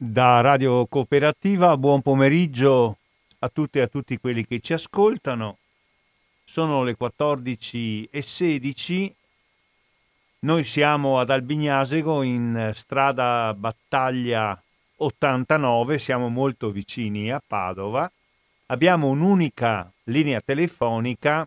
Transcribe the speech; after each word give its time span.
da 0.00 0.40
Radio 0.40 0.86
Cooperativa, 0.86 1.76
buon 1.76 2.02
pomeriggio 2.02 2.98
a 3.40 3.48
tutte 3.48 3.80
e 3.80 3.82
a 3.82 3.88
tutti 3.88 4.16
quelli 4.18 4.46
che 4.46 4.60
ci 4.60 4.72
ascoltano. 4.72 5.56
Sono 6.44 6.84
le 6.84 6.96
14.16, 6.96 9.10
noi 10.40 10.62
siamo 10.62 11.18
ad 11.18 11.30
Albignasego 11.30 12.22
in 12.22 12.70
strada 12.74 13.52
Battaglia 13.58 14.56
89, 14.98 15.98
siamo 15.98 16.28
molto 16.28 16.70
vicini 16.70 17.32
a 17.32 17.42
Padova. 17.44 18.08
Abbiamo 18.66 19.08
un'unica 19.08 19.90
linea 20.04 20.40
telefonica, 20.40 21.44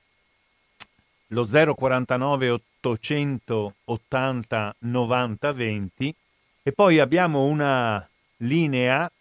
lo 1.27 1.45
049 1.45 2.49
880 2.81 4.75
90 4.79 5.51
20 5.53 6.15
e 6.63 6.71
poi 6.73 6.99
abbiamo 6.99 7.45
una 7.45 8.05
linea 8.41 9.11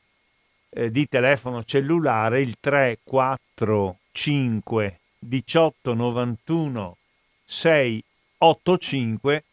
eh, 0.69 0.91
di 0.91 1.09
telefono 1.09 1.65
cellulare 1.65 2.43
il 2.43 2.57
345 2.61 4.99
18 5.19 5.95
91 5.95 6.97
685 7.45 9.45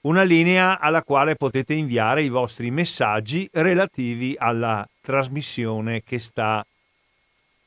una 0.00 0.22
linea 0.22 0.78
alla 0.78 1.02
quale 1.02 1.34
potete 1.36 1.74
inviare 1.74 2.22
i 2.22 2.28
vostri 2.28 2.70
messaggi 2.70 3.48
relativi 3.52 4.34
alla 4.38 4.88
trasmissione 5.00 6.02
che 6.02 6.18
sta 6.18 6.64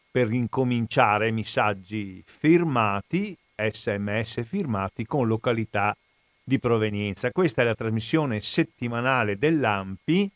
per 0.09 0.31
incominciare, 0.31 1.31
messaggi 1.31 2.23
firmati, 2.25 3.37
sms 3.55 4.43
firmati 4.43 5.05
con 5.05 5.27
località 5.27 5.95
di 6.43 6.59
provenienza. 6.59 7.31
Questa 7.31 7.61
è 7.61 7.65
la 7.65 7.75
trasmissione 7.75 8.41
settimanale 8.41 9.37
dell'AMPI, 9.37 10.31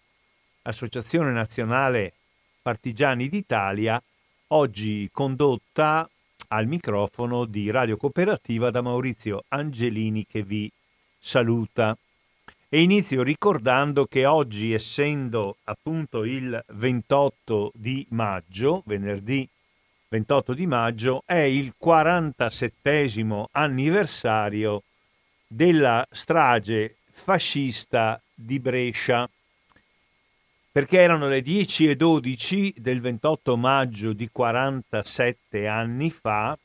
Associazione 0.67 1.31
Nazionale 1.31 2.13
Partigiani 2.61 3.30
d'Italia, 3.30 4.02
oggi 4.47 5.09
condotta 5.11 6.09
al 6.49 6.66
microfono 6.67 7.45
di 7.45 7.69
Radio 7.69 7.97
Cooperativa 7.97 8.72
da 8.72 8.81
Maurizio 8.81 9.44
Angelini 9.49 10.25
che 10.25 10.41
vi 10.41 10.72
saluta. 11.19 11.95
E 12.67 12.81
inizio 12.81 13.22
ricordando 13.22 14.05
che 14.05 14.25
oggi, 14.25 14.73
essendo 14.73 15.57
appunto 15.66 16.23
il 16.23 16.63
28 16.67 17.72
di 17.75 18.05
maggio, 18.09 18.81
venerdì 18.85 19.47
28 20.09 20.53
di 20.53 20.66
maggio, 20.66 21.23
è 21.25 21.35
il 21.35 21.73
47 21.77 23.47
anniversario 23.52 24.81
della 25.47 26.05
strage 26.11 26.95
fascista 27.11 28.19
di 28.33 28.59
Brescia, 28.59 29.29
perché 30.76 31.00
erano 31.00 31.30
le 31.30 31.42
10 31.42 31.92
e 31.92 31.95
12 31.95 32.76
del 32.80 33.00
28 33.00 33.56
maggio 33.56 34.12
di 34.12 34.28
47 34.30 35.70
anni 35.70 36.12
fa, 36.12 36.59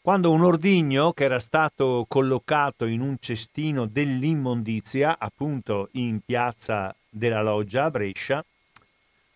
quando 0.00 0.30
un 0.30 0.44
ordigno 0.44 1.12
che 1.12 1.24
era 1.24 1.40
stato 1.40 2.04
collocato 2.06 2.84
in 2.84 3.00
un 3.00 3.16
cestino 3.18 3.86
dell'immondizia, 3.86 5.18
appunto 5.18 5.88
in 5.94 6.20
piazza 6.24 6.94
della 7.08 7.42
Loggia 7.42 7.86
a 7.86 7.90
Brescia, 7.90 8.44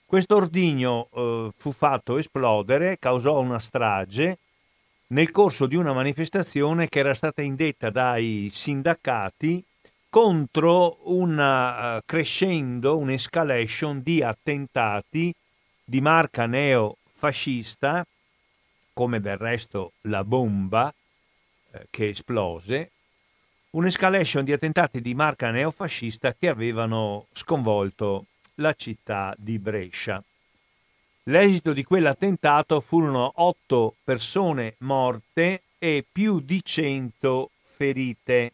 questo 0.06 0.36
ordigno 0.36 1.08
eh, 1.12 1.50
fu 1.56 1.72
fatto 1.72 2.18
esplodere, 2.18 3.00
causò 3.00 3.40
una 3.40 3.58
strage 3.58 4.38
nel 5.08 5.32
corso 5.32 5.66
di 5.66 5.74
una 5.74 5.92
manifestazione 5.92 6.88
che 6.88 7.00
era 7.00 7.14
stata 7.14 7.42
indetta 7.42 7.90
dai 7.90 8.48
sindacati 8.52 9.64
contro 10.10 10.98
una 11.10 11.96
uh, 11.96 12.00
crescendo 12.04 12.96
un'escalation 12.96 14.02
di 14.02 14.22
attentati 14.22 15.34
di 15.84 16.00
marca 16.00 16.46
neofascista, 16.46 18.06
come 18.92 19.20
del 19.20 19.36
resto 19.36 19.92
la 20.02 20.24
bomba 20.24 20.92
eh, 21.70 21.86
che 21.90 22.08
esplose, 22.08 22.90
un'escalation 23.70 24.44
di 24.44 24.52
attentati 24.52 25.00
di 25.00 25.14
marca 25.14 25.50
neofascista 25.50 26.34
che 26.34 26.48
avevano 26.48 27.26
sconvolto 27.32 28.26
la 28.56 28.74
città 28.74 29.34
di 29.38 29.58
Brescia. 29.58 30.22
L'esito 31.24 31.72
di 31.72 31.84
quell'attentato 31.84 32.80
furono 32.80 33.32
otto 33.36 33.94
persone 34.02 34.74
morte 34.78 35.62
e 35.78 36.04
più 36.10 36.40
di 36.40 36.60
cento 36.64 37.50
ferite. 37.62 38.52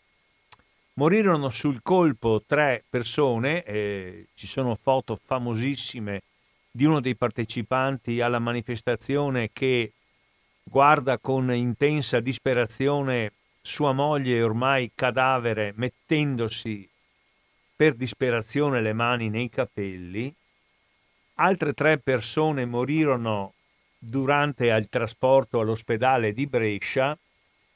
Morirono 0.97 1.49
sul 1.51 1.81
colpo 1.83 2.45
tre 2.47 2.85
persone, 2.89 3.65
eh, 3.65 4.27
ci 4.35 4.47
sono 4.47 4.77
foto 4.77 5.19
famosissime 5.21 6.23
di 6.71 6.85
uno 6.85 7.01
dei 7.01 7.17
partecipanti 7.17 8.21
alla 8.21 8.39
manifestazione 8.39 9.51
che 9.53 9.93
guarda 10.63 11.19
con 11.19 11.53
intensa 11.53 12.21
disperazione 12.21 13.33
sua 13.61 13.91
moglie 13.91 14.41
ormai 14.41 14.93
cadavere 14.95 15.73
mettendosi 15.75 16.89
per 17.75 17.95
disperazione 17.95 18.81
le 18.81 18.93
mani 18.93 19.31
nei 19.31 19.49
capelli. 19.49 20.33
Altre 21.35 21.73
tre 21.73 21.99
persone 21.99 22.67
morirono 22.67 23.55
durante 23.99 24.67
il 24.67 24.87
trasporto 24.89 25.59
all'ospedale 25.59 26.33
di 26.33 26.47
Brescia 26.47 27.19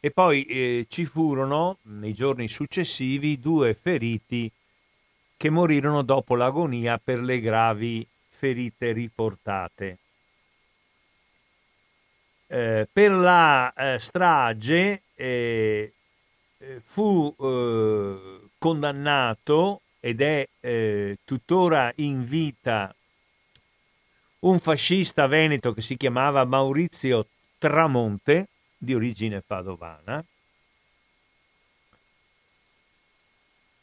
e 0.01 0.11
poi 0.11 0.45
eh, 0.45 0.87
ci 0.89 1.05
furono 1.05 1.79
nei 1.83 2.15
giorni 2.15 2.49
successivi 2.49 3.39
due 3.39 3.75
feriti 3.75 4.51
che 5.37 5.51
morirono 5.51 6.03
dopo 6.03 6.35
l'agonia 6.35 6.99
per 7.03 7.21
le 7.21 7.41
gravi 7.41 8.07
ferite 8.29 8.93
riportate. 8.93 9.99
Eh, 12.47 12.89
per 12.91 13.11
la 13.11 13.73
eh, 13.73 13.99
strage 13.99 15.03
eh, 15.15 15.93
eh, 16.59 16.81
fu 16.83 17.35
eh, 17.39 18.41
condannato 18.59 19.81
ed 20.01 20.21
è 20.21 20.49
tuttora 21.25 21.93
in 21.97 22.25
vita 22.25 22.95
un 24.41 24.61
fascista 24.61 25.27
veneto 25.27 25.73
che 25.73 25.81
si 25.81 25.97
chiamava 25.97 26.45
Maurizio 26.45 27.27
Tramonte, 27.59 28.49
di 28.79 28.95
origine 28.95 29.43
padovana, 29.43 30.25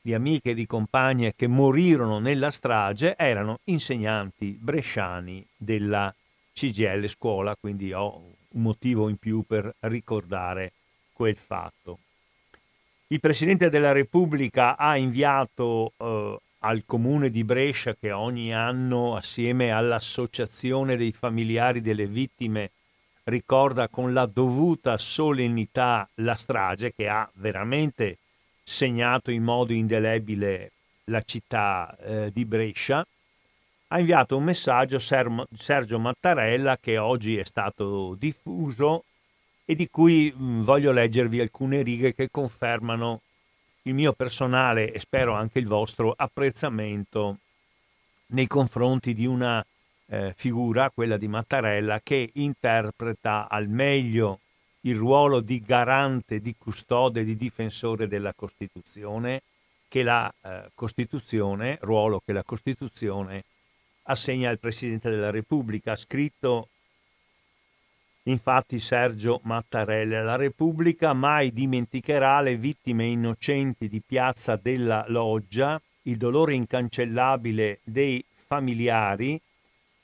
di 0.00 0.14
amiche 0.14 0.50
e 0.50 0.54
di 0.54 0.66
compagne 0.66 1.36
che 1.36 1.46
morirono 1.46 2.18
nella 2.18 2.50
strage 2.50 3.14
erano 3.16 3.60
insegnanti 3.64 4.58
bresciani 4.60 5.46
della 5.56 6.12
CGL 6.52 7.06
scuola, 7.08 7.54
quindi 7.56 7.92
ho 7.92 8.32
un 8.54 8.62
motivo 8.62 9.08
in 9.08 9.16
più 9.16 9.42
per 9.46 9.74
ricordare 9.80 10.72
quel 11.12 11.36
fatto. 11.36 11.98
Il 13.08 13.20
Presidente 13.20 13.70
della 13.70 13.92
Repubblica 13.92 14.76
ha 14.76 14.96
inviato 14.96 15.92
eh, 15.96 16.38
al 16.60 16.82
Comune 16.86 17.30
di 17.30 17.44
Brescia, 17.44 17.94
che 17.94 18.10
ogni 18.10 18.52
anno, 18.52 19.16
assieme 19.16 19.70
all'Associazione 19.70 20.96
dei 20.96 21.12
familiari 21.12 21.80
delle 21.80 22.06
vittime, 22.06 22.70
ricorda 23.24 23.88
con 23.88 24.12
la 24.12 24.26
dovuta 24.26 24.98
solennità 24.98 26.08
la 26.16 26.34
strage 26.34 26.92
che 26.94 27.08
ha 27.08 27.28
veramente 27.34 28.18
segnato 28.62 29.30
in 29.30 29.42
modo 29.42 29.72
indelebile 29.72 30.72
la 31.04 31.22
città 31.22 31.96
eh, 31.98 32.30
di 32.32 32.44
Brescia, 32.44 33.06
ha 33.94 34.00
inviato 34.00 34.36
un 34.36 34.42
messaggio 34.42 34.98
Ser- 34.98 35.46
Sergio 35.52 36.00
Mattarella 36.00 36.78
che 36.78 36.98
oggi 36.98 37.36
è 37.36 37.44
stato 37.44 38.16
diffuso 38.18 39.04
e 39.64 39.76
di 39.76 39.88
cui 39.88 40.34
voglio 40.36 40.90
leggervi 40.90 41.40
alcune 41.40 41.82
righe 41.82 42.12
che 42.12 42.28
confermano 42.28 43.20
il 43.82 43.94
mio 43.94 44.12
personale 44.12 44.92
e 44.92 44.98
spero 44.98 45.34
anche 45.34 45.60
il 45.60 45.68
vostro 45.68 46.12
apprezzamento 46.16 47.38
nei 48.28 48.48
confronti 48.48 49.14
di 49.14 49.26
una 49.26 49.64
eh, 50.06 50.32
figura, 50.36 50.90
quella 50.90 51.16
di 51.16 51.28
Mattarella, 51.28 52.00
che 52.02 52.30
interpreta 52.34 53.46
al 53.48 53.68
meglio 53.68 54.40
il 54.80 54.96
ruolo 54.96 55.38
di 55.38 55.62
garante, 55.64 56.40
di 56.40 56.56
custode, 56.58 57.22
di 57.22 57.36
difensore 57.36 58.08
della 58.08 58.32
Costituzione, 58.34 59.42
che 59.86 60.02
la 60.02 60.32
eh, 60.42 60.70
Costituzione, 60.74 61.78
ruolo 61.82 62.20
che 62.24 62.32
la 62.32 62.42
Costituzione 62.42 63.44
assegna 64.04 64.50
al 64.50 64.58
Presidente 64.58 65.10
della 65.10 65.30
Repubblica. 65.30 65.92
Ha 65.92 65.96
scritto 65.96 66.68
infatti 68.24 68.78
Sergio 68.80 69.40
Mattarella, 69.44 70.22
la 70.22 70.36
Repubblica 70.36 71.12
mai 71.12 71.52
dimenticherà 71.52 72.40
le 72.40 72.56
vittime 72.56 73.04
innocenti 73.06 73.88
di 73.88 74.00
Piazza 74.04 74.56
della 74.56 75.04
Loggia, 75.08 75.80
il 76.02 76.16
dolore 76.16 76.54
incancellabile 76.54 77.80
dei 77.84 78.24
familiari, 78.34 79.40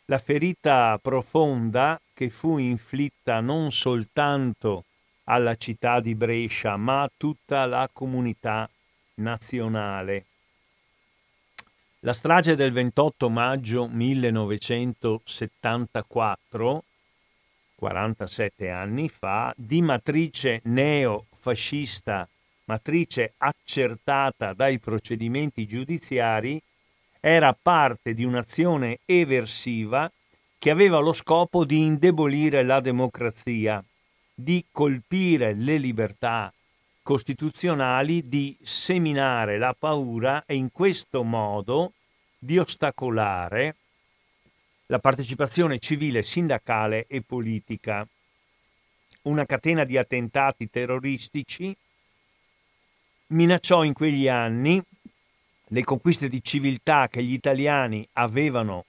la 0.06 0.18
ferita 0.18 0.98
profonda 1.00 2.00
che 2.12 2.30
fu 2.30 2.58
inflitta 2.58 3.40
non 3.40 3.70
soltanto 3.70 4.84
alla 5.24 5.54
città 5.54 6.00
di 6.00 6.14
Brescia, 6.14 6.76
ma 6.76 7.02
a 7.02 7.10
tutta 7.16 7.64
la 7.66 7.88
comunità 7.92 8.68
nazionale. 9.14 10.24
La 12.02 12.14
strage 12.14 12.54
del 12.54 12.72
28 12.72 13.28
maggio 13.28 13.86
1974, 13.86 16.84
47 17.74 18.70
anni 18.70 19.10
fa, 19.10 19.52
di 19.54 19.82
matrice 19.82 20.62
neofascista, 20.64 22.26
matrice 22.64 23.34
accertata 23.36 24.54
dai 24.54 24.78
procedimenti 24.78 25.66
giudiziari, 25.66 26.58
era 27.20 27.52
parte 27.52 28.14
di 28.14 28.24
un'azione 28.24 29.00
eversiva 29.04 30.10
che 30.58 30.70
aveva 30.70 31.00
lo 31.00 31.12
scopo 31.12 31.66
di 31.66 31.80
indebolire 31.80 32.62
la 32.62 32.80
democrazia, 32.80 33.84
di 34.32 34.64
colpire 34.72 35.52
le 35.52 35.76
libertà 35.76 36.50
costituzionali 37.10 38.28
di 38.28 38.56
seminare 38.62 39.58
la 39.58 39.74
paura 39.76 40.44
e 40.46 40.54
in 40.54 40.70
questo 40.70 41.24
modo 41.24 41.94
di 42.38 42.56
ostacolare 42.56 43.74
la 44.86 45.00
partecipazione 45.00 45.80
civile, 45.80 46.22
sindacale 46.22 47.06
e 47.08 47.20
politica. 47.22 48.06
Una 49.22 49.44
catena 49.44 49.82
di 49.82 49.96
attentati 49.96 50.70
terroristici 50.70 51.76
minacciò 53.28 53.82
in 53.82 53.92
quegli 53.92 54.28
anni 54.28 54.80
le 55.64 55.82
conquiste 55.82 56.28
di 56.28 56.40
civiltà 56.44 57.08
che 57.08 57.24
gli 57.24 57.32
italiani 57.32 58.06
avevano 58.12 58.84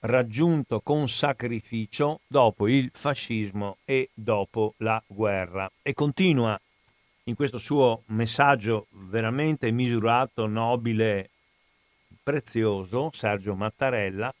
raggiunto 0.00 0.80
con 0.80 1.08
sacrificio 1.08 2.20
dopo 2.26 2.68
il 2.68 2.90
fascismo 2.92 3.78
e 3.86 4.10
dopo 4.12 4.74
la 4.78 5.02
guerra. 5.06 5.70
E 5.80 5.94
continua 5.94 6.60
in 7.24 7.34
questo 7.34 7.58
suo 7.58 8.02
messaggio 8.06 8.86
veramente 8.90 9.70
misurato, 9.70 10.46
nobile, 10.46 11.30
prezioso, 12.22 13.10
Sergio 13.12 13.54
Mattarella, 13.54 14.32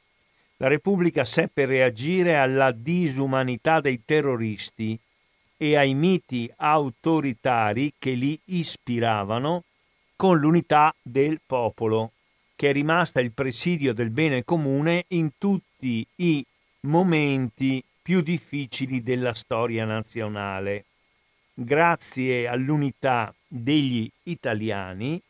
la 0.56 0.68
Repubblica 0.68 1.24
seppe 1.24 1.64
reagire 1.64 2.36
alla 2.36 2.72
disumanità 2.72 3.80
dei 3.80 4.02
terroristi 4.04 4.98
e 5.56 5.76
ai 5.76 5.94
miti 5.94 6.52
autoritari 6.56 7.94
che 7.98 8.12
li 8.12 8.38
ispiravano 8.46 9.64
con 10.16 10.38
l'unità 10.38 10.94
del 11.00 11.40
popolo, 11.44 12.12
che 12.56 12.70
è 12.70 12.72
rimasta 12.72 13.20
il 13.20 13.32
presidio 13.32 13.92
del 13.92 14.10
bene 14.10 14.44
comune 14.44 15.04
in 15.08 15.30
tutti 15.38 16.06
i 16.16 16.44
momenti 16.82 17.82
più 18.02 18.20
difficili 18.20 19.02
della 19.02 19.34
storia 19.34 19.84
nazionale 19.84 20.84
grazie 21.54 22.48
all'unità 22.48 23.34
degli 23.46 24.10
italiani, 24.24 25.20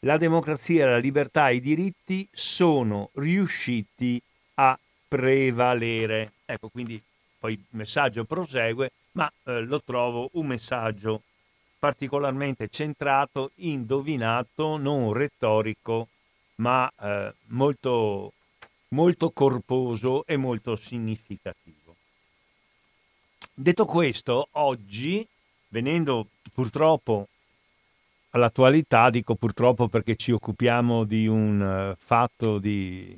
la 0.00 0.16
democrazia, 0.16 0.88
la 0.88 0.98
libertà 0.98 1.48
e 1.50 1.56
i 1.56 1.60
diritti 1.60 2.26
sono 2.32 3.10
riusciti 3.14 4.20
a 4.54 4.78
prevalere. 5.06 6.32
Ecco, 6.46 6.68
quindi 6.68 7.02
poi 7.38 7.52
il 7.52 7.64
messaggio 7.70 8.24
prosegue, 8.24 8.92
ma 9.12 9.30
eh, 9.44 9.60
lo 9.60 9.82
trovo 9.82 10.30
un 10.32 10.46
messaggio 10.46 11.22
particolarmente 11.78 12.68
centrato, 12.68 13.52
indovinato, 13.56 14.76
non 14.76 15.12
retorico, 15.12 16.08
ma 16.56 16.90
eh, 17.00 17.34
molto, 17.46 18.32
molto 18.88 19.30
corposo 19.30 20.24
e 20.26 20.36
molto 20.36 20.76
significativo. 20.76 21.96
Detto 23.54 23.84
questo, 23.86 24.48
oggi 24.52 25.26
venendo 25.70 26.28
purtroppo 26.52 27.28
all'attualità, 28.30 29.10
dico 29.10 29.34
purtroppo 29.34 29.88
perché 29.88 30.16
ci 30.16 30.32
occupiamo 30.32 31.04
di 31.04 31.26
un 31.26 31.60
uh, 31.60 31.96
fatto 31.98 32.58
di, 32.58 33.16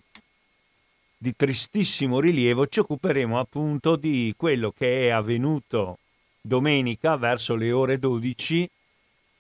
di 1.16 1.36
tristissimo 1.36 2.20
rilievo, 2.20 2.66
ci 2.66 2.80
occuperemo 2.80 3.38
appunto 3.38 3.96
di 3.96 4.32
quello 4.36 4.72
che 4.76 5.06
è 5.06 5.10
avvenuto 5.10 5.98
domenica 6.40 7.16
verso 7.16 7.54
le 7.54 7.72
ore 7.72 7.98
12 7.98 8.68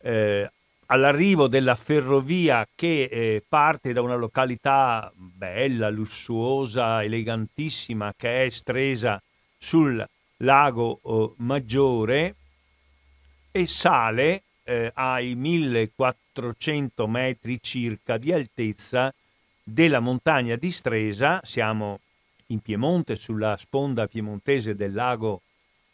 eh, 0.02 0.50
all'arrivo 0.86 1.48
della 1.48 1.74
ferrovia 1.74 2.66
che 2.74 3.04
eh, 3.04 3.42
parte 3.48 3.92
da 3.92 4.02
una 4.02 4.14
località 4.14 5.10
bella, 5.14 5.88
lussuosa, 5.88 7.02
elegantissima 7.02 8.12
che 8.16 8.46
è 8.46 8.50
Stresa 8.50 9.20
sul 9.58 10.04
lago 10.38 10.98
oh, 11.02 11.34
Maggiore 11.38 12.36
e 13.52 13.66
sale 13.68 14.42
eh, 14.64 14.90
ai 14.94 15.34
1400 15.34 17.06
metri 17.06 17.58
circa 17.60 18.16
di 18.16 18.32
altezza 18.32 19.14
della 19.62 20.00
montagna 20.00 20.56
di 20.56 20.72
Stresa, 20.72 21.40
siamo 21.44 22.00
in 22.46 22.60
Piemonte, 22.60 23.14
sulla 23.16 23.56
sponda 23.58 24.06
piemontese 24.06 24.74
del 24.74 24.92
lago, 24.92 25.42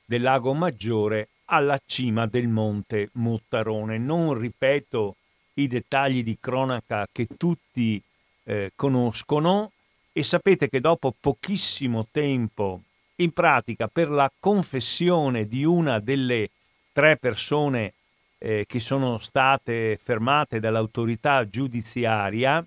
del 0.04 0.22
lago 0.22 0.54
Maggiore, 0.54 1.28
alla 1.46 1.78
cima 1.84 2.26
del 2.26 2.48
monte 2.48 3.10
Mottarone. 3.12 3.98
Non 3.98 4.38
ripeto 4.38 5.16
i 5.54 5.66
dettagli 5.66 6.22
di 6.22 6.38
cronaca 6.40 7.06
che 7.10 7.26
tutti 7.36 8.00
eh, 8.44 8.72
conoscono 8.74 9.72
e 10.12 10.22
sapete 10.22 10.68
che 10.68 10.80
dopo 10.80 11.14
pochissimo 11.18 12.06
tempo, 12.10 12.82
in 13.16 13.32
pratica 13.32 13.88
per 13.88 14.10
la 14.10 14.30
confessione 14.38 15.46
di 15.46 15.64
una 15.64 15.98
delle 16.00 16.50
tre 16.98 17.16
persone 17.16 17.92
eh, 18.38 18.64
che 18.66 18.80
sono 18.80 19.18
state 19.18 19.96
fermate 20.02 20.58
dall'autorità 20.58 21.48
giudiziaria, 21.48 22.64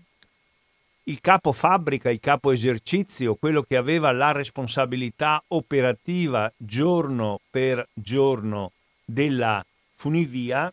il 1.04 1.20
capo 1.20 1.52
fabbrica, 1.52 2.10
il 2.10 2.22
capo 2.22 2.52
esercizio, 2.52 3.36
quello 3.36 3.62
che 3.64 3.76
aveva 3.76 4.10
la 4.14 4.32
responsabilità 4.32 5.44
operativa 5.50 6.50
giorno 6.56 7.42
per 7.50 7.86
giorno 7.92 8.72
della 9.04 9.62
funivia, 9.98 10.72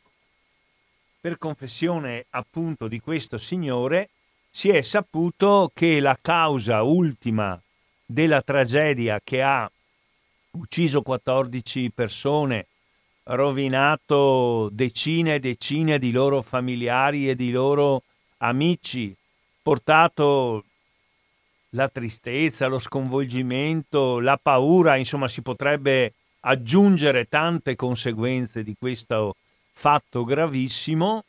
per 1.21 1.37
confessione 1.37 2.27
appunto 2.31 2.87
di 2.87 3.00
questo 3.00 3.38
signore, 3.38 4.11
si 4.53 4.69
è 4.69 4.83
saputo 4.83 5.73
che 5.75 5.99
la 5.99 6.17
causa 6.23 6.83
ultima 6.83 7.61
della 8.07 8.41
tragedia 8.41 9.21
che 9.25 9.43
ha 9.43 9.69
ucciso 10.53 11.03
14 11.03 11.91
persone, 11.91 12.67
rovinato 13.30 14.68
decine 14.70 15.35
e 15.35 15.40
decine 15.40 15.99
di 15.99 16.11
loro 16.11 16.42
familiari 16.42 17.28
e 17.28 17.35
di 17.35 17.50
loro 17.50 18.02
amici, 18.38 19.14
portato 19.62 20.64
la 21.70 21.88
tristezza, 21.88 22.66
lo 22.66 22.78
sconvolgimento, 22.78 24.20
la 24.20 24.38
paura, 24.40 24.97
insomma 24.97 25.28
si 25.28 25.42
potrebbe 25.42 26.14
aggiungere 26.40 27.28
tante 27.28 27.76
conseguenze 27.76 28.62
di 28.62 28.75
questo 28.78 29.37
fatto 29.73 30.25
gravissimo. 30.25 31.25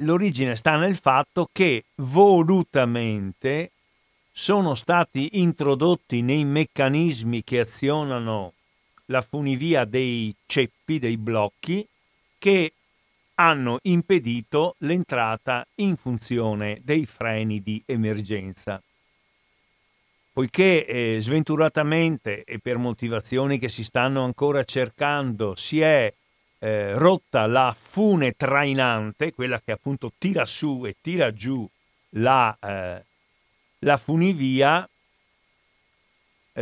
L'origine 0.00 0.56
sta 0.56 0.76
nel 0.76 0.96
fatto 0.96 1.48
che 1.52 1.84
volutamente 1.96 3.72
sono 4.30 4.74
stati 4.74 5.30
introdotti 5.32 6.22
nei 6.22 6.44
meccanismi 6.44 7.42
che 7.42 7.60
azionano 7.60 8.52
la 9.10 9.20
funivia 9.20 9.84
dei 9.84 10.34
ceppi, 10.46 10.98
dei 10.98 11.16
blocchi, 11.16 11.86
che 12.38 12.72
hanno 13.34 13.78
impedito 13.82 14.74
l'entrata 14.78 15.66
in 15.76 15.96
funzione 15.96 16.80
dei 16.82 17.06
freni 17.06 17.62
di 17.62 17.82
emergenza. 17.86 18.82
Poiché 20.32 20.86
eh, 20.86 21.18
sventuratamente 21.20 22.44
e 22.44 22.58
per 22.58 22.78
motivazioni 22.78 23.58
che 23.58 23.68
si 23.68 23.82
stanno 23.82 24.24
ancora 24.24 24.62
cercando 24.64 25.54
si 25.56 25.80
è 25.80 26.12
eh, 26.60 26.94
rotta 26.94 27.46
la 27.46 27.74
fune 27.76 28.32
trainante, 28.32 29.32
quella 29.32 29.60
che 29.60 29.72
appunto 29.72 30.12
tira 30.18 30.44
su 30.44 30.84
e 30.84 30.96
tira 31.00 31.32
giù 31.32 31.68
la, 32.10 32.56
eh, 32.60 33.04
la 33.80 33.96
funivia, 33.96 34.88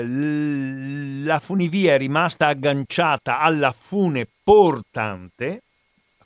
la 0.03 1.39
funivia 1.41 1.95
è 1.95 1.99
rimasta 1.99 2.49
agganciata 2.49 3.41
alla 3.41 3.73
fune 3.73 4.27
portante, 4.43 5.63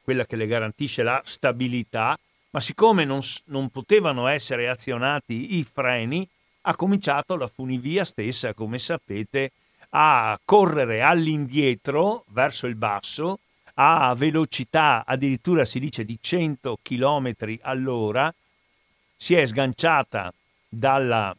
quella 0.03 0.27
che 0.27 0.37
le 0.37 0.47
garantisce 0.47 1.03
la 1.03 1.21
stabilità, 1.25 2.19
ma 2.51 2.61
siccome 2.61 3.05
non, 3.05 3.21
non 3.47 3.69
potevano 3.71 4.27
essere 4.27 4.69
azionati 4.69 5.57
i 5.57 5.65
freni, 5.65 6.29
ha 6.63 6.77
cominciato 6.77 7.37
la 7.37 7.47
funivia 7.47 8.05
stessa, 8.05 8.55
come 8.55 8.79
sapete, 8.79 9.53
a 9.91 10.39
correre 10.45 11.03
all'indietro 11.03 12.25
verso 12.29 12.67
il 12.67 12.75
basso 12.75 13.39
a 13.83 14.15
velocità 14.15 15.05
addirittura 15.07 15.65
si 15.65 15.81
dice 15.81 16.05
di 16.05 16.19
100 16.21 16.79
km 16.83 17.33
all'ora, 17.63 18.33
si 19.17 19.35
è 19.35 19.47
sganciata 19.47 20.33
dalla 20.69 21.35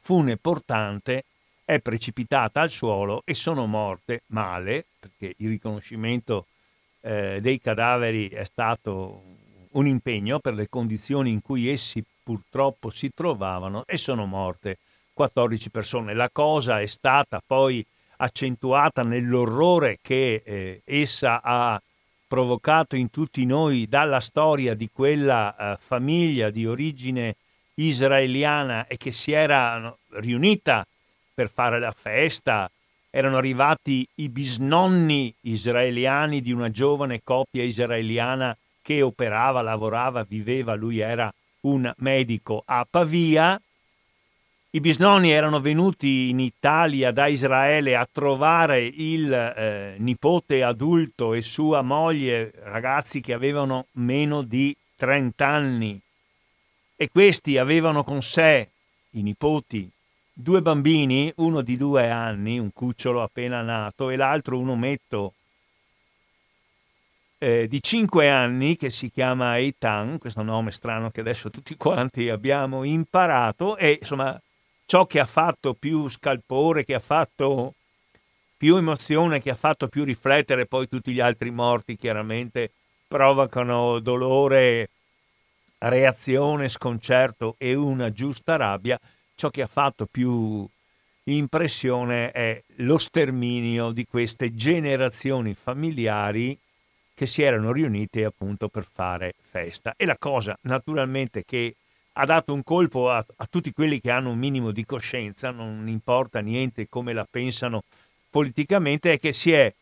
fune 0.00 0.36
portante, 0.36 1.24
è 1.64 1.78
precipitata 1.78 2.60
al 2.60 2.70
suolo 2.70 3.22
e 3.24 3.34
sono 3.34 3.66
morte 3.66 4.22
male, 4.28 4.84
perché 4.98 5.34
il 5.36 5.48
riconoscimento 5.48 6.46
eh, 7.02 7.38
dei 7.40 7.60
cadaveri 7.60 8.28
è 8.28 8.44
stato 8.44 9.22
un 9.72 9.86
impegno 9.86 10.40
per 10.40 10.54
le 10.54 10.68
condizioni 10.68 11.30
in 11.30 11.42
cui 11.42 11.68
essi 11.68 12.02
purtroppo 12.22 12.90
si 12.90 13.12
trovavano 13.14 13.84
e 13.86 13.96
sono 13.96 14.26
morte 14.26 14.78
14 15.12 15.70
persone. 15.70 16.14
La 16.14 16.30
cosa 16.32 16.80
è 16.80 16.86
stata 16.86 17.42
poi 17.44 17.84
accentuata 18.16 19.02
nell'orrore 19.02 19.98
che 20.02 20.42
eh, 20.44 20.82
essa 20.84 21.40
ha 21.42 21.80
provocato 22.26 22.96
in 22.96 23.10
tutti 23.10 23.44
noi 23.44 23.86
dalla 23.88 24.20
storia 24.20 24.74
di 24.74 24.88
quella 24.92 25.54
eh, 25.56 25.76
famiglia 25.80 26.50
di 26.50 26.66
origine 26.66 27.36
israeliana 27.88 28.86
e 28.86 28.96
che 28.96 29.12
si 29.12 29.32
era 29.32 29.94
riunita 30.12 30.86
per 31.34 31.48
fare 31.48 31.78
la 31.78 31.92
festa, 31.92 32.70
erano 33.10 33.36
arrivati 33.36 34.06
i 34.16 34.28
bisnonni 34.28 35.34
israeliani 35.42 36.40
di 36.40 36.52
una 36.52 36.70
giovane 36.70 37.22
coppia 37.22 37.62
israeliana 37.62 38.56
che 38.82 39.02
operava, 39.02 39.62
lavorava, 39.62 40.22
viveva, 40.22 40.74
lui 40.74 40.98
era 40.98 41.32
un 41.62 41.92
medico 41.96 42.62
a 42.64 42.86
Pavia 42.88 43.60
i 44.72 44.78
bisnonni 44.78 45.32
erano 45.32 45.60
venuti 45.60 46.28
in 46.28 46.38
Italia 46.38 47.10
da 47.10 47.26
Israele 47.26 47.96
a 47.96 48.08
trovare 48.10 48.84
il 48.84 49.32
eh, 49.32 49.96
nipote 49.98 50.62
adulto 50.62 51.34
e 51.34 51.42
sua 51.42 51.82
moglie, 51.82 52.52
ragazzi 52.62 53.20
che 53.20 53.32
avevano 53.32 53.86
meno 53.94 54.42
di 54.42 54.72
30 54.94 55.44
anni. 55.44 56.00
E 57.02 57.08
questi 57.08 57.56
avevano 57.56 58.04
con 58.04 58.20
sé, 58.20 58.68
i 59.12 59.22
nipoti, 59.22 59.90
due 60.34 60.60
bambini, 60.60 61.32
uno 61.36 61.62
di 61.62 61.78
due 61.78 62.10
anni, 62.10 62.58
un 62.58 62.74
cucciolo 62.74 63.22
appena 63.22 63.62
nato, 63.62 64.10
e 64.10 64.16
l'altro 64.16 64.58
un 64.58 64.68
ometto 64.68 65.32
eh, 67.38 67.66
di 67.68 67.82
cinque 67.82 68.28
anni 68.28 68.76
che 68.76 68.90
si 68.90 69.10
chiama 69.10 69.56
Eitan, 69.56 70.18
questo 70.18 70.42
nome 70.42 70.72
strano 70.72 71.10
che 71.10 71.20
adesso 71.20 71.48
tutti 71.48 71.74
quanti 71.74 72.28
abbiamo 72.28 72.84
imparato, 72.84 73.78
e 73.78 73.96
insomma 73.98 74.38
ciò 74.84 75.06
che 75.06 75.20
ha 75.20 75.24
fatto 75.24 75.72
più 75.72 76.06
scalpore, 76.10 76.84
che 76.84 76.96
ha 76.96 77.00
fatto 77.00 77.76
più 78.58 78.76
emozione, 78.76 79.40
che 79.40 79.48
ha 79.48 79.54
fatto 79.54 79.88
più 79.88 80.04
riflettere, 80.04 80.66
poi 80.66 80.86
tutti 80.86 81.12
gli 81.12 81.20
altri 81.20 81.50
morti 81.50 81.96
chiaramente 81.96 82.72
provocano 83.08 84.00
dolore, 84.00 84.90
reazione, 85.80 86.68
sconcerto 86.68 87.54
e 87.58 87.74
una 87.74 88.12
giusta 88.12 88.56
rabbia, 88.56 88.98
ciò 89.34 89.48
che 89.50 89.62
ha 89.62 89.66
fatto 89.66 90.06
più 90.06 90.68
impressione 91.24 92.30
è 92.30 92.62
lo 92.76 92.98
sterminio 92.98 93.90
di 93.90 94.04
queste 94.04 94.54
generazioni 94.54 95.54
familiari 95.54 96.58
che 97.14 97.26
si 97.26 97.42
erano 97.42 97.72
riunite 97.72 98.24
appunto 98.24 98.68
per 98.68 98.86
fare 98.90 99.34
festa. 99.50 99.94
E 99.96 100.06
la 100.06 100.16
cosa 100.18 100.56
naturalmente 100.62 101.44
che 101.44 101.74
ha 102.14 102.24
dato 102.24 102.52
un 102.52 102.62
colpo 102.62 103.10
a, 103.10 103.24
a, 103.36 103.46
tutti 103.48 103.72
quelli 103.72 104.00
che 104.00 104.10
hanno 104.10 104.30
un 104.30 104.38
minimo 104.38 104.72
di 104.72 104.84
coscienza, 104.84 105.50
non 105.50 105.86
importa 105.88 106.40
niente 106.40 106.88
come 106.88 107.12
la 107.12 107.26
pensano 107.30 107.82
politicamente, 108.28 109.12
è 109.12 109.18
che 109.18 109.32
si 109.32 109.52
è 109.52 109.72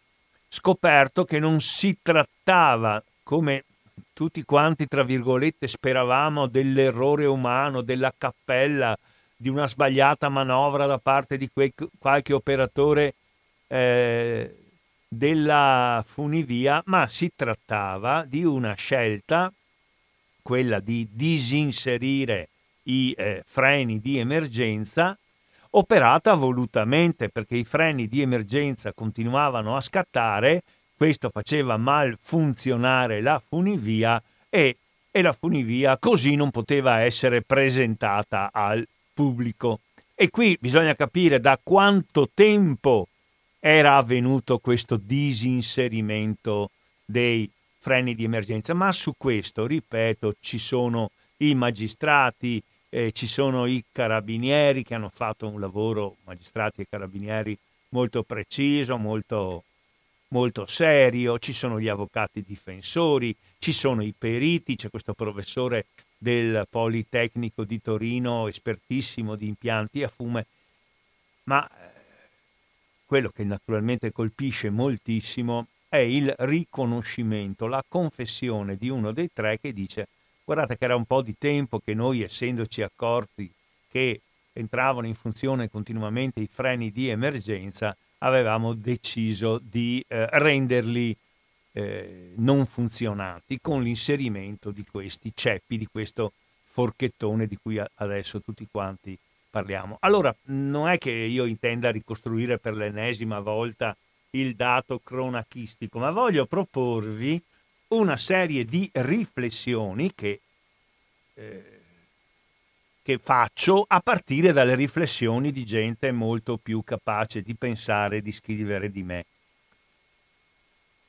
scoperto 0.48 1.24
che 1.24 1.38
non 1.38 1.60
si 1.60 1.98
trattava, 2.02 3.02
come 3.22 3.64
tutti 4.12 4.42
quanti, 4.44 4.86
tra 4.86 5.02
virgolette, 5.02 5.68
speravamo, 5.68 6.46
dell'errore 6.46 7.26
umano, 7.26 7.82
della 7.82 8.12
cappella, 8.16 8.96
di 9.36 9.48
una 9.48 9.66
sbagliata 9.66 10.28
manovra 10.28 10.86
da 10.86 10.98
parte 10.98 11.36
di 11.36 11.48
quel, 11.52 11.72
qualche 11.98 12.32
operatore 12.32 13.14
eh, 13.68 14.56
della 15.08 16.04
funivia, 16.06 16.82
ma 16.86 17.06
si 17.06 17.30
trattava 17.34 18.24
di 18.24 18.44
una 18.44 18.74
scelta 18.74 19.52
quella 20.42 20.80
di 20.80 21.06
disinserire 21.12 22.48
i 22.84 23.14
eh, 23.16 23.44
freni 23.46 24.00
di 24.00 24.18
emergenza, 24.18 25.16
operata 25.70 26.32
volutamente 26.34 27.28
perché 27.28 27.56
i 27.56 27.64
freni 27.64 28.08
di 28.08 28.22
emergenza 28.22 28.92
continuavano 28.92 29.76
a 29.76 29.82
scattare, 29.82 30.62
questo 30.98 31.30
faceva 31.30 31.76
mal 31.76 32.18
funzionare 32.20 33.20
la 33.20 33.40
funivia 33.46 34.20
e, 34.50 34.76
e 35.12 35.22
la 35.22 35.32
funivia 35.32 35.96
così 35.96 36.34
non 36.34 36.50
poteva 36.50 36.98
essere 36.98 37.40
presentata 37.42 38.50
al 38.52 38.86
pubblico. 39.14 39.78
E 40.16 40.28
qui 40.28 40.58
bisogna 40.60 40.96
capire 40.96 41.40
da 41.40 41.56
quanto 41.62 42.28
tempo 42.34 43.06
era 43.60 43.96
avvenuto 43.96 44.58
questo 44.58 44.96
disinserimento 44.96 46.70
dei 47.04 47.48
freni 47.78 48.16
di 48.16 48.24
emergenza, 48.24 48.74
ma 48.74 48.90
su 48.92 49.14
questo, 49.16 49.66
ripeto, 49.66 50.34
ci 50.40 50.58
sono 50.58 51.12
i 51.38 51.54
magistrati, 51.54 52.60
eh, 52.88 53.12
ci 53.12 53.28
sono 53.28 53.66
i 53.66 53.84
carabinieri 53.92 54.82
che 54.82 54.94
hanno 54.94 55.10
fatto 55.14 55.46
un 55.46 55.60
lavoro, 55.60 56.16
magistrati 56.24 56.80
e 56.80 56.86
carabinieri, 56.90 57.56
molto 57.90 58.24
preciso, 58.24 58.96
molto, 58.96 59.62
molto 60.28 60.66
serio, 60.66 61.38
ci 61.38 61.52
sono 61.52 61.80
gli 61.80 61.88
avvocati 61.88 62.42
difensori, 62.42 63.34
ci 63.58 63.72
sono 63.72 64.02
i 64.02 64.14
periti, 64.16 64.76
c'è 64.76 64.90
questo 64.90 65.14
professore 65.14 65.86
del 66.16 66.66
Politecnico 66.68 67.64
di 67.64 67.80
Torino, 67.80 68.48
espertissimo 68.48 69.36
di 69.36 69.46
impianti 69.46 70.02
a 70.02 70.08
fume, 70.08 70.46
ma 71.44 71.66
eh, 71.66 71.90
quello 73.06 73.30
che 73.30 73.44
naturalmente 73.44 74.12
colpisce 74.12 74.70
moltissimo 74.70 75.68
è 75.88 75.98
il 75.98 76.34
riconoscimento, 76.38 77.66
la 77.66 77.82
confessione 77.88 78.76
di 78.76 78.90
uno 78.90 79.12
dei 79.12 79.30
tre 79.32 79.58
che 79.58 79.72
dice 79.72 80.08
guardate 80.44 80.76
che 80.76 80.84
era 80.84 80.96
un 80.96 81.04
po' 81.04 81.22
di 81.22 81.34
tempo 81.38 81.78
che 81.78 81.94
noi 81.94 82.22
essendoci 82.22 82.82
accorti 82.82 83.50
che 83.90 84.20
entravano 84.52 85.06
in 85.06 85.14
funzione 85.14 85.70
continuamente 85.70 86.40
i 86.40 86.48
freni 86.50 86.90
di 86.90 87.08
emergenza, 87.08 87.96
avevamo 88.18 88.74
deciso 88.74 89.60
di 89.62 90.04
eh, 90.08 90.26
renderli 90.38 91.16
eh, 91.72 92.32
non 92.36 92.66
funzionanti 92.66 93.60
con 93.60 93.82
l'inserimento 93.82 94.70
di 94.70 94.84
questi 94.90 95.32
ceppi, 95.34 95.78
di 95.78 95.86
questo 95.86 96.32
forchettone 96.70 97.46
di 97.46 97.56
cui 97.56 97.80
adesso 97.96 98.40
tutti 98.40 98.66
quanti 98.70 99.18
parliamo. 99.50 99.96
Allora, 100.00 100.34
non 100.46 100.88
è 100.88 100.98
che 100.98 101.10
io 101.10 101.44
intenda 101.44 101.90
ricostruire 101.90 102.58
per 102.58 102.74
l'ennesima 102.74 103.40
volta 103.40 103.96
il 104.30 104.54
dato 104.54 105.00
cronachistico, 105.02 105.98
ma 105.98 106.10
voglio 106.10 106.46
proporvi 106.46 107.42
una 107.88 108.16
serie 108.16 108.64
di 108.64 108.88
riflessioni 108.92 110.12
che, 110.14 110.40
eh, 111.34 111.77
che 113.08 113.16
faccio 113.16 113.86
a 113.88 114.00
partire 114.00 114.52
dalle 114.52 114.74
riflessioni 114.74 115.50
di 115.50 115.64
gente 115.64 116.12
molto 116.12 116.58
più 116.58 116.84
capace 116.84 117.40
di 117.40 117.54
pensare 117.54 118.20
di 118.20 118.30
scrivere 118.30 118.90
di 118.90 119.02
me. 119.02 119.24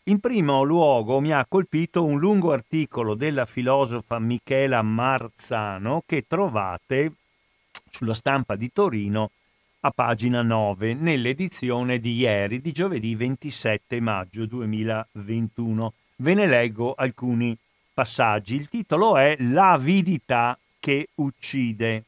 In 0.03 0.21
primo 0.21 0.63
luogo 0.63 1.19
mi 1.19 1.33
ha 1.33 1.45
colpito 1.45 2.05
un 2.05 2.17
lungo 2.17 2.53
articolo 2.53 3.15
della 3.15 3.45
filosofa 3.45 4.17
Michela 4.17 4.81
Marzano 4.81 6.03
che 6.05 6.23
trovate 6.25 7.15
sulla 7.89 8.13
stampa 8.13 8.55
di 8.55 8.71
Torino 8.71 9.31
a 9.81 9.91
pagina 9.91 10.41
9 10.41 10.93
nell'edizione 10.93 11.99
di 11.99 12.15
ieri 12.15 12.61
di 12.61 12.71
giovedì 12.71 13.13
27 13.13 13.99
maggio 13.99 14.45
2021. 14.45 15.93
Ve 16.15 16.33
ne 16.33 16.47
leggo 16.47 16.93
alcuni 16.93 17.57
passaggi. 17.93 18.55
Il 18.55 18.69
titolo 18.69 19.17
è 19.17 19.35
L'avidità 19.39 20.57
che 20.89 21.09
uccide. 21.15 22.05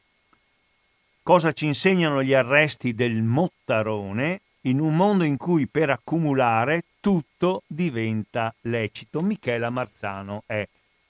Cosa 1.22 1.52
ci 1.52 1.66
insegnano 1.66 2.20
gli 2.20 2.34
arresti 2.34 2.94
del 2.94 3.22
Mottarone 3.22 4.40
in 4.62 4.80
un 4.80 4.96
mondo 4.96 5.22
in 5.22 5.36
cui 5.36 5.68
per 5.68 5.90
accumulare 5.90 6.82
tutto 6.98 7.62
diventa 7.68 8.52
lecito. 8.62 9.20
Michela 9.20 9.70
Marzano 9.70 10.42
è 10.46 10.66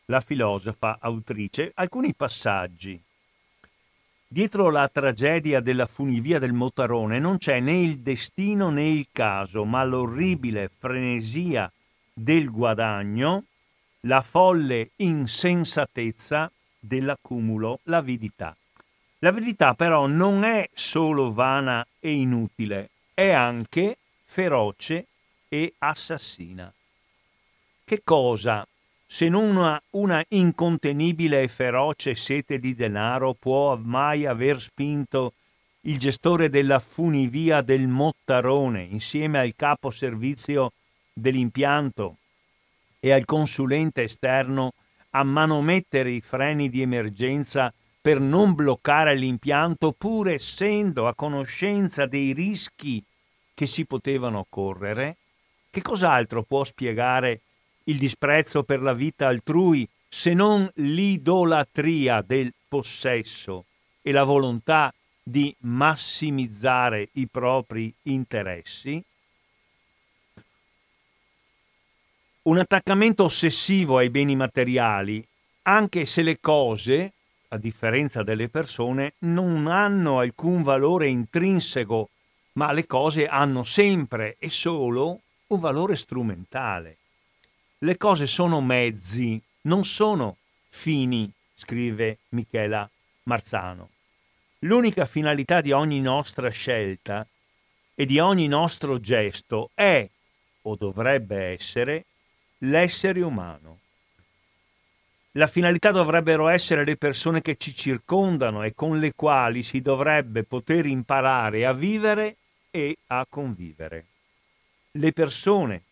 la 0.06 0.20
filosofa 0.20 0.98
autrice. 1.00 1.72
Alcuni 1.74 2.12
passaggi. 2.14 3.02
Dietro 4.28 4.68
la 4.68 4.86
tragedia 4.88 5.60
della 5.60 5.86
funivia 5.86 6.38
del 6.38 6.52
Motarone 6.52 7.18
non 7.18 7.38
c'è 7.38 7.58
né 7.60 7.80
il 7.80 8.00
destino 8.00 8.68
né 8.68 8.86
il 8.86 9.06
caso, 9.10 9.64
ma 9.64 9.82
l'orribile 9.82 10.70
frenesia 10.78 11.72
del 12.12 12.50
guadagno, 12.50 13.44
la 14.00 14.20
folle 14.20 14.90
insensatezza 14.96 16.52
dell'accumulo, 16.82 17.78
l'avidità. 17.84 18.56
L'avidità 19.20 19.74
però 19.74 20.06
non 20.06 20.42
è 20.42 20.68
solo 20.74 21.32
vana 21.32 21.86
e 22.00 22.12
inutile, 22.12 22.90
è 23.14 23.30
anche 23.30 23.96
feroce 24.24 25.06
e 25.48 25.74
assassina. 25.78 26.72
Che 27.84 28.00
cosa, 28.02 28.66
se 29.06 29.28
non 29.28 29.56
una, 29.56 29.80
una 29.90 30.24
incontenibile 30.28 31.42
e 31.42 31.48
feroce 31.48 32.16
sete 32.16 32.58
di 32.58 32.74
denaro, 32.74 33.34
può 33.34 33.76
mai 33.76 34.26
aver 34.26 34.60
spinto 34.60 35.34
il 35.82 35.98
gestore 35.98 36.48
della 36.48 36.80
funivia 36.80 37.60
del 37.60 37.86
Mottarone, 37.86 38.82
insieme 38.82 39.38
al 39.38 39.54
capo 39.54 39.90
servizio 39.90 40.72
dell'impianto 41.12 42.16
e 42.98 43.12
al 43.12 43.24
consulente 43.24 44.04
esterno, 44.04 44.72
a 45.14 45.24
manomettere 45.24 46.10
i 46.10 46.20
freni 46.20 46.68
di 46.68 46.82
emergenza 46.82 47.72
per 48.00 48.20
non 48.20 48.54
bloccare 48.54 49.14
l'impianto 49.14 49.92
pur 49.92 50.28
essendo 50.28 51.06
a 51.06 51.14
conoscenza 51.14 52.06
dei 52.06 52.32
rischi 52.32 53.02
che 53.54 53.66
si 53.66 53.84
potevano 53.84 54.46
correre? 54.48 55.16
Che 55.70 55.82
cos'altro 55.82 56.42
può 56.42 56.64
spiegare 56.64 57.40
il 57.84 57.98
disprezzo 57.98 58.62
per 58.62 58.80
la 58.80 58.92
vita 58.92 59.28
altrui 59.28 59.88
se 60.08 60.34
non 60.34 60.68
l'idolatria 60.74 62.22
del 62.22 62.52
possesso 62.68 63.64
e 64.02 64.12
la 64.12 64.24
volontà 64.24 64.92
di 65.22 65.54
massimizzare 65.60 67.08
i 67.12 67.28
propri 67.28 67.92
interessi? 68.02 69.02
Un 72.44 72.58
attaccamento 72.58 73.22
ossessivo 73.22 73.98
ai 73.98 74.10
beni 74.10 74.34
materiali, 74.34 75.24
anche 75.62 76.06
se 76.06 76.22
le 76.22 76.40
cose, 76.40 77.12
a 77.50 77.56
differenza 77.56 78.24
delle 78.24 78.48
persone, 78.48 79.12
non 79.20 79.68
hanno 79.68 80.18
alcun 80.18 80.64
valore 80.64 81.06
intrinseco, 81.06 82.08
ma 82.54 82.72
le 82.72 82.84
cose 82.88 83.28
hanno 83.28 83.62
sempre 83.62 84.34
e 84.40 84.50
solo 84.50 85.20
un 85.46 85.60
valore 85.60 85.94
strumentale. 85.94 86.96
Le 87.78 87.96
cose 87.96 88.26
sono 88.26 88.60
mezzi, 88.60 89.40
non 89.62 89.84
sono 89.84 90.38
fini, 90.68 91.30
scrive 91.54 92.18
Michela 92.30 92.90
Marzano. 93.24 93.88
L'unica 94.60 95.06
finalità 95.06 95.60
di 95.60 95.70
ogni 95.70 96.00
nostra 96.00 96.48
scelta 96.48 97.24
e 97.94 98.04
di 98.04 98.18
ogni 98.18 98.48
nostro 98.48 98.98
gesto 98.98 99.70
è, 99.74 100.08
o 100.62 100.74
dovrebbe 100.74 101.36
essere, 101.36 102.06
l'essere 102.64 103.22
umano. 103.22 103.78
La 105.32 105.46
finalità 105.46 105.90
dovrebbero 105.90 106.48
essere 106.48 106.84
le 106.84 106.96
persone 106.96 107.40
che 107.40 107.56
ci 107.56 107.74
circondano 107.74 108.62
e 108.62 108.74
con 108.74 108.98
le 108.98 109.14
quali 109.14 109.62
si 109.62 109.80
dovrebbe 109.80 110.42
poter 110.44 110.84
imparare 110.84 111.64
a 111.64 111.72
vivere 111.72 112.36
e 112.70 112.96
a 113.06 113.26
convivere. 113.28 114.04
Le 114.92 115.12
persone, 115.12 115.82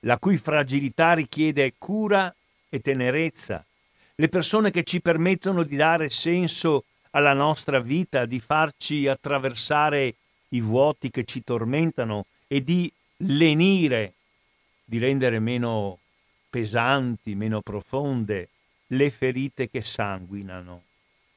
la 0.00 0.16
cui 0.16 0.38
fragilità 0.38 1.12
richiede 1.12 1.74
cura 1.76 2.34
e 2.70 2.80
tenerezza, 2.80 3.62
le 4.14 4.28
persone 4.28 4.70
che 4.70 4.82
ci 4.82 5.00
permettono 5.00 5.62
di 5.62 5.76
dare 5.76 6.08
senso 6.08 6.84
alla 7.10 7.34
nostra 7.34 7.80
vita, 7.80 8.24
di 8.24 8.40
farci 8.40 9.06
attraversare 9.06 10.14
i 10.50 10.60
vuoti 10.60 11.10
che 11.10 11.24
ci 11.24 11.44
tormentano 11.44 12.24
e 12.46 12.64
di 12.64 12.90
lenire, 13.18 14.14
di 14.88 14.96
rendere 14.96 15.38
meno 15.38 15.98
pesanti, 16.48 17.34
meno 17.34 17.60
profonde, 17.60 18.48
le 18.86 19.10
ferite 19.10 19.68
che 19.68 19.82
sanguinano, 19.82 20.82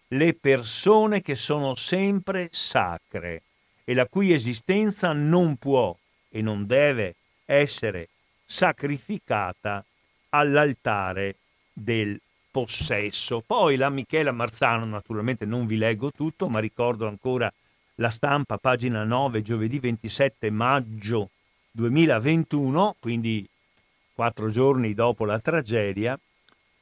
le 0.07 0.33
persone 0.33 1.21
che 1.21 1.35
sono 1.35 1.75
sempre 1.75 2.47
sacre 2.49 3.41
e 3.83 3.93
la 3.93 4.05
cui 4.05 4.31
esistenza 4.31 5.11
non 5.11 5.57
può 5.57 5.93
e 6.29 6.41
non 6.41 6.65
deve 6.65 7.15
essere 7.43 8.07
sacrificata 8.45 9.83
all'altare 10.29 11.35
del 11.73 12.17
possesso. 12.49 13.43
Poi 13.45 13.75
la 13.75 13.89
Michela 13.89 14.31
Marzano, 14.31 14.85
naturalmente 14.85 15.43
non 15.43 15.65
vi 15.65 15.75
leggo 15.75 16.09
tutto, 16.09 16.47
ma 16.47 16.59
ricordo 16.59 17.05
ancora 17.05 17.51
la 17.95 18.11
stampa, 18.11 18.57
pagina 18.57 19.03
9, 19.03 19.41
giovedì 19.41 19.77
27 19.77 20.49
maggio 20.51 21.31
2021, 21.71 22.95
quindi 22.99 23.47
quattro 24.13 24.49
giorni 24.49 24.93
dopo 24.93 25.25
la 25.25 25.39
tragedia, 25.39 26.19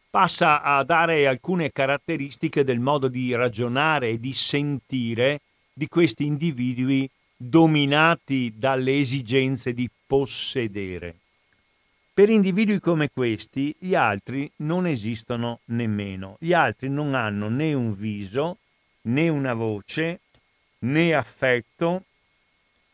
passa 0.10 0.62
a 0.62 0.84
dare 0.84 1.28
alcune 1.28 1.72
caratteristiche 1.72 2.64
del 2.64 2.80
modo 2.80 3.08
di 3.08 3.34
ragionare 3.36 4.10
e 4.10 4.20
di 4.20 4.34
sentire 4.34 5.42
di 5.74 5.88
questi 5.88 6.26
individui 6.26 7.10
dominati 7.38 8.54
dalle 8.58 9.00
esigenze 9.00 9.74
di 9.74 9.90
possedere. 10.06 11.16
Per 12.14 12.30
individui 12.30 12.82
come 12.82 13.10
questi, 13.10 13.74
gli 13.80 13.96
altri 13.96 14.52
non 14.58 14.86
esistono 14.86 15.62
nemmeno. 15.66 16.36
Gli 16.40 16.52
altri 16.52 16.90
non 16.90 17.16
hanno 17.16 17.48
né 17.48 17.74
un 17.74 17.96
viso, 17.96 18.58
né 19.04 19.30
una 19.30 19.54
voce, 19.54 20.20
né 20.80 21.14
affetto 21.14 22.04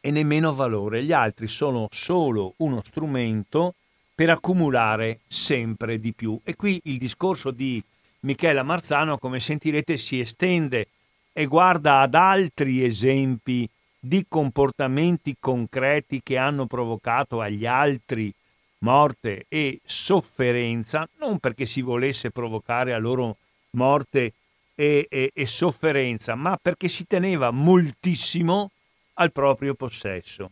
e 0.06 0.12
nemmeno 0.12 0.54
valore. 0.54 1.04
Gli 1.04 1.12
altri 1.12 1.48
sono 1.48 1.88
solo 1.90 2.54
uno 2.58 2.80
strumento 2.84 3.74
per 4.14 4.30
accumulare 4.30 5.22
sempre 5.28 6.00
di 6.00 6.14
più. 6.14 6.40
E 6.44 6.56
qui 6.56 6.80
il 6.84 7.00
discorso 7.00 7.50
di 7.50 7.84
Michela 8.20 8.62
Marzano, 8.62 9.18
come 9.18 9.40
sentirete, 9.40 9.98
si 9.98 10.20
estende 10.20 10.90
e 11.34 11.48
guarda 11.48 12.02
ad 12.02 12.14
altri 12.14 12.86
esempi 12.86 13.68
di 14.00 14.26
comportamenti 14.30 15.38
concreti 15.40 16.22
che 16.22 16.38
hanno 16.38 16.68
provocato 16.68 17.42
agli 17.42 17.66
altri 17.66 18.32
morte 18.80 19.48
e 19.50 19.80
sofferenza, 19.84 21.10
non 21.18 21.40
perché 21.40 21.66
si 21.66 21.82
volesse 21.82 22.30
provocare 22.30 22.94
a 22.94 23.00
loro 23.00 23.38
morte 23.72 24.34
e, 24.76 25.08
e, 25.10 25.32
e 25.34 25.46
sofferenza, 25.48 26.36
ma 26.36 26.60
perché 26.62 26.90
si 26.90 27.08
teneva 27.08 27.50
moltissimo 27.50 28.70
al 29.16 29.32
proprio 29.32 29.74
possesso. 29.76 30.52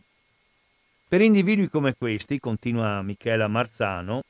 Per 1.08 1.20
individui 1.20 1.68
come 1.68 1.94
questi, 1.94 2.38
continua 2.40 3.02
Michela 3.02 3.48
Marzano, 3.48 4.22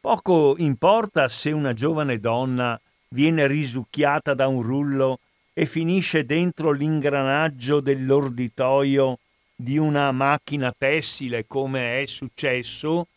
poco 0.00 0.54
importa 0.58 1.28
se 1.28 1.50
una 1.50 1.74
giovane 1.74 2.18
donna 2.18 2.80
viene 3.08 3.46
risucchiata 3.46 4.34
da 4.34 4.46
un 4.46 4.62
rullo 4.62 5.18
e 5.52 5.66
finisce 5.66 6.24
dentro 6.24 6.70
l'ingranaggio 6.70 7.80
dell'orditoio 7.80 9.18
di 9.54 9.76
una 9.76 10.10
macchina 10.12 10.72
tessile 10.76 11.46
come 11.46 12.00
è 12.00 12.06
successo 12.06 13.08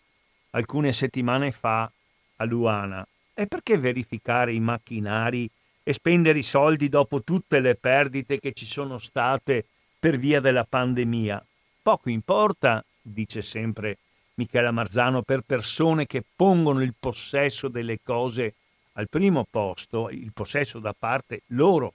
alcune 0.49 0.91
settimane 0.91 1.51
fa 1.51 1.89
a 2.37 2.43
Luana. 2.43 3.05
E 3.33 3.47
perché 3.47 3.77
verificare 3.77 4.53
i 4.53 4.59
macchinari 4.59 5.49
e 5.83 5.93
spendere 5.93 6.39
i 6.39 6.43
soldi 6.43 6.89
dopo 6.89 7.21
tutte 7.21 7.59
le 7.59 7.75
perdite 7.75 8.39
che 8.39 8.51
ci 8.53 8.65
sono 8.65 8.97
state 8.97 9.65
per 10.03 10.17
via 10.17 10.41
della 10.41 10.65
pandemia. 10.65 11.41
Poco 11.81 12.09
importa, 12.09 12.83
dice 13.01 13.41
sempre 13.41 13.99
Michela 14.33 14.69
Marzano, 14.71 15.21
per 15.21 15.43
persone 15.45 16.07
che 16.07 16.25
pongono 16.35 16.83
il 16.83 16.93
possesso 16.99 17.69
delle 17.69 17.99
cose 18.03 18.53
al 18.95 19.07
primo 19.07 19.47
posto, 19.49 20.09
il 20.09 20.33
possesso 20.33 20.79
da 20.79 20.93
parte 20.93 21.43
loro. 21.47 21.93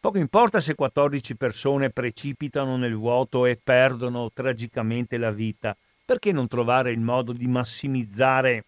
Poco 0.00 0.18
importa 0.18 0.60
se 0.60 0.74
14 0.74 1.36
persone 1.36 1.90
precipitano 1.90 2.76
nel 2.76 2.96
vuoto 2.96 3.46
e 3.46 3.56
perdono 3.56 4.32
tragicamente 4.34 5.16
la 5.16 5.30
vita, 5.30 5.76
perché 6.04 6.32
non 6.32 6.48
trovare 6.48 6.90
il 6.90 6.98
modo 6.98 7.32
di 7.32 7.46
massimizzare 7.46 8.64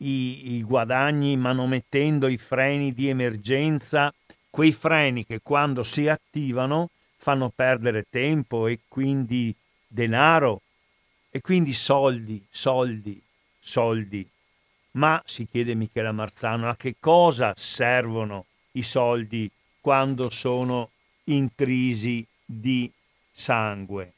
i, 0.00 0.56
i 0.56 0.62
guadagni 0.62 1.34
manomettendo 1.38 2.28
i 2.28 2.36
freni 2.36 2.92
di 2.92 3.08
emergenza, 3.08 4.12
quei 4.50 4.72
freni 4.72 5.24
che 5.24 5.40
quando 5.42 5.82
si 5.82 6.08
attivano 6.08 6.90
fanno 7.26 7.50
perdere 7.52 8.06
tempo 8.08 8.68
e 8.68 8.78
quindi 8.86 9.52
denaro 9.88 10.62
e 11.28 11.40
quindi 11.40 11.72
soldi, 11.72 12.40
soldi, 12.48 13.20
soldi. 13.58 14.24
Ma, 14.92 15.20
si 15.26 15.48
chiede 15.50 15.74
Michela 15.74 16.12
Marzano, 16.12 16.68
a 16.68 16.76
che 16.76 16.94
cosa 17.00 17.52
servono 17.56 18.46
i 18.74 18.82
soldi 18.82 19.50
quando 19.80 20.30
sono 20.30 20.90
intrisi 21.24 22.24
di 22.44 22.88
sangue? 23.32 24.12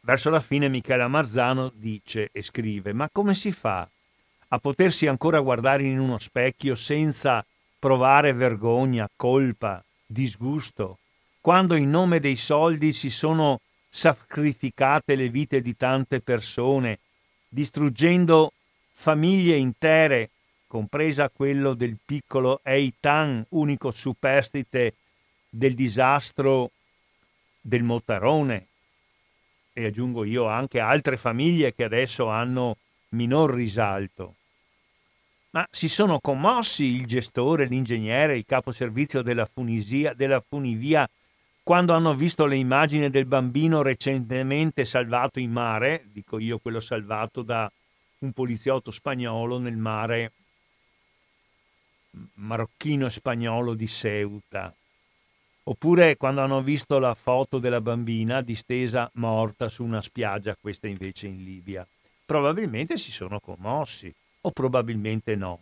Verso 0.00 0.30
la 0.30 0.40
fine 0.40 0.68
Michela 0.68 1.06
Marzano 1.06 1.70
dice 1.72 2.30
e 2.32 2.42
scrive, 2.42 2.92
ma 2.92 3.08
come 3.08 3.34
si 3.34 3.52
fa 3.52 3.88
a 4.48 4.58
potersi 4.58 5.06
ancora 5.06 5.38
guardare 5.38 5.84
in 5.84 6.00
uno 6.00 6.18
specchio 6.18 6.74
senza 6.74 7.46
provare 7.78 8.32
vergogna, 8.32 9.08
colpa, 9.14 9.80
disgusto, 10.10 10.98
quando 11.40 11.76
in 11.76 11.88
nome 11.88 12.18
dei 12.18 12.36
soldi 12.36 12.92
si 12.92 13.10
sono 13.10 13.60
sacrificate 13.88 15.14
le 15.14 15.28
vite 15.28 15.60
di 15.60 15.76
tante 15.76 16.20
persone, 16.20 16.98
distruggendo 17.48 18.52
famiglie 18.92 19.56
intere, 19.56 20.30
compresa 20.66 21.30
quello 21.30 21.74
del 21.74 21.96
piccolo 22.04 22.60
Eitan, 22.64 23.44
unico 23.50 23.90
superstite 23.90 24.94
del 25.48 25.74
disastro 25.74 26.70
del 27.60 27.82
Motarone, 27.82 28.66
e 29.72 29.86
aggiungo 29.86 30.24
io 30.24 30.46
anche 30.46 30.80
altre 30.80 31.16
famiglie 31.16 31.72
che 31.72 31.84
adesso 31.84 32.28
hanno 32.28 32.76
minor 33.10 33.54
risalto. 33.54 34.34
Ma 35.50 35.66
si 35.70 35.88
sono 35.88 36.20
commossi 36.20 36.84
il 36.84 37.06
gestore, 37.06 37.66
l'ingegnere, 37.66 38.36
il 38.36 38.44
capo 38.46 38.70
servizio 38.70 39.22
della, 39.22 39.46
funisia, 39.46 40.14
della 40.14 40.42
funivia 40.46 41.08
quando 41.62 41.92
hanno 41.92 42.14
visto 42.14 42.46
le 42.46 42.56
immagini 42.56 43.10
del 43.10 43.26
bambino 43.26 43.82
recentemente 43.82 44.84
salvato 44.84 45.38
in 45.38 45.52
mare, 45.52 46.04
dico 46.12 46.38
io 46.38 46.58
quello 46.58 46.80
salvato 46.80 47.42
da 47.42 47.70
un 48.18 48.32
poliziotto 48.32 48.90
spagnolo 48.90 49.58
nel 49.58 49.76
mare 49.76 50.32
marocchino 52.34 53.06
e 53.06 53.10
spagnolo 53.10 53.74
di 53.74 53.86
Ceuta, 53.86 54.74
oppure 55.64 56.16
quando 56.16 56.40
hanno 56.40 56.60
visto 56.60 56.98
la 56.98 57.14
foto 57.14 57.58
della 57.58 57.80
bambina 57.80 58.40
distesa 58.40 59.08
morta 59.14 59.68
su 59.68 59.84
una 59.84 60.02
spiaggia, 60.02 60.56
questa 60.60 60.88
invece 60.88 61.28
in 61.28 61.44
Libia. 61.44 61.86
Probabilmente 62.26 62.96
si 62.96 63.12
sono 63.12 63.38
commossi, 63.38 64.12
o 64.40 64.50
probabilmente 64.50 65.36
no, 65.36 65.60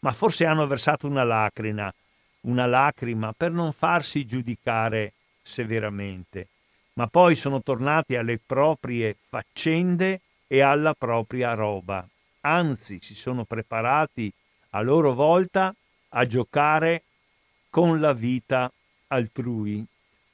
ma 0.00 0.12
forse 0.12 0.46
hanno 0.46 0.66
versato 0.66 1.06
una 1.06 1.24
lacrima, 1.24 1.92
una 2.42 2.66
lacrima 2.66 3.32
per 3.36 3.50
non 3.50 3.72
farsi 3.72 4.24
giudicare 4.26 5.12
severamente, 5.42 6.48
ma 6.94 7.06
poi 7.06 7.34
sono 7.34 7.62
tornati 7.62 8.16
alle 8.16 8.38
proprie 8.38 9.16
faccende 9.28 10.20
e 10.46 10.60
alla 10.60 10.94
propria 10.94 11.54
roba. 11.54 12.06
Anzi, 12.42 12.98
si 13.00 13.14
sono 13.14 13.44
preparati 13.44 14.32
a 14.70 14.80
loro 14.80 15.14
volta 15.14 15.74
a 16.10 16.24
giocare 16.24 17.02
con 17.68 18.00
la 18.00 18.12
vita 18.12 18.70
altrui, 19.08 19.84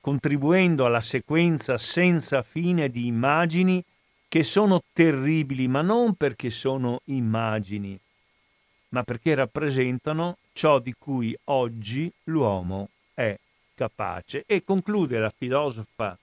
contribuendo 0.00 0.87
alla 0.87 1.00
sequenza 1.00 1.78
senza 1.78 2.42
fine 2.42 2.88
di 2.88 3.06
immagini 3.06 3.82
che 4.29 4.43
sono 4.43 4.83
terribili, 4.93 5.69
ma 5.69 5.83
non 5.83 6.15
perché 6.15 6.51
sono 6.51 7.01
immagini, 7.05 7.99
ma 8.91 9.03
perché 9.03 9.35
rappresentano 9.35 10.39
ciò 10.53 10.79
di 10.79 10.95
cui 10.99 11.37
oggi 11.45 12.11
l'uomo 12.25 12.89
è 13.15 13.39
capace. 13.75 14.45
E 14.47 14.65
conclude 14.65 15.19
la 15.19 15.33
filosofa 15.35 16.19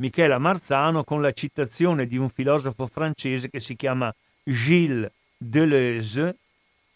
Michela 0.00 0.38
Marzano 0.38 1.02
con 1.02 1.20
la 1.20 1.32
citazione 1.32 2.06
di 2.06 2.16
un 2.16 2.28
filosofo 2.28 2.86
francese 2.86 3.50
che 3.50 3.58
si 3.58 3.74
chiama 3.74 4.14
Gilles 4.44 5.10
Deleuze, 5.36 6.36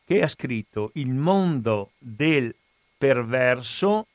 che 0.04 0.22
ha 0.22 0.28
scritto 0.28 0.90
Il 0.94 1.08
mondo 1.08 1.90
del 1.98 2.54
perverso 2.96 4.06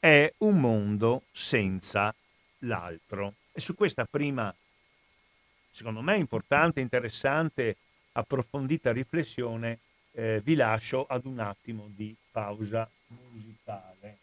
è 0.00 0.32
un 0.38 0.58
mondo 0.58 1.22
senza 1.30 2.12
l'altro. 2.60 3.34
E 3.52 3.60
su 3.60 3.76
questa 3.76 4.04
prima, 4.04 4.52
secondo 5.76 6.00
me 6.00 6.16
importante, 6.16 6.80
interessante, 6.80 7.76
approfondita 8.12 8.92
riflessione, 8.92 9.78
eh, 10.12 10.40
vi 10.42 10.54
lascio 10.54 11.04
ad 11.04 11.26
un 11.26 11.38
attimo 11.38 11.90
di 11.94 12.16
pausa 12.30 12.88
musicale. 13.08 14.16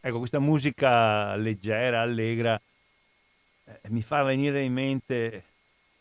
Ecco, 0.00 0.18
questa 0.18 0.38
musica 0.38 1.34
leggera, 1.36 2.02
allegra, 2.02 2.60
eh, 3.64 3.80
mi 3.88 4.02
fa 4.02 4.22
venire 4.22 4.60
in 4.60 4.74
mente, 4.74 5.44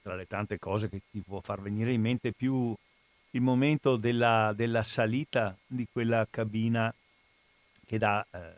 tra 0.02 0.16
le 0.16 0.28
tante 0.28 0.60
cose 0.60 0.90
che 0.90 1.04
ti 1.10 1.22
può 1.22 1.40
far 1.40 1.62
venire 1.62 1.94
in 1.94 2.02
mente, 2.02 2.34
più 2.34 2.76
il 3.30 3.42
momento 3.42 3.96
della, 3.96 4.52
della 4.54 4.84
salita 4.84 5.56
di 5.66 5.88
quella 5.90 6.28
cabina 6.30 6.94
che 7.86 7.98
da, 7.98 8.28
eh, 8.30 8.56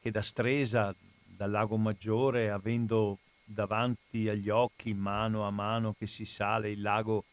che 0.00 0.10
da 0.10 0.22
Stresa, 0.22 0.94
dal 1.42 1.50
Lago 1.50 1.76
Maggiore, 1.76 2.52
avendo 2.52 3.18
davanti 3.42 4.28
agli 4.28 4.48
occhi, 4.48 4.94
mano 4.94 5.44
a 5.44 5.50
mano 5.50 5.92
che 5.92 6.06
si 6.06 6.24
sale, 6.24 6.70
il 6.70 6.80
lago 6.80 7.24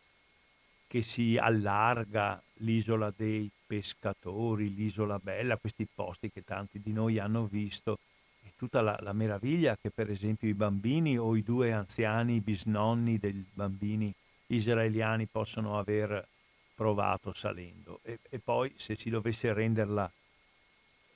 che 0.88 1.04
si 1.04 1.38
allarga, 1.38 2.42
l'isola 2.62 3.14
dei 3.16 3.48
pescatori, 3.68 4.74
l'isola 4.74 5.20
bella, 5.20 5.58
questi 5.58 5.88
posti 5.94 6.32
che 6.32 6.44
tanti 6.44 6.82
di 6.82 6.92
noi 6.92 7.20
hanno 7.20 7.46
visto, 7.46 8.00
e 8.44 8.52
tutta 8.58 8.82
la, 8.82 8.98
la 9.02 9.14
meraviglia 9.14 9.78
che 9.80 9.92
per 9.92 10.10
esempio 10.10 10.50
i 10.50 10.56
bambini 10.56 11.16
o 11.16 11.36
i 11.36 11.44
due 11.44 11.72
anziani 11.72 12.42
bisnonni 12.42 13.20
dei 13.20 13.46
bambini 13.54 14.12
israeliani 14.48 15.28
possono 15.28 15.78
aver 15.78 16.28
provato 16.74 17.32
salendo. 17.32 18.00
E, 18.02 18.18
e 18.28 18.40
poi 18.40 18.74
se 18.76 18.96
si 18.96 19.12
dovesse 19.12 19.54
renderla 19.54 20.12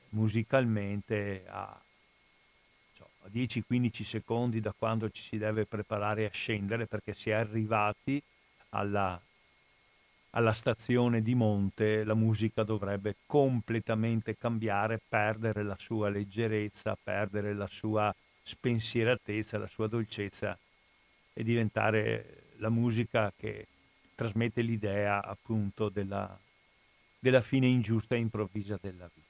musicalmente 0.10 1.44
a, 1.48 1.62
a 1.62 1.93
10-15 3.32 4.04
secondi 4.04 4.60
da 4.60 4.74
quando 4.78 5.10
ci 5.10 5.22
si 5.22 5.38
deve 5.38 5.66
preparare 5.66 6.26
a 6.26 6.32
scendere 6.32 6.88
perché 6.88 7.14
si 7.14 7.30
è 7.30 7.34
arrivati 7.34 8.22
alla 8.70 9.20
alla 10.36 10.54
stazione 10.54 11.22
di 11.22 11.36
monte 11.36 12.04
la 12.04 12.16
musica 12.16 12.64
dovrebbe 12.64 13.18
completamente 13.26 14.36
cambiare, 14.36 15.00
perdere 15.08 15.64
la 15.64 15.76
sua 15.78 16.10
leggerezza, 16.10 16.98
perdere 17.02 17.54
la 17.54 17.68
sua 17.68 18.14
spensieratezza, 18.42 19.60
la 19.60 19.68
sua 19.68 19.88
dolcezza 19.88 20.58
e 21.34 21.44
diventare 21.44 22.46
la 22.58 22.70
musica 22.70 23.32
che 23.36 23.68
trasmette 24.16 24.62
l'idea 24.62 25.24
appunto 25.24 25.90
della, 25.90 26.38
della 27.20 27.42
fine 27.42 27.68
ingiusta 27.68 28.16
e 28.16 28.20
improvvisa 28.20 28.78
della 28.82 29.10
vita. 29.14 29.23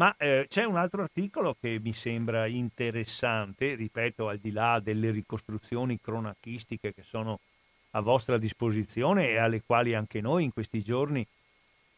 Ma 0.00 0.16
eh, 0.16 0.46
c'è 0.48 0.64
un 0.64 0.76
altro 0.76 1.02
articolo 1.02 1.54
che 1.60 1.78
mi 1.78 1.92
sembra 1.92 2.46
interessante, 2.46 3.74
ripeto, 3.74 4.28
al 4.28 4.38
di 4.38 4.50
là 4.50 4.80
delle 4.82 5.10
ricostruzioni 5.10 6.00
cronachistiche 6.00 6.94
che 6.94 7.02
sono 7.02 7.38
a 7.90 8.00
vostra 8.00 8.38
disposizione 8.38 9.28
e 9.28 9.36
alle 9.36 9.60
quali 9.60 9.94
anche 9.94 10.22
noi 10.22 10.44
in 10.44 10.54
questi 10.54 10.80
giorni, 10.80 11.26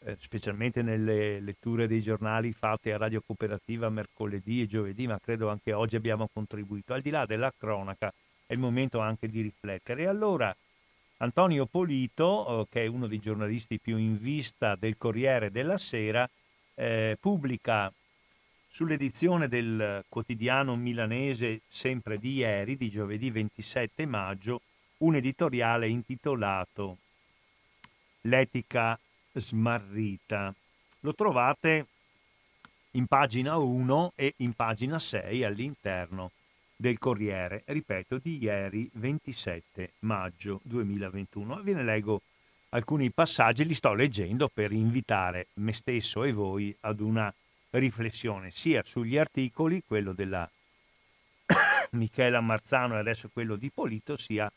eh, 0.01 0.17
specialmente 0.19 0.83
nelle 0.83 1.39
letture 1.39 1.87
dei 1.87 2.03
giornali 2.03 2.53
fatte 2.53 2.93
a 2.93 2.97
Radio 2.97 3.23
Cooperativa 3.25 3.89
mercoledì 3.89 4.63
e 4.63 4.67
giovedì, 4.67 5.07
ma 5.07 5.21
credo 5.23 5.49
anche 5.49 5.73
oggi 5.73 5.95
abbiamo 5.95 6.29
contribuito. 6.33 6.95
Al 6.95 7.03
di 7.03 7.11
là 7.11 7.25
della 7.25 7.55
cronaca 7.57 8.13
è 8.45 8.53
il 8.53 8.59
momento 8.59 8.99
anche 8.99 9.29
di 9.29 9.43
riflettere. 9.43 10.09
Allora 10.09 10.53
Antonio 11.19 11.67
Polito, 11.67 12.63
eh, 12.63 12.67
che 12.69 12.83
è 12.83 12.89
uno 12.89 13.07
dei 13.07 13.21
giornalisti 13.21 13.79
più 13.79 13.97
in 13.97 14.19
vista 14.19 14.75
del 14.75 14.97
Corriere 14.99 15.53
della 15.53 15.79
Sera, 15.79 16.29
eh, 16.75 17.17
pubblica 17.21 17.93
sull'edizione 18.69 19.49
del 19.49 20.05
quotidiano 20.09 20.75
milanese 20.75 21.61
sempre 21.69 22.19
di 22.19 22.35
ieri, 22.35 22.77
di 22.77 22.89
giovedì 22.89 23.31
27 23.31 24.07
maggio, 24.07 24.63
un 24.99 25.15
editoriale 25.15 25.89
intitolato 25.89 26.97
l'etica 28.23 28.99
smarrita. 29.35 30.55
Lo 31.01 31.15
trovate 31.15 31.87
in 32.93 33.07
pagina 33.07 33.57
1 33.57 34.13
e 34.15 34.35
in 34.39 34.53
pagina 34.55 34.99
6 34.99 35.45
all'interno 35.45 36.31
del 36.77 36.99
Corriere, 36.99 37.63
ripeto, 37.67 38.19
di 38.19 38.39
ieri 38.43 38.89
27 38.95 39.93
maggio 40.01 40.61
2021. 40.65 41.63
Ve 41.63 41.73
ne 41.75 41.85
leggo 41.85 42.23
alcuni 42.75 43.11
passaggi, 43.11 43.65
li 43.65 43.75
sto 43.75 43.95
leggendo 43.95 44.49
per 44.49 44.73
invitare 44.73 45.49
me 45.55 45.73
stesso 45.73 46.25
e 46.25 46.33
voi 46.33 46.75
ad 46.81 47.01
una 47.01 47.33
riflessione 47.71 48.51
sia 48.51 48.83
sugli 48.85 49.17
articoli, 49.17 49.83
quello 49.87 50.13
della 50.13 50.49
Michela 51.93 52.41
Marzano 52.41 52.97
e 52.97 52.99
adesso 52.99 53.31
quello 53.33 53.57
di 53.57 53.71
Polito, 53.71 54.17
sia 54.17 54.51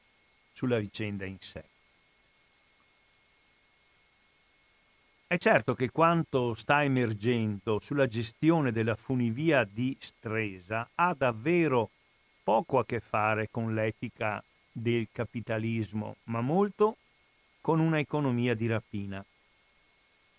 sulla 0.54 0.80
vicenda 0.80 1.26
in 1.26 1.38
sé. 1.40 1.64
È 5.28 5.38
certo 5.38 5.74
che 5.74 5.90
quanto 5.90 6.54
sta 6.54 6.84
emergendo 6.84 7.80
sulla 7.80 8.08
gestione 8.08 8.72
della 8.72 8.96
funivia 8.96 9.64
di 9.66 9.98
Stresa 10.00 10.88
ha 10.96 11.14
davvero 11.14 11.90
poco 12.44 12.78
a 12.78 12.86
che 12.86 13.00
fare 13.00 13.50
con 13.50 13.74
l'etica 13.74 14.42
del 14.72 15.08
capitalismo, 15.12 16.18
ma 16.26 16.42
molto 16.42 16.98
con 17.66 17.80
una 17.80 17.98
economia 17.98 18.54
di 18.54 18.68
rapina. 18.68 19.26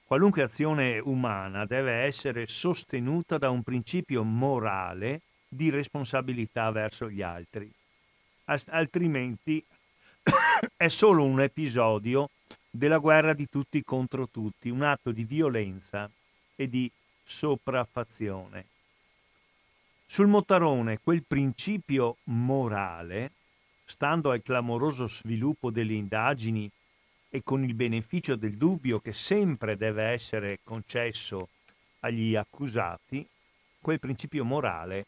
Qualunque 0.04 0.42
azione 0.42 1.00
umana 1.00 1.64
deve 1.64 1.90
essere 1.90 2.46
sostenuta 2.46 3.36
da 3.36 3.50
un 3.50 3.64
principio 3.64 4.22
morale 4.22 5.22
di 5.48 5.68
responsabilità 5.68 6.70
verso 6.70 7.10
gli 7.10 7.22
altri, 7.22 7.68
altrimenti 8.44 9.60
è 10.76 10.86
solo 10.86 11.24
un 11.24 11.40
episodio 11.40 12.30
della 12.70 12.98
guerra 12.98 13.32
di 13.32 13.48
tutti 13.50 13.82
contro 13.82 14.28
tutti, 14.28 14.68
un 14.68 14.82
atto 14.82 15.10
di 15.10 15.24
violenza 15.24 16.08
e 16.54 16.68
di 16.68 16.88
sopraffazione. 17.24 18.66
Sul 20.04 20.28
Mottarone 20.28 21.00
quel 21.02 21.24
principio 21.26 22.18
morale, 22.26 23.32
stando 23.84 24.30
al 24.30 24.42
clamoroso 24.42 25.08
sviluppo 25.08 25.72
delle 25.72 25.94
indagini 25.94 26.70
e 27.36 27.42
con 27.44 27.62
il 27.62 27.74
beneficio 27.74 28.34
del 28.34 28.56
dubbio 28.56 28.98
che 28.98 29.12
sempre 29.12 29.76
deve 29.76 30.04
essere 30.04 30.60
concesso 30.64 31.50
agli 32.00 32.34
accusati, 32.34 33.28
quel 33.78 34.00
principio 34.00 34.42
morale 34.42 35.04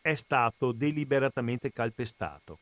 è 0.00 0.14
stato 0.14 0.70
deliberatamente 0.70 1.72
calpestato. 1.72 2.60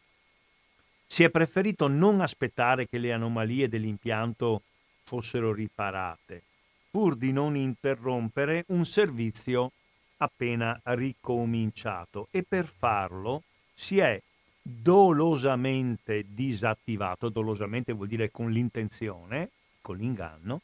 Si 1.06 1.22
è 1.22 1.28
preferito 1.28 1.86
non 1.86 2.22
aspettare 2.22 2.88
che 2.88 2.96
le 2.96 3.12
anomalie 3.12 3.68
dell'impianto 3.68 4.62
fossero 5.02 5.52
riparate, 5.52 6.42
pur 6.90 7.14
di 7.14 7.32
non 7.32 7.56
interrompere 7.56 8.64
un 8.68 8.86
servizio 8.86 9.72
appena 10.16 10.80
ricominciato 10.84 12.28
e 12.30 12.42
per 12.42 12.64
farlo 12.64 13.42
si 13.74 13.98
è 13.98 14.18
dolosamente 14.68 16.24
disattivato, 16.28 17.28
dolosamente 17.28 17.92
vuol 17.92 18.08
dire 18.08 18.32
con 18.32 18.50
l'intenzione, 18.50 19.50
con 19.80 19.96
l'inganno, 19.96 20.62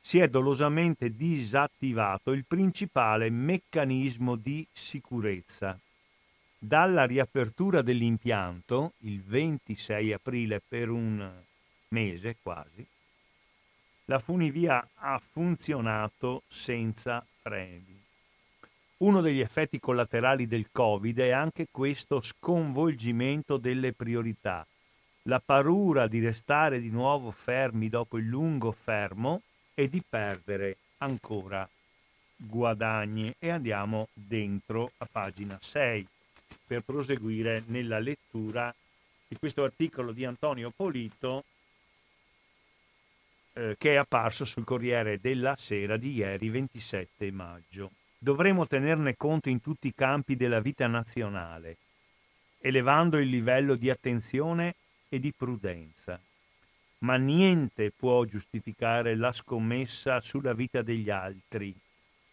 si 0.00 0.18
è 0.18 0.28
dolosamente 0.28 1.14
disattivato 1.14 2.32
il 2.32 2.46
principale 2.46 3.28
meccanismo 3.28 4.36
di 4.36 4.66
sicurezza. 4.72 5.78
Dalla 6.58 7.04
riapertura 7.04 7.82
dell'impianto, 7.82 8.92
il 9.00 9.22
26 9.22 10.12
aprile 10.14 10.62
per 10.66 10.88
un 10.88 11.30
mese 11.88 12.36
quasi, 12.42 12.86
la 14.06 14.18
funivia 14.18 14.88
ha 14.94 15.18
funzionato 15.18 16.42
senza 16.46 17.24
freni. 17.42 17.99
Uno 19.00 19.22
degli 19.22 19.40
effetti 19.40 19.80
collaterali 19.80 20.46
del 20.46 20.66
Covid 20.70 21.20
è 21.20 21.30
anche 21.30 21.68
questo 21.70 22.20
sconvolgimento 22.20 23.56
delle 23.56 23.94
priorità, 23.94 24.66
la 25.22 25.40
paura 25.40 26.06
di 26.06 26.20
restare 26.20 26.80
di 26.80 26.90
nuovo 26.90 27.30
fermi 27.30 27.88
dopo 27.88 28.18
il 28.18 28.26
lungo 28.26 28.70
fermo 28.72 29.40
e 29.72 29.88
di 29.88 30.02
perdere 30.06 30.76
ancora 30.98 31.66
guadagni. 32.36 33.34
E 33.38 33.48
andiamo 33.48 34.08
dentro 34.12 34.92
a 34.98 35.08
pagina 35.10 35.56
6 35.58 36.06
per 36.66 36.82
proseguire 36.82 37.62
nella 37.68 38.00
lettura 38.00 38.74
di 39.26 39.36
questo 39.38 39.64
articolo 39.64 40.12
di 40.12 40.26
Antonio 40.26 40.70
Polito 40.76 41.44
eh, 43.54 43.76
che 43.78 43.92
è 43.92 43.96
apparso 43.96 44.44
sul 44.44 44.64
Corriere 44.64 45.18
della 45.20 45.56
Sera 45.56 45.96
di 45.96 46.12
ieri 46.12 46.50
27 46.50 47.30
maggio. 47.30 47.92
Dovremo 48.22 48.66
tenerne 48.66 49.16
conto 49.16 49.48
in 49.48 49.62
tutti 49.62 49.86
i 49.86 49.94
campi 49.94 50.36
della 50.36 50.60
vita 50.60 50.86
nazionale, 50.86 51.78
elevando 52.60 53.16
il 53.16 53.30
livello 53.30 53.76
di 53.76 53.88
attenzione 53.88 54.74
e 55.08 55.18
di 55.18 55.32
prudenza. 55.32 56.20
Ma 56.98 57.16
niente 57.16 57.90
può 57.90 58.22
giustificare 58.26 59.16
la 59.16 59.32
scommessa 59.32 60.20
sulla 60.20 60.52
vita 60.52 60.82
degli 60.82 61.08
altri, 61.08 61.74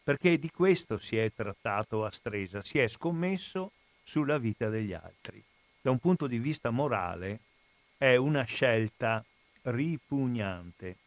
perché 0.03 0.37
di 0.37 0.51
questo 0.51 0.97
si 0.97 1.15
è 1.15 1.31
trattato 1.33 2.03
a 2.03 2.11
Stresa, 2.11 2.61
si 2.63 2.79
è 2.79 2.89
scommesso 2.89 3.71
sulla 4.03 4.37
vita 4.37 4.67
degli 4.67 4.91
altri. 4.91 5.41
Da 5.81 5.89
un 5.89 5.99
punto 5.99 6.27
di 6.27 6.37
vista 6.37 6.69
morale 6.69 7.39
è 7.97 8.17
una 8.17 8.43
scelta 8.43 9.23
ripugnante. 9.61 10.97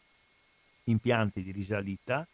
impianti 0.83 1.43
di 1.43 1.51
risalita 1.51 2.27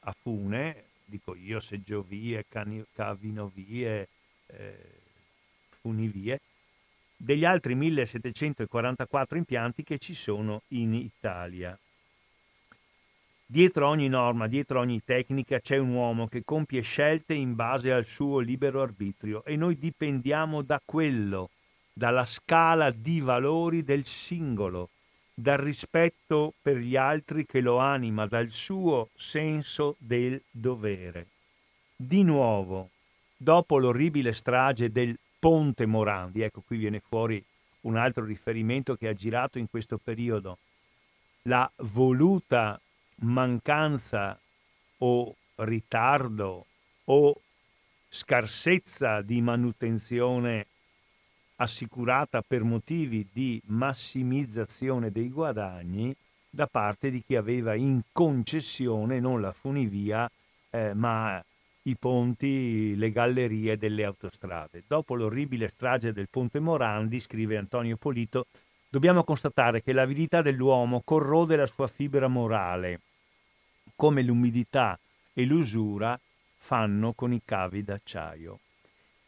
a 0.00 0.14
fune 0.18 0.86
dico 1.08 1.34
io, 1.34 1.58
seggiovie, 1.58 2.44
cavinovie, 2.92 4.08
eh, 4.46 5.00
funivie, 5.80 6.40
degli 7.16 7.44
altri 7.44 7.74
1744 7.74 9.38
impianti 9.38 9.82
che 9.82 9.98
ci 9.98 10.14
sono 10.14 10.62
in 10.68 10.94
Italia. 10.94 11.76
Dietro 13.50 13.88
ogni 13.88 14.08
norma, 14.08 14.46
dietro 14.46 14.80
ogni 14.80 15.00
tecnica 15.02 15.58
c'è 15.58 15.78
un 15.78 15.94
uomo 15.94 16.28
che 16.28 16.44
compie 16.44 16.82
scelte 16.82 17.32
in 17.32 17.54
base 17.54 17.90
al 17.90 18.04
suo 18.04 18.40
libero 18.40 18.82
arbitrio 18.82 19.42
e 19.42 19.56
noi 19.56 19.78
dipendiamo 19.78 20.60
da 20.60 20.78
quello, 20.84 21.48
dalla 21.90 22.26
scala 22.26 22.90
di 22.90 23.20
valori 23.20 23.84
del 23.84 24.04
singolo, 24.04 24.90
dal 25.32 25.56
rispetto 25.56 26.52
per 26.60 26.76
gli 26.76 26.94
altri 26.94 27.46
che 27.46 27.62
lo 27.62 27.78
anima, 27.78 28.26
dal 28.26 28.50
suo 28.50 29.08
senso 29.14 29.96
del 29.96 30.38
dovere. 30.50 31.28
Di 31.96 32.22
nuovo, 32.24 32.90
dopo 33.34 33.78
l'orribile 33.78 34.34
strage 34.34 34.92
del 34.92 35.18
Ponte 35.38 35.86
Morandi, 35.86 36.42
ecco 36.42 36.62
qui 36.66 36.76
viene 36.76 37.00
fuori 37.00 37.42
un 37.82 37.96
altro 37.96 38.26
riferimento 38.26 38.94
che 38.94 39.08
ha 39.08 39.14
girato 39.14 39.56
in 39.56 39.70
questo 39.70 39.96
periodo, 39.96 40.58
la 41.44 41.70
voluta 41.76 42.78
mancanza 43.20 44.38
o 44.98 45.34
ritardo 45.56 46.66
o 47.04 47.40
scarsezza 48.08 49.22
di 49.22 49.40
manutenzione 49.40 50.66
assicurata 51.56 52.42
per 52.42 52.62
motivi 52.62 53.26
di 53.32 53.60
massimizzazione 53.66 55.10
dei 55.10 55.28
guadagni 55.28 56.14
da 56.48 56.66
parte 56.66 57.10
di 57.10 57.22
chi 57.22 57.36
aveva 57.36 57.74
in 57.74 58.00
concessione 58.12 59.20
non 59.20 59.40
la 59.40 59.52
funivia 59.52 60.30
eh, 60.70 60.94
ma 60.94 61.42
i 61.82 61.96
ponti, 61.96 62.96
le 62.96 63.10
gallerie 63.10 63.76
delle 63.78 64.04
autostrade. 64.04 64.82
Dopo 64.86 65.14
l'orribile 65.14 65.68
strage 65.68 66.12
del 66.12 66.28
ponte 66.30 66.60
Morandi, 66.60 67.18
scrive 67.18 67.56
Antonio 67.56 67.96
Polito, 67.96 68.46
dobbiamo 68.88 69.24
constatare 69.24 69.82
che 69.82 69.92
l'avidità 69.92 70.42
dell'uomo 70.42 71.02
corrode 71.04 71.56
la 71.56 71.66
sua 71.66 71.86
fibra 71.86 72.28
morale, 72.28 73.00
come 73.98 74.22
l'umidità 74.22 74.96
e 75.32 75.44
l'usura 75.44 76.16
fanno 76.56 77.14
con 77.14 77.32
i 77.32 77.42
cavi 77.44 77.82
d'acciaio. 77.82 78.60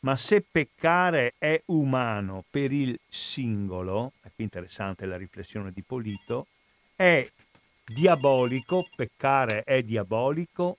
Ma 0.03 0.15
se 0.15 0.45
peccare 0.49 1.35
è 1.39 1.61
umano 1.67 2.45
per 2.49 2.71
il 2.71 2.97
singolo, 3.09 4.13
è 4.23 4.31
qui 4.33 4.45
interessante 4.45 5.07
la 5.07 5.17
riflessione 5.17 5.73
di 5.73 5.83
Polito, 5.83 6.47
è 6.95 7.29
diabolico, 7.85 8.89
peccare 8.95 9.65
è 9.65 9.83
diabolico 9.83 10.79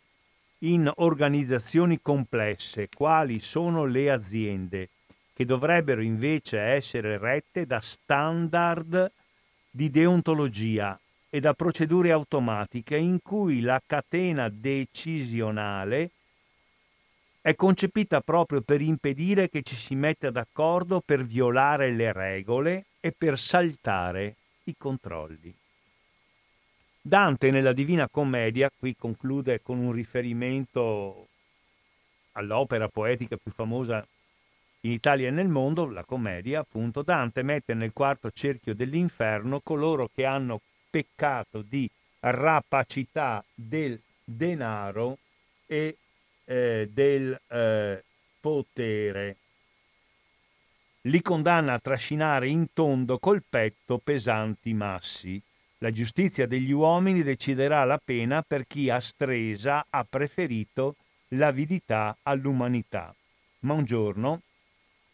in 0.59 0.89
organizzazioni 0.95 2.01
complesse, 2.01 2.87
quali 2.87 3.39
sono 3.39 3.83
le 3.83 4.09
aziende, 4.09 4.87
che 5.33 5.43
dovrebbero 5.43 6.01
invece 6.01 6.59
essere 6.59 7.17
rette 7.17 7.65
da 7.65 7.81
standard 7.81 9.11
di 9.69 9.89
deontologia 9.89 10.97
e 11.33 11.39
da 11.39 11.53
procedure 11.53 12.11
automatiche 12.11 12.97
in 12.97 13.19
cui 13.23 13.61
la 13.61 13.81
catena 13.83 14.49
decisionale 14.49 16.09
è 17.39 17.55
concepita 17.55 18.19
proprio 18.19 18.59
per 18.59 18.81
impedire 18.81 19.49
che 19.49 19.61
ci 19.61 19.75
si 19.75 19.95
metta 19.95 20.29
d'accordo 20.29 20.99
per 20.99 21.23
violare 21.23 21.91
le 21.91 22.11
regole 22.11 22.85
e 22.99 23.13
per 23.17 23.39
saltare 23.39 24.35
i 24.65 24.75
controlli. 24.77 25.55
Dante 27.01 27.49
nella 27.49 27.71
Divina 27.71 28.09
Commedia, 28.09 28.69
qui 28.77 28.93
conclude 28.97 29.61
con 29.61 29.79
un 29.79 29.93
riferimento 29.93 31.27
all'opera 32.33 32.89
poetica 32.89 33.37
più 33.37 33.53
famosa 33.53 34.05
in 34.81 34.91
Italia 34.91 35.29
e 35.29 35.31
nel 35.31 35.47
mondo, 35.47 35.89
la 35.89 36.03
commedia, 36.03 36.59
appunto, 36.59 37.03
Dante 37.03 37.41
mette 37.41 37.73
nel 37.73 37.93
quarto 37.93 38.31
cerchio 38.31 38.75
dell'inferno 38.75 39.61
coloro 39.61 40.09
che 40.13 40.25
hanno 40.25 40.59
peccato 40.91 41.63
di 41.63 41.89
rapacità 42.19 43.43
del 43.55 43.99
denaro 44.23 45.17
e 45.65 45.97
eh, 46.45 46.89
del 46.91 47.39
eh, 47.47 48.03
potere. 48.39 49.35
Li 51.05 51.21
condanna 51.21 51.73
a 51.73 51.79
trascinare 51.79 52.47
in 52.47 52.73
tondo 52.73 53.17
col 53.17 53.41
petto 53.47 53.97
pesanti 53.97 54.73
massi. 54.73 55.41
La 55.79 55.89
giustizia 55.89 56.45
degli 56.45 56.71
uomini 56.71 57.23
deciderà 57.23 57.83
la 57.85 57.99
pena 58.03 58.43
per 58.43 58.67
chi 58.67 58.89
a 58.91 58.99
stresa 58.99 59.87
ha 59.89 60.05
preferito 60.07 60.95
l'avidità 61.29 62.15
all'umanità. 62.21 63.15
Ma 63.61 63.73
un 63.73 63.85
giorno 63.85 64.41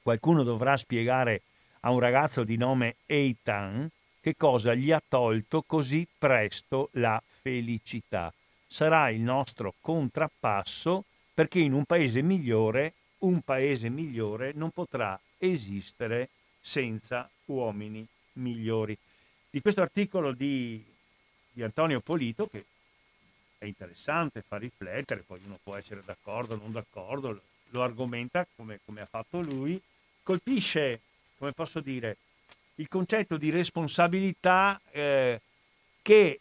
qualcuno 0.02 0.44
dovrà 0.44 0.76
spiegare 0.76 1.42
a 1.82 1.92
un 1.92 2.00
ragazzo 2.00 2.44
di 2.44 2.58
nome 2.58 2.96
Eitan 3.06 3.90
che 4.28 4.36
cosa 4.36 4.74
gli 4.74 4.92
ha 4.92 5.02
tolto 5.08 5.62
così 5.62 6.06
presto 6.18 6.90
la 6.94 7.22
felicità. 7.42 8.34
Sarà 8.68 9.10
il 9.10 9.22
nostro 9.22 9.76
contrappasso 9.80 11.06
perché 11.34 11.60
in 11.60 11.72
un 11.72 11.86
paese 11.86 12.22
migliore, 12.22 12.92
un 13.20 13.40
paese 13.40 13.88
migliore 13.88 14.52
non 14.54 14.72
potrà 14.72 15.18
esistere 15.38 16.28
senza 16.60 17.30
uomini 17.46 18.06
migliori. 18.34 18.98
Di 19.50 19.62
questo 19.62 19.82
articolo 19.82 20.34
di, 20.34 20.84
di 21.54 21.64
Antonio 21.64 22.02
Polito, 22.02 22.48
che 22.48 22.66
è 23.58 23.64
interessante, 23.64 24.44
fa 24.46 24.58
riflettere, 24.58 25.24
poi 25.26 25.40
uno 25.46 25.58
può 25.64 25.78
essere 25.78 26.02
d'accordo 26.04 26.56
o 26.56 26.58
non 26.58 26.74
d'accordo, 26.74 27.44
lo 27.70 27.82
argomenta 27.82 28.46
come, 28.58 28.82
come 28.84 29.00
ha 29.00 29.08
fatto 29.10 29.40
lui, 29.40 29.82
colpisce, 30.22 31.00
come 31.38 31.54
posso 31.54 31.80
dire, 31.80 32.18
il 32.80 32.88
concetto 32.88 33.38
di 33.38 33.50
responsabilità 33.50 34.80
eh, 34.92 35.42
che 36.02 36.40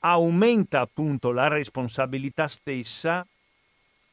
aumenta 0.00 0.80
appunto 0.80 1.32
la 1.32 1.48
responsabilità 1.48 2.46
stessa 2.48 3.26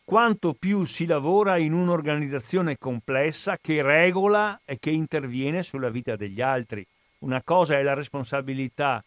quanto 0.03 0.53
più 0.53 0.85
si 0.85 1.05
lavora 1.05 1.57
in 1.57 1.73
un'organizzazione 1.73 2.77
complessa 2.77 3.57
che 3.61 3.81
regola 3.81 4.59
e 4.65 4.79
che 4.79 4.89
interviene 4.89 5.63
sulla 5.63 5.89
vita 5.89 6.15
degli 6.15 6.41
altri. 6.41 6.85
Una 7.19 7.41
cosa 7.41 7.77
è 7.77 7.83
la 7.83 7.93
responsabilità 7.93 9.03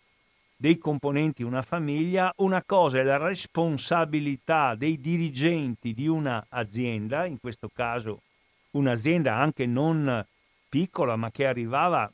dei 0.57 0.79
componenti 0.79 1.42
di 1.42 1.49
una 1.49 1.61
famiglia, 1.61 2.33
una 2.37 2.62
cosa 2.64 2.99
è 2.99 3.03
la 3.03 3.19
responsabilità 3.19 4.75
dei 4.75 4.99
dirigenti 4.99 5.92
di 5.92 6.07
un'azienda, 6.07 7.27
in 7.27 7.38
questo 7.40 7.69
caso 7.75 8.23
un'azienda 8.71 9.35
anche 9.35 9.66
non 9.66 10.25
piccola, 10.68 11.16
ma 11.16 11.31
che 11.31 11.46
arrivava 11.46 12.11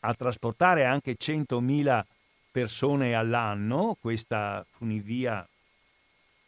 a 0.00 0.14
trasportare 0.14 0.84
anche 0.84 1.16
100.000 1.16 2.02
persone 2.50 3.14
all'anno, 3.14 3.96
questa 4.00 4.64
funivia 4.70 5.46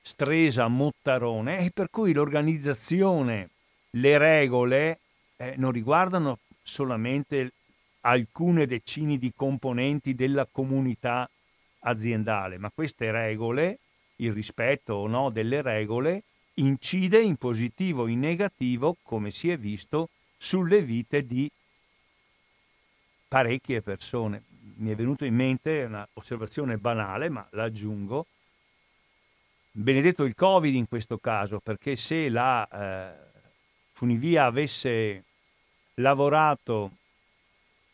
Stresa 0.03 0.69
Mottarone, 0.69 1.61
e 1.61 1.71
per 1.71 1.89
cui 1.91 2.13
l'organizzazione, 2.13 3.49
le 3.91 4.19
regole 4.19 4.99
eh, 5.37 5.55
non 5.57 5.71
riguardano 5.71 6.39
solamente 6.63 7.53
alcune 8.01 8.67
decine 8.67 9.17
di 9.17 9.33
componenti 9.35 10.15
della 10.15 10.47
comunità 10.51 11.29
aziendale, 11.81 12.59
ma 12.59 12.71
queste 12.75 13.11
regole, 13.11 13.79
il 14.17 14.33
rispetto 14.33 14.95
o 14.95 15.07
no 15.07 15.31
delle 15.31 15.63
regole, 15.63 16.25
incide 16.55 17.21
in 17.21 17.37
positivo 17.37 18.03
o 18.03 18.07
in 18.07 18.21
negativo, 18.21 18.97
come 19.03 19.31
si 19.31 19.51
è 19.51 19.57
visto, 19.57 20.09
sulle 20.45 20.83
vite 20.83 21.25
di 21.25 21.51
parecchie 23.27 23.81
persone. 23.81 24.43
Mi 24.77 24.91
è 24.91 24.95
venuto 24.95 25.25
in 25.25 25.35
mente 25.35 25.85
un'osservazione 25.85 26.77
banale, 26.77 27.31
ma 27.31 27.47
la 27.53 27.65
aggiungo, 27.65 28.27
benedetto 29.73 30.25
il 30.25 30.35
Covid 30.35 30.75
in 30.75 30.87
questo 30.87 31.17
caso, 31.17 31.61
perché 31.61 31.97
se 31.97 32.29
la 32.29 32.69
eh, 32.69 33.15
funivia 33.93 34.45
avesse 34.45 35.25
lavorato 35.95 36.91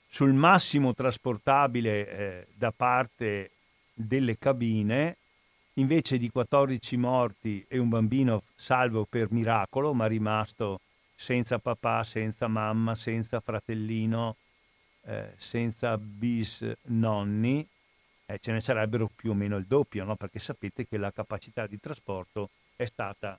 sul 0.09 0.33
massimo 0.33 0.93
trasportabile 0.93 2.09
eh, 2.09 2.47
da 2.53 2.73
parte 2.73 3.53
delle 3.95 4.37
cabine, 4.39 5.17
invece 5.75 6.19
di 6.19 6.29
14 6.31 6.97
morti 6.97 7.65
e 7.69 7.79
un 7.79 7.89
bambino 7.89 8.43
salvo 8.57 9.07
per 9.09 9.31
miracolo, 9.31 9.95
ma 9.95 10.07
rimasto 10.07 10.81
senza 11.21 11.59
papà, 11.59 12.03
senza 12.03 12.49
mamma, 12.49 12.95
senza 12.95 13.41
fratellino, 13.41 14.37
eh, 15.03 15.35
senza 15.37 15.99
bis 15.99 16.67
nonni, 16.85 17.69
eh, 18.25 18.39
ce 18.39 18.53
ne 18.53 18.63
sarebbero 18.63 19.11
più 19.15 19.33
o 19.33 19.35
meno 19.35 19.59
il 19.59 19.67
doppio, 19.67 20.05
no? 20.05 20.17
perché 20.17 20.39
sapete 20.39 20.87
che 20.87 20.97
la 20.97 21.13
capacità 21.13 21.67
di 21.67 21.79
trasporto 21.79 22.49
è 22.75 22.87
stata, 22.87 23.39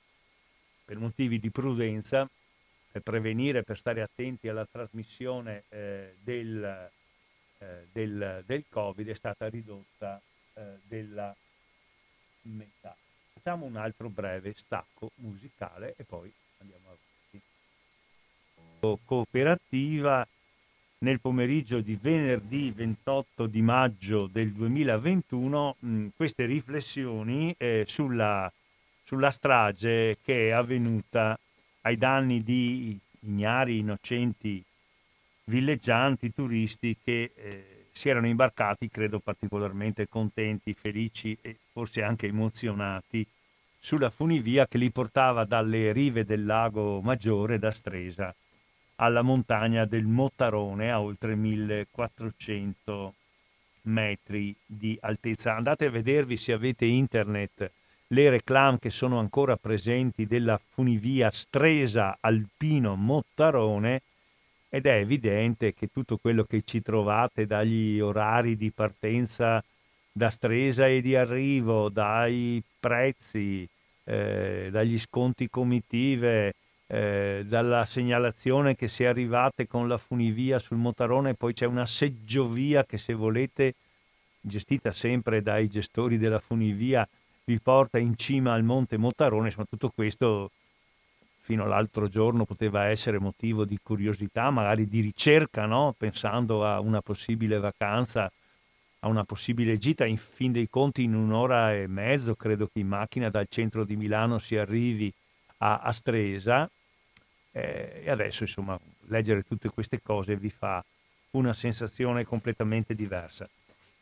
per 0.84 0.96
motivi 0.98 1.40
di 1.40 1.50
prudenza, 1.50 2.28
per 2.92 3.02
prevenire, 3.02 3.64
per 3.64 3.76
stare 3.76 4.00
attenti 4.00 4.46
alla 4.46 4.64
trasmissione 4.64 5.64
eh, 5.68 6.14
del, 6.22 6.88
eh, 7.58 7.86
del, 7.90 8.44
del, 8.46 8.64
Covid, 8.68 9.08
è 9.08 9.14
stata 9.14 9.48
ridotta 9.48 10.22
eh, 10.54 10.78
della 10.84 11.34
metà. 12.42 12.94
Facciamo 13.32 13.66
un 13.66 13.74
altro 13.74 14.08
breve 14.08 14.54
stacco 14.54 15.10
musicale 15.16 15.94
e 15.96 16.04
poi. 16.04 16.32
Cooperativa 19.04 20.26
nel 20.98 21.20
pomeriggio 21.20 21.80
di 21.80 21.96
venerdì 22.00 22.72
28 22.74 23.46
di 23.46 23.62
maggio 23.62 24.26
del 24.26 24.50
2021 24.50 25.76
mh, 25.78 26.06
queste 26.16 26.46
riflessioni 26.46 27.54
eh, 27.58 27.84
sulla, 27.86 28.50
sulla, 29.04 29.30
strage 29.30 30.18
che 30.20 30.48
è 30.48 30.52
avvenuta 30.52 31.38
ai 31.82 31.96
danni 31.96 32.42
di 32.42 32.98
ignari, 33.20 33.78
innocenti 33.78 34.62
villeggianti, 35.44 36.34
turisti 36.34 36.96
che 37.02 37.30
eh, 37.36 37.86
si 37.92 38.08
erano 38.08 38.26
imbarcati, 38.26 38.88
credo 38.88 39.20
particolarmente 39.20 40.08
contenti, 40.08 40.74
felici 40.74 41.38
e 41.40 41.56
forse 41.70 42.02
anche 42.02 42.26
emozionati 42.26 43.24
sulla 43.78 44.10
funivia 44.10 44.66
che 44.66 44.78
li 44.78 44.90
portava 44.90 45.44
dalle 45.44 45.92
rive 45.92 46.24
del 46.24 46.44
lago 46.44 47.00
Maggiore 47.00 47.60
da 47.60 47.70
Stresa 47.70 48.34
alla 48.96 49.22
montagna 49.22 49.84
del 49.84 50.04
Mottarone 50.04 50.90
a 50.90 51.00
oltre 51.00 51.34
1400 51.34 53.14
metri 53.82 54.54
di 54.64 54.96
altezza. 55.00 55.56
Andate 55.56 55.86
a 55.86 55.90
vedervi 55.90 56.36
se 56.36 56.52
avete 56.52 56.84
internet 56.84 57.70
le 58.08 58.30
reclame 58.30 58.78
che 58.78 58.90
sono 58.90 59.18
ancora 59.18 59.56
presenti 59.56 60.26
della 60.26 60.60
funivia 60.72 61.30
Stresa 61.30 62.18
Alpino 62.20 62.94
Mottarone 62.94 64.02
ed 64.68 64.86
è 64.86 64.96
evidente 64.96 65.74
che 65.74 65.88
tutto 65.92 66.18
quello 66.18 66.44
che 66.44 66.62
ci 66.62 66.82
trovate 66.82 67.46
dagli 67.46 68.00
orari 68.00 68.56
di 68.56 68.70
partenza 68.70 69.62
da 70.12 70.30
Stresa 70.30 70.86
e 70.86 71.00
di 71.00 71.16
arrivo, 71.16 71.88
dai 71.88 72.62
prezzi, 72.78 73.66
eh, 74.04 74.68
dagli 74.70 74.98
sconti 74.98 75.48
comitive, 75.48 76.54
eh, 76.92 77.44
dalla 77.46 77.86
segnalazione 77.86 78.76
che 78.76 78.86
se 78.86 79.06
arrivate 79.06 79.66
con 79.66 79.88
la 79.88 79.96
funivia 79.96 80.58
sul 80.58 80.76
motorone 80.76 81.32
poi 81.32 81.54
c'è 81.54 81.64
una 81.64 81.86
seggiovia 81.86 82.84
che 82.84 82.98
se 82.98 83.14
volete, 83.14 83.76
gestita 84.38 84.92
sempre 84.92 85.40
dai 85.40 85.68
gestori 85.68 86.18
della 86.18 86.38
funivia, 86.38 87.08
vi 87.44 87.58
porta 87.60 87.96
in 87.96 88.14
cima 88.18 88.52
al 88.52 88.62
monte 88.62 88.98
Motarone, 88.98 89.54
ma 89.56 89.64
tutto 89.64 89.88
questo 89.88 90.50
fino 91.40 91.64
all'altro 91.64 92.08
giorno 92.08 92.44
poteva 92.44 92.84
essere 92.84 93.18
motivo 93.18 93.64
di 93.64 93.78
curiosità, 93.82 94.50
magari 94.50 94.86
di 94.86 95.00
ricerca, 95.00 95.64
no? 95.64 95.94
pensando 95.96 96.66
a 96.66 96.78
una 96.78 97.00
possibile 97.00 97.58
vacanza, 97.58 98.30
a 99.00 99.08
una 99.08 99.24
possibile 99.24 99.78
gita, 99.78 100.04
in 100.04 100.18
fin 100.18 100.52
dei 100.52 100.68
conti 100.68 101.04
in 101.04 101.14
un'ora 101.14 101.74
e 101.74 101.86
mezzo, 101.86 102.34
credo 102.34 102.66
che 102.66 102.80
in 102.80 102.88
macchina 102.88 103.30
dal 103.30 103.46
centro 103.48 103.84
di 103.84 103.96
Milano 103.96 104.38
si 104.38 104.58
arrivi 104.58 105.10
a, 105.58 105.78
a 105.78 105.92
Stresa, 105.92 106.70
Eh, 107.52 108.02
e 108.04 108.10
adesso, 108.10 108.42
insomma, 108.42 108.78
leggere 109.06 109.42
tutte 109.42 109.68
queste 109.68 110.00
cose 110.02 110.36
vi 110.36 110.50
fa 110.50 110.82
una 111.32 111.52
sensazione 111.52 112.24
completamente 112.24 112.94
diversa. 112.94 113.48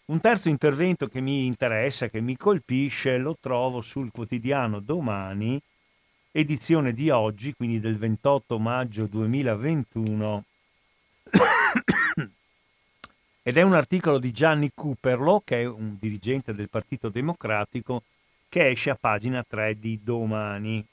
Un 0.07 0.21
terzo 0.21 0.49
intervento 0.49 1.07
che 1.07 1.21
mi 1.21 1.47
interessa, 1.47 2.09
che 2.09 2.21
mi 2.21 2.37
colpisce, 2.37 3.19
lo 3.19 3.37
trovo 3.41 3.81
sul 3.81 4.11
quotidiano 4.11 4.81
Domani, 4.81 5.61
edizione 6.33 6.93
di 6.93 7.11
oggi, 7.11 7.55
quindi 7.55 7.79
del 7.79 7.97
28 7.97 8.59
maggio 8.59 9.07
2021. 9.07 10.45
Ed 13.43 13.57
è 13.57 13.63
un 13.63 13.75
articolo 13.75 14.19
di 14.19 14.33
Gianni 14.33 14.71
Cooperlo, 14.75 15.43
che 15.45 15.63
è 15.63 15.65
un 15.65 15.97
dirigente 15.99 16.55
del 16.55 16.69
Partito 16.69 17.09
Democratico, 17.09 18.03
che 18.49 18.69
esce 18.69 18.91
a 18.91 18.99
pagina 19.01 19.45
3 19.47 19.79
di 19.79 20.01
Domani. 20.03 20.85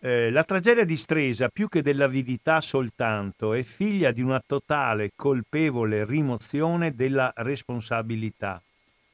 Eh, 0.00 0.30
la 0.30 0.44
tragedia 0.44 0.84
di 0.84 0.96
Stresa, 0.96 1.48
più 1.48 1.66
che 1.66 1.82
dell'avidità 1.82 2.60
soltanto, 2.60 3.52
è 3.52 3.64
figlia 3.64 4.12
di 4.12 4.22
una 4.22 4.40
totale 4.46 5.10
colpevole 5.16 6.04
rimozione 6.04 6.94
della 6.94 7.32
responsabilità, 7.34 8.62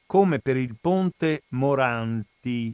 come 0.05 0.37
per 0.37 0.57
il 0.57 0.75
ponte 0.79 1.41
Moranti 1.49 2.71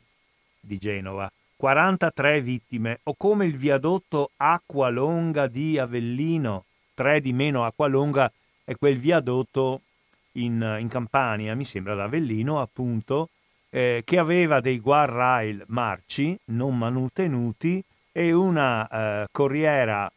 di 0.60 0.78
Genova, 0.78 1.32
43 1.56 2.42
vittime, 2.42 3.00
o 3.04 3.16
come 3.16 3.46
il 3.46 3.56
viadotto 3.56 4.32
Acqua 4.36 4.90
Longa 4.90 5.48
di 5.48 5.80
Avellino, 5.80 6.66
3 6.96 7.22
di 7.22 7.32
meno 7.32 7.64
Acqua 7.64 7.88
Longa 7.88 8.30
è 8.66 8.76
quel 8.76 8.98
viadotto 8.98 9.84
in, 10.34 10.78
in 10.82 10.90
Campania, 10.90 11.56
mi 11.56 11.64
sembra 11.64 11.96
da 11.96 12.04
Avellino 12.04 12.60
appunto, 12.60 13.30
eh, 13.70 14.02
che 14.04 14.18
aveva 14.18 14.60
dei 14.60 14.80
guardrail 14.80 15.64
marci, 15.68 16.38
non 16.48 16.78
manutenuti, 16.78 17.82
e 18.12 18.32
una 18.32 18.88
eh, 18.88 19.28
corriera 19.32 20.12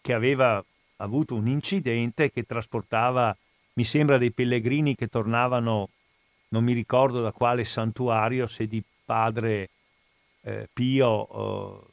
che 0.00 0.12
aveva 0.12 0.62
avuto 0.96 1.34
un 1.34 1.48
incidente 1.48 2.30
che 2.30 2.44
trasportava, 2.44 3.36
mi 3.74 3.84
sembra, 3.84 4.18
dei 4.18 4.30
pellegrini 4.30 4.94
che 4.94 5.08
tornavano, 5.08 5.88
non 6.48 6.64
mi 6.64 6.72
ricordo 6.72 7.20
da 7.22 7.32
quale 7.32 7.64
santuario, 7.64 8.46
se 8.46 8.66
di 8.66 8.82
padre 9.04 9.70
eh, 10.42 10.68
Pio 10.72 11.28
eh, 11.28 11.86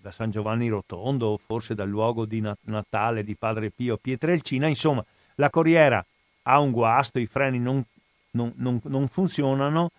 da 0.00 0.10
San 0.10 0.30
Giovanni 0.30 0.68
Rotondo, 0.68 1.38
forse 1.38 1.74
dal 1.74 1.88
luogo 1.88 2.24
di 2.24 2.42
Natale 2.62 3.22
di 3.22 3.34
padre 3.34 3.70
Pio 3.70 3.96
Pietrelcina, 3.96 4.66
insomma, 4.66 5.04
la 5.36 5.50
corriera 5.50 6.04
ha 6.42 6.58
un 6.58 6.70
guasto, 6.70 7.18
i 7.18 7.26
freni 7.26 7.58
non, 7.58 7.84
non, 8.32 8.52
non, 8.56 8.80
non 8.84 9.08
funzionano 9.08 9.90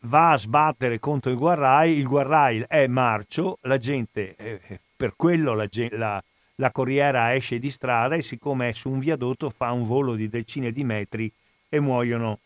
va 0.00 0.32
a 0.32 0.38
sbattere 0.38 0.98
contro 0.98 1.30
il 1.30 1.36
guarrail, 1.36 1.98
il 1.98 2.06
guarrail 2.06 2.64
è 2.68 2.86
marcio, 2.86 3.58
la 3.62 3.78
gente, 3.78 4.34
eh, 4.36 4.80
per 4.96 5.14
quello 5.16 5.54
la, 5.54 5.68
la, 5.90 6.22
la, 6.54 6.70
corriera 6.70 7.34
esce 7.34 7.58
di 7.58 7.70
strada 7.70 8.14
e 8.14 8.22
siccome 8.22 8.70
è 8.70 8.72
su 8.72 8.90
un 8.90 8.98
viadotto 8.98 9.50
fa 9.50 9.72
un 9.72 9.86
volo 9.86 10.14
di 10.14 10.28
decine 10.28 10.72
di 10.72 10.84
metri 10.84 11.30
e 11.68 11.80
muoiono 11.80 12.38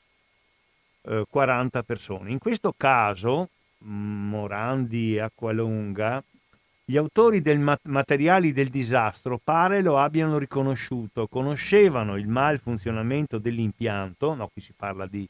eh, 1.03 1.25
40 1.29 1.83
persone. 1.85 2.31
In 2.31 2.39
questo 2.39 2.75
caso, 2.77 3.49
Morandi 3.79 5.15
e 5.15 5.21
Acqualunga, 5.21 6.23
gli 6.85 6.97
autori 6.97 7.41
dei 7.41 7.57
mat- 7.59 7.85
materiali 7.85 8.53
del 8.53 8.69
disastro 8.69 9.39
pare 9.43 9.81
lo 9.81 9.99
abbiano 9.99 10.39
riconosciuto, 10.39 11.29
conoscevano 11.29 12.17
il 12.17 12.27
malfunzionamento 12.27 13.39
dell'impianto, 13.39 14.35
no, 14.35 14.49
qui 14.49 14.61
si 14.61 14.73
parla 14.77 15.07
di 15.07 15.29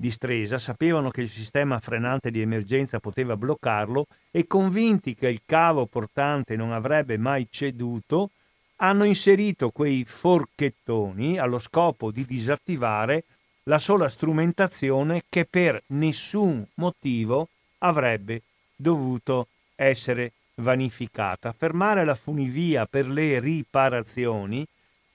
di 0.00 0.12
Stresa 0.12 0.60
sapevano 0.60 1.10
che 1.10 1.22
il 1.22 1.28
sistema 1.28 1.80
frenante 1.80 2.30
di 2.30 2.40
emergenza 2.40 3.00
poteva 3.00 3.36
bloccarlo 3.36 4.06
e 4.30 4.46
convinti 4.46 5.16
che 5.16 5.26
il 5.28 5.40
cavo 5.44 5.86
portante 5.86 6.54
non 6.54 6.70
avrebbe 6.70 7.18
mai 7.18 7.48
ceduto, 7.50 8.30
hanno 8.76 9.02
inserito 9.02 9.70
quei 9.70 10.04
forchettoni 10.06 11.36
allo 11.36 11.58
scopo 11.58 12.12
di 12.12 12.24
disattivare 12.24 13.24
la 13.64 13.80
sola 13.80 14.08
strumentazione 14.08 15.24
che 15.28 15.44
per 15.44 15.82
nessun 15.88 16.64
motivo 16.74 17.48
avrebbe 17.78 18.42
dovuto 18.76 19.48
essere 19.74 20.30
vanificata. 20.54 21.52
Fermare 21.52 22.04
la 22.04 22.14
funivia 22.14 22.86
per 22.86 23.08
le 23.08 23.40
riparazioni 23.40 24.64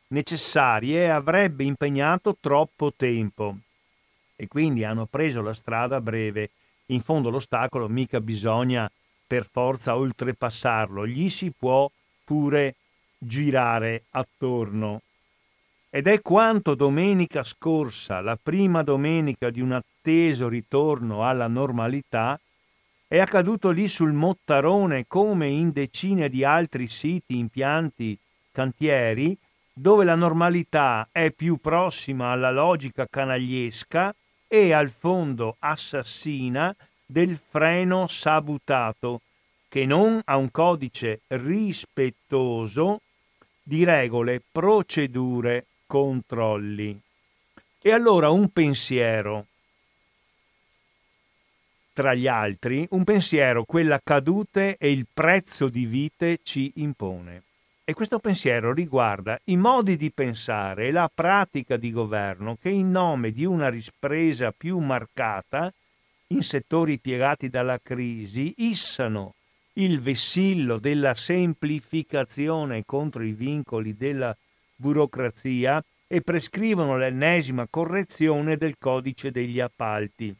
necessarie 0.07 1.09
avrebbe 1.09 1.63
impegnato 1.63 2.35
troppo 2.41 2.91
tempo 2.93 3.59
e 4.43 4.47
quindi 4.47 4.83
hanno 4.83 5.05
preso 5.05 5.41
la 5.41 5.53
strada 5.53 5.99
breve. 6.01 6.51
In 6.87 7.01
fondo 7.01 7.29
l'ostacolo 7.29 7.87
mica 7.87 8.21
bisogna 8.21 8.89
per 9.25 9.47
forza 9.49 9.95
oltrepassarlo, 9.95 11.07
gli 11.07 11.29
si 11.29 11.51
può 11.57 11.89
pure 12.23 12.75
girare 13.17 14.03
attorno. 14.11 15.01
Ed 15.89 16.07
è 16.07 16.21
quanto 16.21 16.75
domenica 16.75 17.43
scorsa, 17.43 18.19
la 18.19 18.37
prima 18.41 18.83
domenica 18.83 19.49
di 19.49 19.61
un 19.61 19.71
atteso 19.71 20.47
ritorno 20.47 21.27
alla 21.27 21.47
normalità, 21.47 22.39
è 23.07 23.19
accaduto 23.19 23.69
lì 23.69 23.87
sul 23.87 24.11
Mottarone 24.11 25.05
come 25.07 25.47
in 25.47 25.71
decine 25.71 26.29
di 26.29 26.43
altri 26.43 26.87
siti, 26.87 27.37
impianti, 27.37 28.17
cantieri, 28.51 29.37
dove 29.71 30.03
la 30.03 30.15
normalità 30.15 31.07
è 31.11 31.31
più 31.31 31.57
prossima 31.57 32.31
alla 32.31 32.51
logica 32.51 33.07
canagliesca 33.09 34.13
e 34.53 34.71
al 34.71 34.91
fondo 34.91 35.55
assassina 35.57 36.75
del 37.07 37.37
freno 37.37 38.07
sabutato, 38.07 39.21
che 39.67 39.87
non 39.87 40.21
ha 40.23 40.37
un 40.37 40.51
codice 40.51 41.21
rispettoso 41.29 43.01
di 43.63 43.83
regole, 43.83 44.43
procedure, 44.51 45.65
controlli. 45.87 47.01
E 47.81 47.91
allora 47.91 48.29
un 48.29 48.49
pensiero, 48.49 49.47
tra 51.91 52.13
gli 52.13 52.27
altri, 52.27 52.85
un 52.91 53.03
pensiero 53.03 53.63
quella 53.63 53.99
cadute 54.03 54.77
e 54.77 54.91
il 54.91 55.07
prezzo 55.11 55.67
di 55.67 55.87
vite 55.87 56.41
ci 56.43 56.73
impone. 56.75 57.41
E 57.85 57.93
questo 57.93 58.19
pensiero 58.19 58.71
riguarda 58.71 59.37
i 59.45 59.57
modi 59.57 59.97
di 59.97 60.09
pensare 60.09 60.87
e 60.87 60.91
la 60.91 61.11
pratica 61.13 61.75
di 61.75 61.91
governo 61.91 62.55
che 62.55 62.69
in 62.69 62.89
nome 62.91 63.31
di 63.31 63.43
una 63.43 63.67
rispresa 63.67 64.53
più 64.53 64.77
marcata 64.79 65.69
in 66.27 66.43
settori 66.43 66.97
piegati 66.97 67.49
dalla 67.49 67.77
crisi 67.83 68.53
issano 68.59 69.33
il 69.73 69.99
vessillo 69.99 70.79
della 70.79 71.13
semplificazione 71.13 72.85
contro 72.85 73.21
i 73.21 73.33
vincoli 73.33 73.97
della 73.97 74.33
burocrazia 74.77 75.83
e 76.07 76.21
prescrivono 76.21 76.95
l'ennesima 76.95 77.67
correzione 77.69 78.55
del 78.55 78.75
codice 78.79 79.29
degli 79.29 79.59
appalti. 79.59 80.33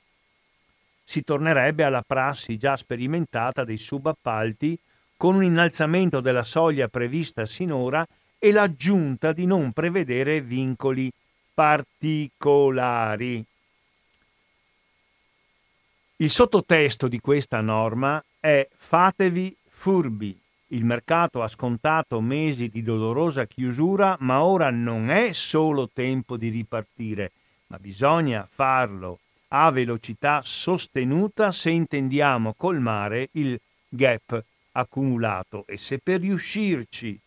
Si 1.03 1.25
tornerebbe 1.25 1.83
alla 1.83 2.03
prassi 2.07 2.57
già 2.57 2.77
sperimentata 2.77 3.65
dei 3.65 3.77
subappalti 3.77 4.79
con 5.23 5.35
un 5.35 5.43
innalzamento 5.45 6.19
della 6.19 6.43
soglia 6.43 6.89
prevista 6.89 7.45
sinora 7.45 8.05
e 8.37 8.51
l'aggiunta 8.51 9.31
di 9.31 9.45
non 9.45 9.71
prevedere 9.71 10.41
vincoli 10.41 11.09
particolari. 11.53 13.41
Il 16.17 16.29
sottotesto 16.29 17.07
di 17.07 17.21
questa 17.21 17.61
norma 17.61 18.21
è 18.37 18.67
fatevi 18.75 19.55
furbi. 19.69 20.37
Il 20.67 20.83
mercato 20.83 21.41
ha 21.41 21.47
scontato 21.47 22.19
mesi 22.19 22.67
di 22.67 22.83
dolorosa 22.83 23.45
chiusura, 23.45 24.17
ma 24.19 24.43
ora 24.43 24.71
non 24.71 25.09
è 25.09 25.31
solo 25.31 25.89
tempo 25.93 26.35
di 26.35 26.49
ripartire, 26.49 27.31
ma 27.67 27.79
bisogna 27.79 28.45
farlo 28.51 29.19
a 29.47 29.71
velocità 29.71 30.41
sostenuta 30.43 31.53
se 31.53 31.69
intendiamo 31.69 32.55
colmare 32.57 33.29
il 33.31 33.57
gap 33.87 34.43
accumulato 34.73 35.65
e 35.67 35.77
se 35.77 35.99
per 35.99 36.21
riuscirci 36.21 37.19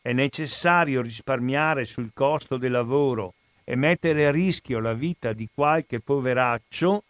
è 0.00 0.12
necessario 0.12 1.00
risparmiare 1.00 1.84
sul 1.84 2.10
costo 2.12 2.56
del 2.56 2.72
lavoro 2.72 3.34
e 3.64 3.76
mettere 3.76 4.26
a 4.26 4.30
rischio 4.30 4.80
la 4.80 4.94
vita 4.94 5.32
di 5.32 5.48
qualche 5.52 6.00
poveraccio 6.00 7.04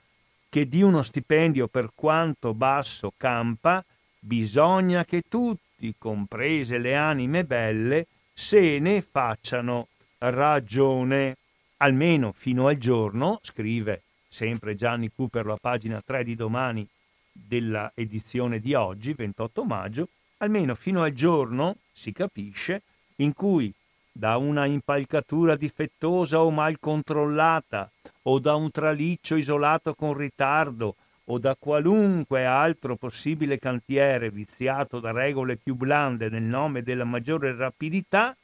che 0.51 0.69
di 0.69 0.83
uno 0.83 1.03
stipendio 1.03 1.67
per 1.67 1.91
quanto 1.95 2.53
basso 2.53 3.15
campa, 3.17 3.83
bisogna 4.19 5.05
che 5.07 5.23
tutti, 5.27 5.95
comprese 5.97 6.77
le 6.77 6.95
anime 6.95 7.45
belle, 7.45 8.07
se 8.35 8.79
ne 8.79 9.01
facciano 9.01 9.89
ragione, 10.19 11.37
almeno 11.79 12.33
fino 12.33 12.67
al 12.67 12.77
giorno, 12.77 13.41
scrive 13.43 14.03
sempre 14.29 14.75
Gianni 14.75 15.11
Cooper 15.15 15.47
a 15.49 15.57
pagina 15.59 16.03
3 16.05 16.23
di 16.23 16.35
domani 16.35 16.87
della 17.33 17.91
edizione 17.95 18.61
di 18.61 18.75
oggi, 18.75 19.15
28 19.15 19.65
maggio, 19.65 20.09
almeno 20.39 20.75
fino 20.75 21.03
al 21.03 21.13
giorno, 21.13 21.77
si 21.93 22.13
capisce, 22.13 22.83
in 23.17 23.33
cui 23.33 23.73
da 24.13 24.37
una 24.37 24.67
impalcatura 24.67 25.57
difettosa 25.57 26.43
o 26.43 26.51
mal 26.51 26.79
controllata, 26.79 27.91
o 28.25 28.39
da 28.39 28.55
un 28.55 28.71
traliccio 28.71 29.37
isolato 29.37 29.95
con 29.95 30.15
ritardo, 30.15 30.97
o 31.27 31.39
da 31.39 31.57
qualunque 31.59 32.45
altro 32.45 32.97
possibile 32.97 33.59
cantiere 33.59 34.31
viziato 34.31 35.01
da 35.01 35.13
regole 35.13 35.57
più 35.57 35.75
blande 35.75 36.29
nel 36.29 36.43
nome 36.43 36.83
della 36.83 37.05
maggiore 37.05 37.55
rapidità, 37.55 38.37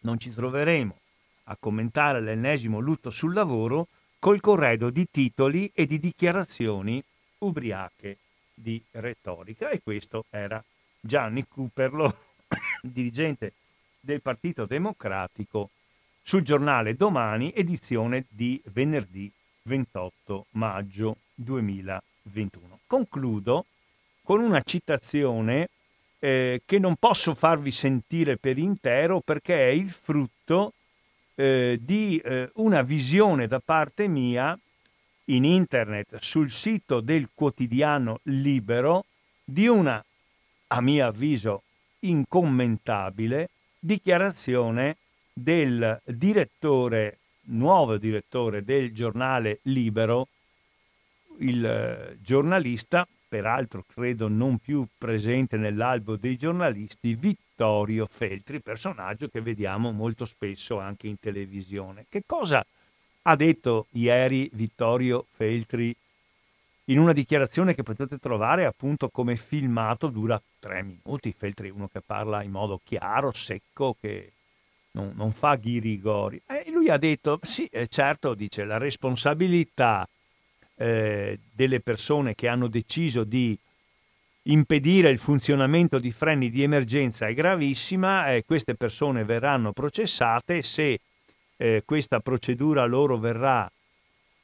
non 0.00 0.18
ci 0.18 0.32
troveremo 0.32 0.98
a 1.44 1.56
commentare 1.58 2.20
l'ennesimo 2.20 2.78
lutto 2.78 3.10
sul 3.10 3.32
lavoro 3.32 3.88
col 4.18 4.40
corredo 4.40 4.90
di 4.90 5.06
titoli 5.10 5.70
e 5.74 5.86
di 5.86 5.98
dichiarazioni 5.98 7.02
ubriache 7.46 8.18
di 8.54 8.82
retorica. 8.92 9.70
E 9.70 9.80
questo 9.82 10.24
era 10.30 10.62
Gianni 11.00 11.46
Cooperlo, 11.46 12.16
dirigente 12.82 13.52
del 14.00 14.20
Partito 14.20 14.64
Democratico, 14.66 15.70
sul 16.22 16.42
giornale 16.42 16.96
Domani, 16.96 17.52
edizione 17.54 18.24
di 18.28 18.60
venerdì 18.72 19.30
28 19.62 20.46
maggio 20.52 21.16
2021. 21.34 22.80
Concludo 22.86 23.66
con 24.22 24.40
una 24.40 24.62
citazione 24.62 25.68
eh, 26.18 26.62
che 26.64 26.78
non 26.78 26.96
posso 26.96 27.34
farvi 27.34 27.70
sentire 27.70 28.38
per 28.38 28.56
intero 28.56 29.20
perché 29.20 29.68
è 29.68 29.72
il 29.72 29.90
frutto 29.90 30.72
eh, 31.34 31.78
di 31.80 32.18
eh, 32.24 32.50
una 32.54 32.82
visione 32.82 33.46
da 33.46 33.60
parte 33.60 34.08
mia 34.08 34.58
in 35.26 35.44
internet 35.44 36.16
sul 36.18 36.50
sito 36.50 37.00
del 37.00 37.30
quotidiano 37.32 38.20
Libero 38.24 39.04
di 39.44 39.66
una, 39.66 40.04
a 40.68 40.80
mio 40.80 41.06
avviso, 41.06 41.62
incommentabile 42.00 43.50
dichiarazione 43.78 44.96
del 45.32 46.00
direttore, 46.04 47.18
nuovo 47.46 47.96
direttore 47.96 48.64
del 48.64 48.92
giornale 48.92 49.60
Libero, 49.62 50.28
il 51.38 51.64
eh, 51.64 52.16
giornalista, 52.20 53.06
peraltro 53.28 53.84
credo 53.92 54.28
non 54.28 54.58
più 54.58 54.86
presente 54.96 55.56
nell'albo 55.56 56.16
dei 56.16 56.36
giornalisti, 56.36 57.14
Vittorio 57.14 58.06
Feltri, 58.06 58.60
personaggio 58.60 59.28
che 59.28 59.40
vediamo 59.40 59.90
molto 59.90 60.24
spesso 60.24 60.78
anche 60.78 61.08
in 61.08 61.18
televisione. 61.18 62.06
Che 62.08 62.22
cosa 62.24 62.64
ha 63.26 63.36
detto 63.36 63.86
ieri 63.92 64.50
Vittorio 64.52 65.26
Feltri 65.30 65.94
in 66.88 66.98
una 66.98 67.12
dichiarazione 67.12 67.74
che 67.74 67.82
potete 67.82 68.18
trovare 68.18 68.66
appunto 68.66 69.08
come 69.08 69.36
filmato, 69.36 70.08
dura 70.08 70.40
tre 70.58 70.82
minuti, 70.82 71.34
Feltri 71.36 71.68
è 71.68 71.72
uno 71.72 71.88
che 71.88 72.02
parla 72.04 72.42
in 72.42 72.50
modo 72.50 72.80
chiaro, 72.84 73.32
secco, 73.32 73.96
che 73.98 74.32
non, 74.92 75.12
non 75.14 75.32
fa 75.32 75.56
ghirigori. 75.56 76.42
E 76.46 76.70
lui 76.70 76.90
ha 76.90 76.98
detto, 76.98 77.38
sì, 77.42 77.66
eh, 77.66 77.86
certo, 77.86 78.34
dice, 78.34 78.64
la 78.64 78.76
responsabilità 78.76 80.06
eh, 80.74 81.38
delle 81.52 81.80
persone 81.80 82.34
che 82.34 82.48
hanno 82.48 82.68
deciso 82.68 83.24
di 83.24 83.56
impedire 84.46 85.08
il 85.08 85.18
funzionamento 85.18 85.98
di 85.98 86.12
freni 86.12 86.50
di 86.50 86.62
emergenza 86.62 87.26
è 87.26 87.32
gravissima 87.32 88.30
e 88.30 88.44
queste 88.44 88.74
persone 88.74 89.24
verranno 89.24 89.72
processate 89.72 90.62
se 90.62 91.00
eh, 91.56 91.82
questa 91.84 92.20
procedura 92.20 92.84
loro 92.84 93.16
verrà 93.16 93.70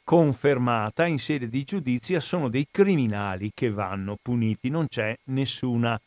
confermata 0.04 1.06
in 1.06 1.18
sede 1.18 1.48
di 1.48 1.62
giudizia 1.62 2.20
sono 2.20 2.48
dei 2.48 2.66
criminali 2.70 3.52
che 3.54 3.70
vanno 3.70 4.18
puniti, 4.20 4.68
non 4.68 4.88
c'è 4.88 5.16
nessuna 5.24 6.00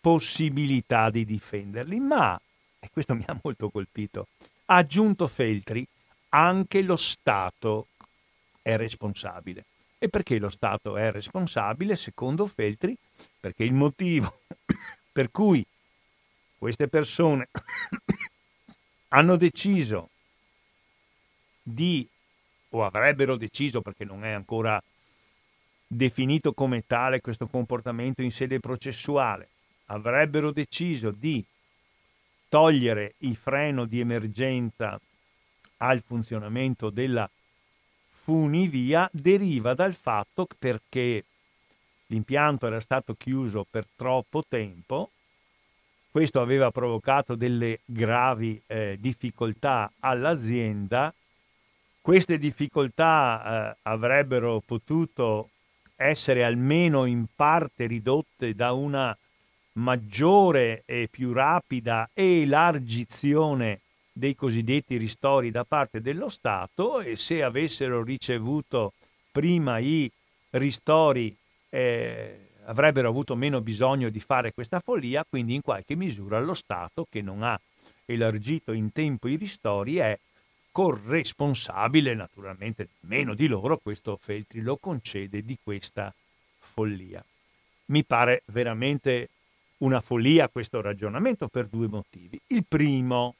possibilità 0.00 1.10
di 1.10 1.24
difenderli, 1.24 1.98
ma, 1.98 2.40
e 2.78 2.88
questo 2.92 3.14
mi 3.14 3.24
ha 3.26 3.38
molto 3.42 3.68
colpito, 3.70 4.28
ha 4.66 4.76
aggiunto 4.76 5.26
Feltri, 5.26 5.86
anche 6.30 6.80
lo 6.82 6.96
Stato 6.96 7.88
è 8.62 8.76
responsabile. 8.76 9.64
E 9.98 10.08
perché 10.08 10.38
lo 10.38 10.48
Stato 10.48 10.96
è 10.96 11.10
responsabile, 11.10 11.96
secondo 11.96 12.46
Feltri? 12.46 12.96
Perché 13.38 13.64
il 13.64 13.74
motivo 13.74 14.42
per 15.12 15.30
cui 15.30 15.64
queste 16.56 16.88
persone 16.88 17.48
hanno 19.08 19.36
deciso 19.36 20.10
di 21.72 22.06
o 22.70 22.84
avrebbero 22.84 23.36
deciso, 23.36 23.80
perché 23.80 24.04
non 24.04 24.24
è 24.24 24.30
ancora 24.30 24.80
definito 25.86 26.52
come 26.52 26.84
tale 26.86 27.20
questo 27.20 27.46
comportamento 27.46 28.22
in 28.22 28.30
sede 28.30 28.60
processuale, 28.60 29.48
avrebbero 29.86 30.52
deciso 30.52 31.10
di 31.10 31.44
togliere 32.48 33.14
il 33.18 33.36
freno 33.36 33.86
di 33.86 34.00
emergenza 34.00 35.00
al 35.78 36.02
funzionamento 36.06 36.90
della 36.90 37.28
funivia 38.22 39.08
deriva 39.12 39.74
dal 39.74 39.94
fatto 39.94 40.46
perché 40.58 41.24
l'impianto 42.06 42.66
era 42.66 42.80
stato 42.80 43.14
chiuso 43.14 43.66
per 43.68 43.86
troppo 43.96 44.44
tempo, 44.46 45.10
questo 46.10 46.40
aveva 46.40 46.70
provocato 46.70 47.34
delle 47.34 47.80
gravi 47.84 48.60
eh, 48.66 48.96
difficoltà 49.00 49.90
all'azienda 50.00 51.12
queste 52.00 52.38
difficoltà 52.38 53.72
eh, 53.72 53.78
avrebbero 53.82 54.62
potuto 54.64 55.50
essere 55.96 56.44
almeno 56.44 57.04
in 57.04 57.26
parte 57.34 57.86
ridotte 57.86 58.54
da 58.54 58.72
una 58.72 59.16
maggiore 59.74 60.82
e 60.86 61.08
più 61.10 61.32
rapida 61.32 62.08
elargizione 62.12 63.80
dei 64.12 64.34
cosiddetti 64.34 64.96
ristori 64.96 65.50
da 65.50 65.64
parte 65.64 66.00
dello 66.00 66.28
Stato 66.28 67.00
e 67.00 67.16
se 67.16 67.42
avessero 67.42 68.02
ricevuto 68.02 68.94
prima 69.30 69.78
i 69.78 70.10
ristori 70.50 71.34
eh, 71.68 72.48
avrebbero 72.64 73.08
avuto 73.08 73.36
meno 73.36 73.60
bisogno 73.60 74.08
di 74.08 74.20
fare 74.20 74.52
questa 74.52 74.80
follia, 74.80 75.24
quindi 75.28 75.54
in 75.54 75.62
qualche 75.62 75.94
misura 75.94 76.40
lo 76.40 76.54
Stato 76.54 77.06
che 77.08 77.22
non 77.22 77.42
ha 77.42 77.58
elargito 78.06 78.72
in 78.72 78.90
tempo 78.90 79.28
i 79.28 79.36
ristori 79.36 79.96
è 79.96 80.18
corresponsabile, 80.70 82.14
naturalmente 82.14 82.88
meno 83.00 83.34
di 83.34 83.46
loro, 83.46 83.78
questo 83.78 84.18
Feltri 84.20 84.60
lo 84.60 84.76
concede 84.76 85.44
di 85.44 85.58
questa 85.62 86.12
follia. 86.58 87.24
Mi 87.86 88.04
pare 88.04 88.42
veramente 88.46 89.28
una 89.78 90.00
follia 90.00 90.48
questo 90.48 90.80
ragionamento 90.80 91.48
per 91.48 91.66
due 91.66 91.88
motivi. 91.88 92.40
Il 92.48 92.64
primo, 92.68 93.34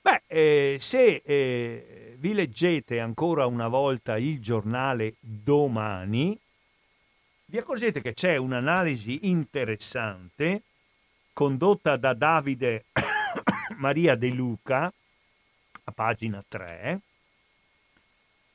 beh, 0.00 0.22
eh, 0.26 0.76
se 0.80 1.22
eh, 1.24 2.16
vi 2.18 2.32
leggete 2.34 3.00
ancora 3.00 3.46
una 3.46 3.68
volta 3.68 4.16
il 4.18 4.40
giornale 4.40 5.14
domani, 5.20 6.38
vi 7.46 7.58
accorgete 7.58 8.00
che 8.00 8.14
c'è 8.14 8.36
un'analisi 8.36 9.28
interessante 9.28 10.62
condotta 11.32 11.96
da 11.96 12.14
Davide 12.14 12.84
Maria 13.76 14.14
De 14.14 14.28
Luca, 14.28 14.92
a 15.84 15.92
pagina 15.92 16.42
3, 16.46 17.00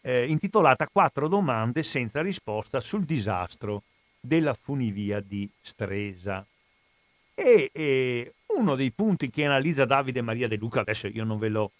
eh, 0.01 0.25
intitolata 0.27 0.87
Quattro 0.87 1.27
domande 1.27 1.83
senza 1.83 2.21
risposta 2.21 2.79
sul 2.79 3.03
disastro 3.03 3.83
della 4.19 4.53
funivia 4.53 5.19
di 5.19 5.49
Stresa. 5.61 6.45
E, 7.33 7.69
e 7.71 8.33
uno 8.57 8.75
dei 8.75 8.91
punti 8.91 9.29
che 9.29 9.45
analizza 9.45 9.85
Davide 9.85 10.21
Maria 10.21 10.47
De 10.47 10.55
Luca, 10.55 10.81
adesso 10.81 11.07
io 11.07 11.23
non 11.23 11.37
ve 11.37 11.49
lo 11.49 11.71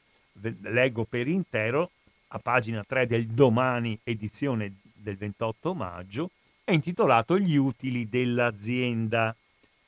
leggo 0.62 1.04
per 1.06 1.28
intero, 1.28 1.92
a 2.30 2.40
pagina 2.40 2.84
3 2.84 3.08
del 3.08 3.26
domani, 3.28 3.98
edizione 4.04 4.76
del 4.94 5.18
28 5.18 5.74
maggio, 5.74 6.32
è 6.64 6.74
intitolato 6.74 7.40
Gli 7.40 7.56
utili 7.56 8.10
dell'azienda. 8.10 9.34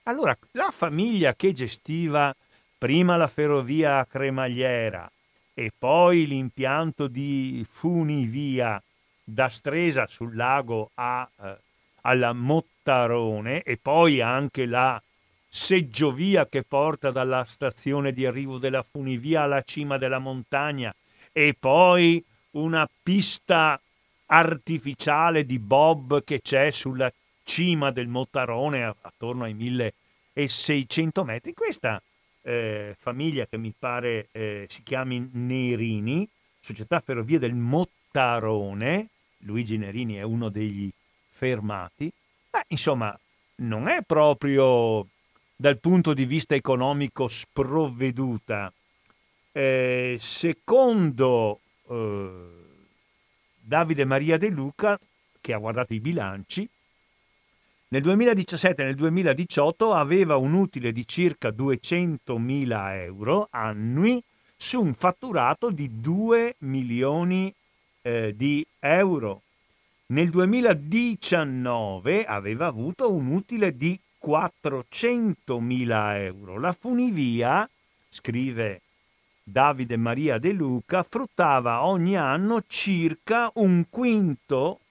Allora, 0.04 0.36
la 0.52 0.72
famiglia 0.72 1.36
che 1.36 1.52
gestiva 1.52 2.34
prima 2.78 3.18
la 3.18 3.28
ferrovia 3.28 4.08
cremagliera, 4.08 5.12
e 5.60 5.74
poi 5.78 6.26
l'impianto 6.26 7.08
di 7.08 7.68
funivia 7.70 8.82
da 9.22 9.50
Stresa 9.50 10.08
sul 10.08 10.34
lago 10.34 10.92
a, 10.94 11.30
eh, 11.44 11.58
alla 12.04 12.32
Mottarone 12.32 13.64
e 13.64 13.76
poi 13.76 14.22
anche 14.22 14.66
la 14.66 15.02
seggiovia 15.50 16.48
che 16.48 16.64
porta 16.64 17.12
dalla 17.12 17.44
stazione 17.44 18.14
di 18.14 18.26
arrivo 18.26 18.58
della 18.58 18.86
funivia 18.90 19.42
alla 19.42 19.62
cima 19.62 19.98
della 19.98 20.20
montagna 20.20 20.96
e 21.34 21.54
poi 21.60 22.24
una 22.52 22.90
pista 23.04 23.78
artificiale 24.28 25.46
di 25.46 25.60
bob 25.60 26.24
che 26.24 26.40
c'è 26.42 26.72
sulla 26.72 27.12
cima 27.44 27.92
del 27.92 28.08
Mottarone 28.08 28.96
attorno 29.02 29.44
ai 29.44 29.54
1600 29.56 31.26
metri. 31.26 31.54
Questa 31.54 32.02
eh, 32.50 32.96
famiglia 32.98 33.46
che 33.46 33.58
mi 33.58 33.72
pare 33.78 34.28
eh, 34.32 34.66
si 34.68 34.82
chiami 34.82 35.30
Nerini, 35.34 36.28
società 36.60 37.00
ferrovie 37.00 37.38
del 37.38 37.54
Mottarone, 37.54 39.08
Luigi 39.44 39.78
Nerini 39.78 40.16
è 40.16 40.24
uno 40.24 40.50
degli 40.50 40.90
fermati, 41.30 42.12
beh, 42.50 42.66
insomma 42.70 43.18
non 43.58 43.88
è 43.88 44.02
proprio 44.02 45.06
dal 45.56 45.78
punto 45.78 46.16
di 46.16 46.26
vista 46.26 46.56
economico 46.56 47.28
sprovveduta. 47.28 48.74
Eh, 49.52 50.18
secondo 50.20 51.60
eh, 51.88 52.48
Davide 53.60 54.06
Maria 54.06 54.40
De 54.40 54.48
Luca, 54.48 55.00
che 55.40 55.54
ha 55.54 55.58
guardato 55.58 55.94
i 55.94 56.00
bilanci, 56.00 56.68
nel 57.92 58.04
2017 58.04 58.82
e 58.82 58.86
nel 58.86 58.96
2018 58.96 59.94
aveva 59.94 60.36
un 60.38 60.54
utile 60.54 60.92
di 60.92 61.08
circa 61.08 61.50
200.000 61.50 62.94
euro 63.04 63.48
annui 63.50 64.24
su 64.56 64.80
un 64.80 64.94
fatturato 64.94 65.72
di 65.72 66.00
2 66.00 66.58
milioni 66.60 67.52
eh, 68.04 68.36
di 68.36 68.64
euro. 68.80 69.42
Nel 70.08 70.30
2019 70.30 72.26
aveva 72.26 72.68
avuto 72.68 73.12
un 73.12 73.32
utile 73.32 73.76
di 73.76 74.00
400.000 74.24 76.16
euro. 76.22 76.60
La 76.60 76.74
funivia, 76.74 77.68
scrive 78.10 78.82
Davide 79.42 79.98
Maria 79.98 80.38
De 80.38 80.52
Luca, 80.52 81.02
fruttava 81.02 81.84
ogni 81.86 82.16
anno 82.16 82.62
circa 82.68 83.50
un 83.56 83.86
quinto 83.90 84.82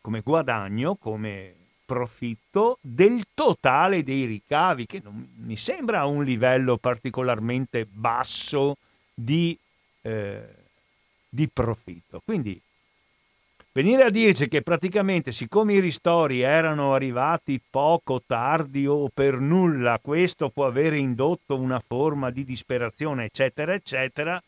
come 0.00 0.20
guadagno, 0.20 0.96
come 0.96 1.54
profitto 1.90 2.78
del 2.80 3.24
totale 3.34 4.04
dei 4.04 4.24
ricavi, 4.24 4.86
che 4.86 5.00
non 5.02 5.28
mi 5.38 5.56
sembra 5.56 6.04
un 6.04 6.22
livello 6.22 6.76
particolarmente 6.76 7.84
basso 7.84 8.76
di, 9.12 9.58
eh, 10.02 10.40
di 11.28 11.48
profitto. 11.48 12.22
Quindi 12.24 12.60
venire 13.72 14.04
a 14.04 14.10
dirci 14.10 14.46
che 14.46 14.62
praticamente 14.62 15.32
siccome 15.32 15.74
i 15.74 15.80
ristori 15.80 16.42
erano 16.42 16.94
arrivati 16.94 17.60
poco 17.68 18.22
tardi 18.24 18.86
o 18.86 19.08
per 19.12 19.40
nulla, 19.40 19.98
questo 20.00 20.48
può 20.48 20.66
avere 20.66 20.96
indotto 20.96 21.56
una 21.56 21.82
forma 21.84 22.30
di 22.30 22.44
disperazione, 22.44 23.24
eccetera, 23.24 23.74
eccetera, 23.74 24.40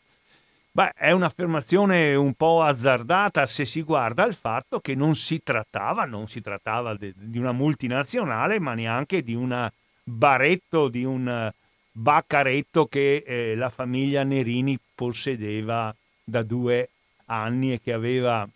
Beh, 0.75 0.91
è 0.95 1.11
un'affermazione 1.11 2.15
un 2.15 2.33
po' 2.33 2.63
azzardata 2.63 3.45
se 3.45 3.63
si 3.63 3.83
guarda 3.83 4.23
al 4.23 4.33
fatto 4.33 4.79
che 4.79 4.95
non 4.95 5.15
si 5.15 5.43
trattava, 5.43 6.05
non 6.05 6.27
si 6.27 6.41
trattava 6.41 6.95
de, 6.95 7.13
di 7.15 7.37
una 7.37 7.51
multinazionale, 7.51 8.57
ma 8.57 8.73
neanche 8.73 9.21
di 9.21 9.35
un 9.35 9.69
baretto, 10.03 10.87
di 10.87 11.03
un 11.03 11.51
baccaretto 11.91 12.87
che 12.87 13.23
eh, 13.23 13.53
la 13.53 13.69
famiglia 13.69 14.23
Nerini 14.23 14.79
possedeva 14.95 15.95
da 16.23 16.41
due 16.41 16.89
anni 17.25 17.73
e 17.73 17.79
che 17.79 17.93
aveva 17.93 18.49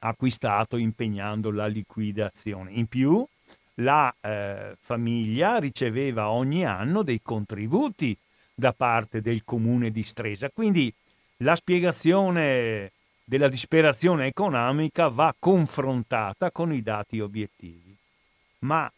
acquistato 0.00 0.76
impegnando 0.76 1.50
la 1.50 1.66
liquidazione. 1.66 2.72
In 2.72 2.88
più, 2.88 3.26
la 3.76 4.14
eh, 4.20 4.76
famiglia 4.78 5.56
riceveva 5.56 6.28
ogni 6.28 6.66
anno 6.66 7.02
dei 7.02 7.22
contributi 7.22 8.14
da 8.54 8.74
parte 8.74 9.22
del 9.22 9.44
comune 9.44 9.90
di 9.90 10.02
Stresa, 10.02 10.50
quindi 10.50 10.92
la 11.38 11.54
spiegazione 11.54 12.92
della 13.24 13.48
disperazione 13.48 14.26
economica 14.26 15.08
va 15.08 15.34
confrontata 15.38 16.50
con 16.50 16.72
i 16.72 16.82
dati 16.82 17.20
obiettivi. 17.20 17.94
Ma, 18.60 18.90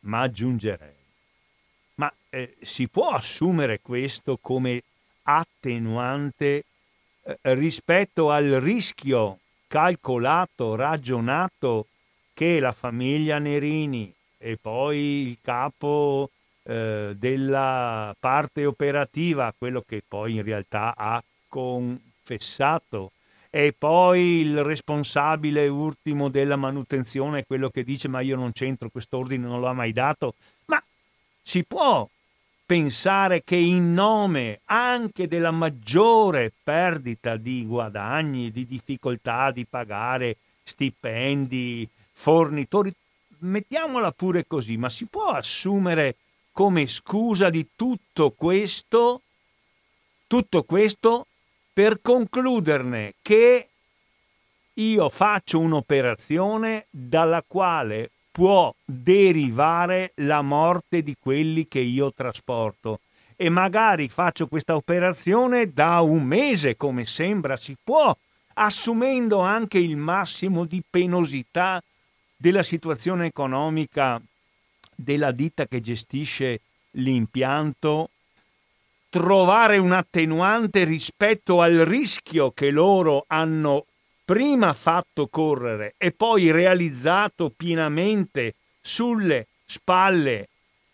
ma 0.00 0.20
aggiungerei, 0.20 0.94
ma 1.94 2.12
eh, 2.30 2.56
si 2.60 2.88
può 2.88 3.10
assumere 3.10 3.80
questo 3.80 4.38
come 4.40 4.82
attenuante 5.22 6.64
eh, 7.22 7.38
rispetto 7.54 8.30
al 8.30 8.50
rischio 8.60 9.38
calcolato, 9.68 10.74
ragionato 10.74 11.86
che 12.34 12.60
la 12.60 12.72
famiglia 12.72 13.38
Nerini 13.38 14.12
e 14.36 14.58
poi 14.58 15.28
il 15.28 15.38
capo 15.40 16.30
eh, 16.66 17.14
della 17.16 18.14
parte 18.18 18.66
operativa, 18.66 19.54
quello 19.56 19.84
che 19.86 20.02
poi 20.06 20.34
in 20.34 20.42
realtà 20.42 20.94
ha 20.96 21.22
confessato, 21.48 23.12
e 23.50 23.72
poi 23.76 24.40
il 24.40 24.62
responsabile 24.62 25.68
ultimo 25.68 26.28
della 26.28 26.56
manutenzione, 26.56 27.46
quello 27.46 27.70
che 27.70 27.84
dice 27.84 28.08
ma 28.08 28.20
io 28.20 28.36
non 28.36 28.52
c'entro, 28.52 28.90
quest'ordine 28.90 29.46
non 29.46 29.60
l'ha 29.60 29.72
mai 29.72 29.92
dato, 29.92 30.34
ma 30.66 30.82
si 31.42 31.64
può 31.64 32.06
pensare 32.66 33.44
che 33.44 33.56
in 33.56 33.94
nome 33.94 34.60
anche 34.64 35.28
della 35.28 35.52
maggiore 35.52 36.52
perdita 36.62 37.36
di 37.36 37.64
guadagni, 37.64 38.50
di 38.50 38.66
difficoltà 38.66 39.52
di 39.52 39.64
pagare 39.64 40.36
stipendi, 40.64 41.88
fornitori, 42.12 42.92
mettiamola 43.38 44.10
pure 44.10 44.46
così, 44.46 44.76
ma 44.76 44.90
si 44.90 45.06
può 45.06 45.28
assumere 45.28 46.16
come 46.56 46.86
scusa 46.86 47.50
di 47.50 47.68
tutto 47.76 48.30
questo, 48.30 49.20
tutto 50.26 50.62
questo 50.62 51.26
per 51.70 52.00
concluderne 52.00 53.12
che 53.20 53.68
io 54.72 55.08
faccio 55.10 55.58
un'operazione 55.58 56.86
dalla 56.88 57.44
quale 57.46 58.10
può 58.32 58.74
derivare 58.82 60.12
la 60.14 60.40
morte 60.40 61.02
di 61.02 61.14
quelli 61.20 61.68
che 61.68 61.80
io 61.80 62.10
trasporto. 62.14 63.00
E 63.36 63.50
magari 63.50 64.08
faccio 64.08 64.46
questa 64.46 64.76
operazione 64.76 65.74
da 65.74 66.00
un 66.00 66.22
mese 66.22 66.74
come 66.74 67.04
sembra 67.04 67.58
si 67.58 67.76
può 67.84 68.16
assumendo 68.54 69.40
anche 69.40 69.76
il 69.76 69.98
massimo 69.98 70.64
di 70.64 70.82
penosità 70.88 71.82
della 72.34 72.62
situazione 72.62 73.26
economica 73.26 74.18
della 74.96 75.30
ditta 75.30 75.66
che 75.66 75.80
gestisce 75.80 76.60
l'impianto 76.92 78.10
trovare 79.08 79.78
un 79.78 79.92
attenuante 79.92 80.84
rispetto 80.84 81.60
al 81.60 81.76
rischio 81.76 82.50
che 82.50 82.70
loro 82.70 83.24
hanno 83.28 83.86
prima 84.24 84.72
fatto 84.72 85.28
correre 85.28 85.94
e 85.96 86.10
poi 86.10 86.50
realizzato 86.50 87.52
pienamente 87.56 88.54
sulle 88.80 89.46
spalle 89.64 90.48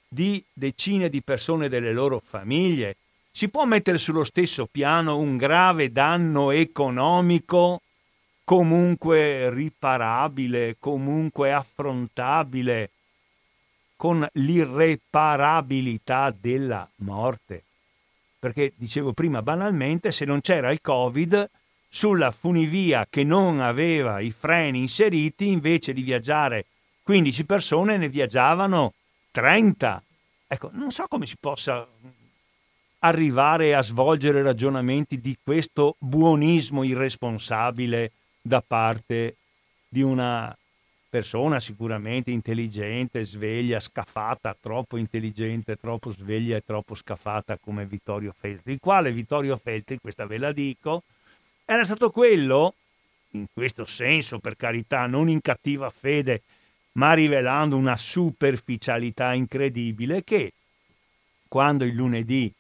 di 0.09 0.45
decine 0.53 1.09
di 1.09 1.23
persone 1.23 1.69
delle 1.69 1.93
loro 1.93 2.21
famiglie? 2.25 2.97
Si 3.31 3.49
può 3.49 3.65
mettere 3.65 3.97
sullo 3.97 4.25
stesso 4.25 4.69
piano 4.71 5.17
un 5.17 5.39
grave 5.39 5.91
danno 5.91 6.51
economico 6.51 7.81
comunque 8.45 9.49
riparabile, 9.51 10.77
comunque 10.79 11.53
affrontabile, 11.53 12.91
con 14.03 14.27
l'irreparabilità 14.33 16.35
della 16.37 16.91
morte. 16.97 17.63
Perché 18.37 18.73
dicevo 18.75 19.13
prima 19.13 19.43
banalmente, 19.43 20.11
se 20.11 20.25
non 20.25 20.41
c'era 20.41 20.73
il 20.73 20.81
Covid, 20.81 21.49
sulla 21.89 22.33
funivia 22.33 23.07
che 23.09 23.23
non 23.23 23.61
aveva 23.61 24.19
i 24.19 24.33
freni 24.33 24.81
inseriti, 24.81 25.53
invece 25.53 25.93
di 25.93 26.03
viaggiare 26.03 26.65
15 27.05 27.45
persone, 27.45 27.97
ne 27.97 28.09
viaggiavano 28.09 28.95
30. 29.31 30.03
Ecco, 30.49 30.71
non 30.73 30.91
so 30.91 31.07
come 31.07 31.27
si 31.27 31.37
possa 31.39 31.87
arrivare 32.99 33.77
a 33.77 33.85
svolgere 33.85 34.43
ragionamenti 34.43 35.21
di 35.21 35.39
questo 35.41 35.95
buonismo 36.01 36.83
irresponsabile 36.83 38.11
da 38.43 38.65
parte 38.67 39.37
di 39.89 40.03
una 40.03 40.53
persona 41.13 41.61
sicuramente 41.61 42.31
intelligente, 42.31 43.27
sveglia, 43.27 43.81
scafata, 43.81 44.57
troppo 44.59 44.97
intelligente, 44.97 45.77
troppo 45.77 46.11
sveglia 46.11 46.57
e 46.57 46.65
troppo 46.65 46.95
scafata 46.95 47.59
come 47.59 47.85
Vittorio 47.85 48.35
Feltri, 48.35 48.73
il 48.73 48.79
quale 48.81 49.13
Vittorio 49.13 49.61
Feltri, 49.63 49.99
questa 50.01 50.25
ve 50.25 50.39
la 50.39 50.53
dico, 50.53 51.03
era 51.67 51.85
stato 51.85 52.09
quello, 52.09 52.73
in 53.33 53.45
questo 53.53 53.85
senso 53.85 54.39
per 54.39 54.57
carità, 54.57 55.05
non 55.05 55.29
in 55.29 55.43
cattiva 55.43 55.91
fede, 55.91 56.41
ma 56.93 57.13
rivelando 57.13 57.77
una 57.77 57.99
superficialità 57.99 59.35
incredibile 59.35 60.25
che 60.25 60.55
quando 61.47 61.85
il 61.85 61.93
lunedì 61.93 62.51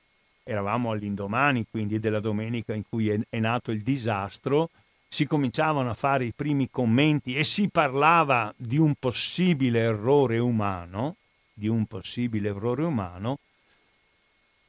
eravamo 0.43 0.91
all'indomani, 0.91 1.65
quindi 1.71 1.99
della 1.99 2.21
domenica 2.21 2.75
in 2.75 2.83
cui 2.87 3.09
è, 3.09 3.39
nato 3.39 3.71
il 3.71 3.81
disastro, 3.81 4.69
si 5.13 5.27
cominciavano 5.27 5.91
a 5.91 5.95
fare 5.95 6.25
i 6.25 6.33
primi 6.35 6.71
commenti 6.71 7.37
e 7.37 7.45
si 7.45 7.69
parlava 7.69 8.51
di 8.57 8.79
un 8.79 8.95
possibile 8.99 9.81
errore 9.81 10.39
umano, 10.39 11.17
di 11.53 11.69
un 11.69 11.85
possibile 11.85 12.49
errore 12.49 12.83
umano, 12.83 13.39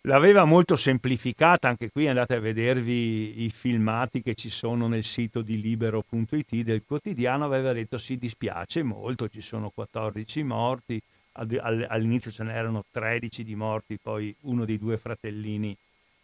l'aveva 0.01 0.43
molto 0.43 0.75
semplificata, 0.75 1.69
anche 1.69 1.89
qui 1.91 2.09
andate 2.09 2.35
a 2.35 2.41
vedervi 2.41 3.45
i 3.45 3.49
filmati 3.51 4.21
che 4.21 4.35
ci 4.35 4.49
sono 4.49 4.89
nel 4.89 5.05
sito 5.05 5.41
di 5.41 5.61
libero.it 5.61 6.55
del 6.61 6.83
quotidiano, 6.85 7.45
aveva 7.45 7.71
detto 7.71 7.97
si 7.97 8.17
dispiace 8.17 8.83
molto, 8.83 9.29
ci 9.29 9.39
sono 9.39 9.71
14 9.73 10.43
morti, 10.43 11.01
all'inizio 11.31 12.31
ce 12.31 12.43
n'erano 12.43 12.83
13 12.91 13.45
di 13.45 13.55
morti, 13.55 13.97
poi 13.97 14.35
uno 14.41 14.65
dei 14.65 14.77
due 14.77 14.97
fratellini, 14.97 15.73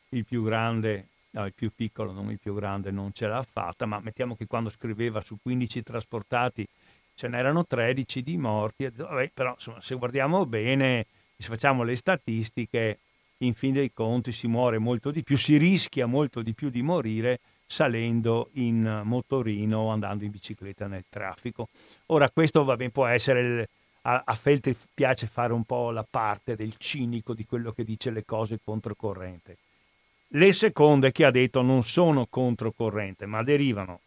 il 0.09 0.25
più 0.25 0.43
grande, 0.43 1.05
no, 1.31 1.45
il 1.45 1.53
più 1.53 1.71
piccolo, 1.73 2.11
non 2.11 2.31
il 2.31 2.39
più 2.39 2.53
grande, 2.53 2.91
non 2.91 3.11
ce 3.13 3.27
l'ha 3.27 3.43
fatta, 3.43 3.85
ma 3.85 3.99
mettiamo 3.99 4.35
che 4.35 4.47
quando 4.47 4.69
scriveva 4.69 5.21
su 5.21 5.37
15 5.41 5.83
trasportati 5.83 6.67
ce 7.15 7.27
n'erano 7.27 7.65
13 7.65 8.23
di 8.23 8.37
morti, 8.37 8.89
vabbè, 8.89 9.31
però 9.33 9.51
insomma, 9.51 9.81
se 9.81 9.95
guardiamo 9.95 10.45
bene, 10.45 11.05
se 11.37 11.47
facciamo 11.47 11.83
le 11.83 11.95
statistiche, 11.95 12.99
in 13.39 13.53
fin 13.53 13.73
dei 13.73 13.91
conti 13.93 14.31
si 14.31 14.47
muore 14.47 14.77
molto 14.77 15.11
di 15.11 15.23
più, 15.23 15.37
si 15.37 15.57
rischia 15.57 16.05
molto 16.05 16.41
di 16.41 16.53
più 16.53 16.69
di 16.69 16.81
morire 16.81 17.39
salendo 17.65 18.49
in 18.53 19.01
motorino 19.03 19.79
o 19.79 19.89
andando 19.89 20.23
in 20.23 20.31
bicicletta 20.31 20.87
nel 20.87 21.05
traffico. 21.07 21.69
Ora 22.07 22.29
questo 22.29 22.63
va 22.63 22.75
bene, 22.75 22.89
può 22.89 23.05
essere 23.05 23.69
a, 24.01 24.23
a 24.25 24.35
Feltri 24.35 24.75
piace 24.93 25.27
fare 25.27 25.53
un 25.53 25.63
po' 25.63 25.91
la 25.91 26.05
parte 26.09 26.55
del 26.55 26.75
cinico 26.77 27.33
di 27.33 27.45
quello 27.45 27.71
che 27.71 27.83
dice 27.83 28.11
le 28.11 28.25
cose 28.25 28.59
controcorrente. 28.63 29.57
Le 30.33 30.53
seconde 30.53 31.11
che 31.11 31.25
ha 31.25 31.31
detto 31.31 31.63
non 31.63 31.83
sono 31.83 32.27
controcorrente, 32.27 33.25
ma 33.25 33.41
derivano, 33.41 34.01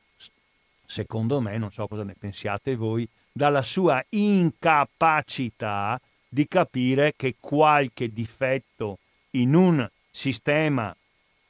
secondo 0.87 1.41
me, 1.41 1.59
non 1.59 1.73
so 1.73 1.89
cosa 1.89 2.05
ne 2.05 2.15
pensiate 2.17 2.77
voi, 2.77 3.09
dalla 3.33 3.63
sua 3.63 4.05
incapacità 4.11 6.01
di 6.29 6.47
capire 6.47 7.15
che 7.17 7.35
qualche 7.41 8.13
difetto 8.13 8.99
in 9.31 9.55
un 9.55 9.89
sistema 10.13 10.95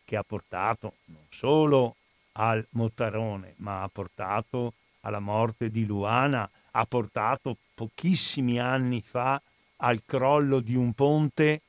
che 0.06 0.16
ha 0.16 0.22
portato 0.22 0.94
non 1.06 1.26
solo 1.28 1.96
al 2.32 2.66
Mottarone, 2.70 3.54
ma 3.56 3.82
ha 3.82 3.88
portato 3.88 4.72
alla 5.00 5.20
morte 5.20 5.70
di 5.70 5.84
Luana, 5.84 6.48
ha 6.70 6.86
portato 6.86 7.58
pochissimi 7.74 8.58
anni 8.58 9.02
fa 9.02 9.38
al 9.76 10.00
crollo 10.06 10.60
di 10.60 10.74
un 10.76 10.94
ponte 10.94 11.60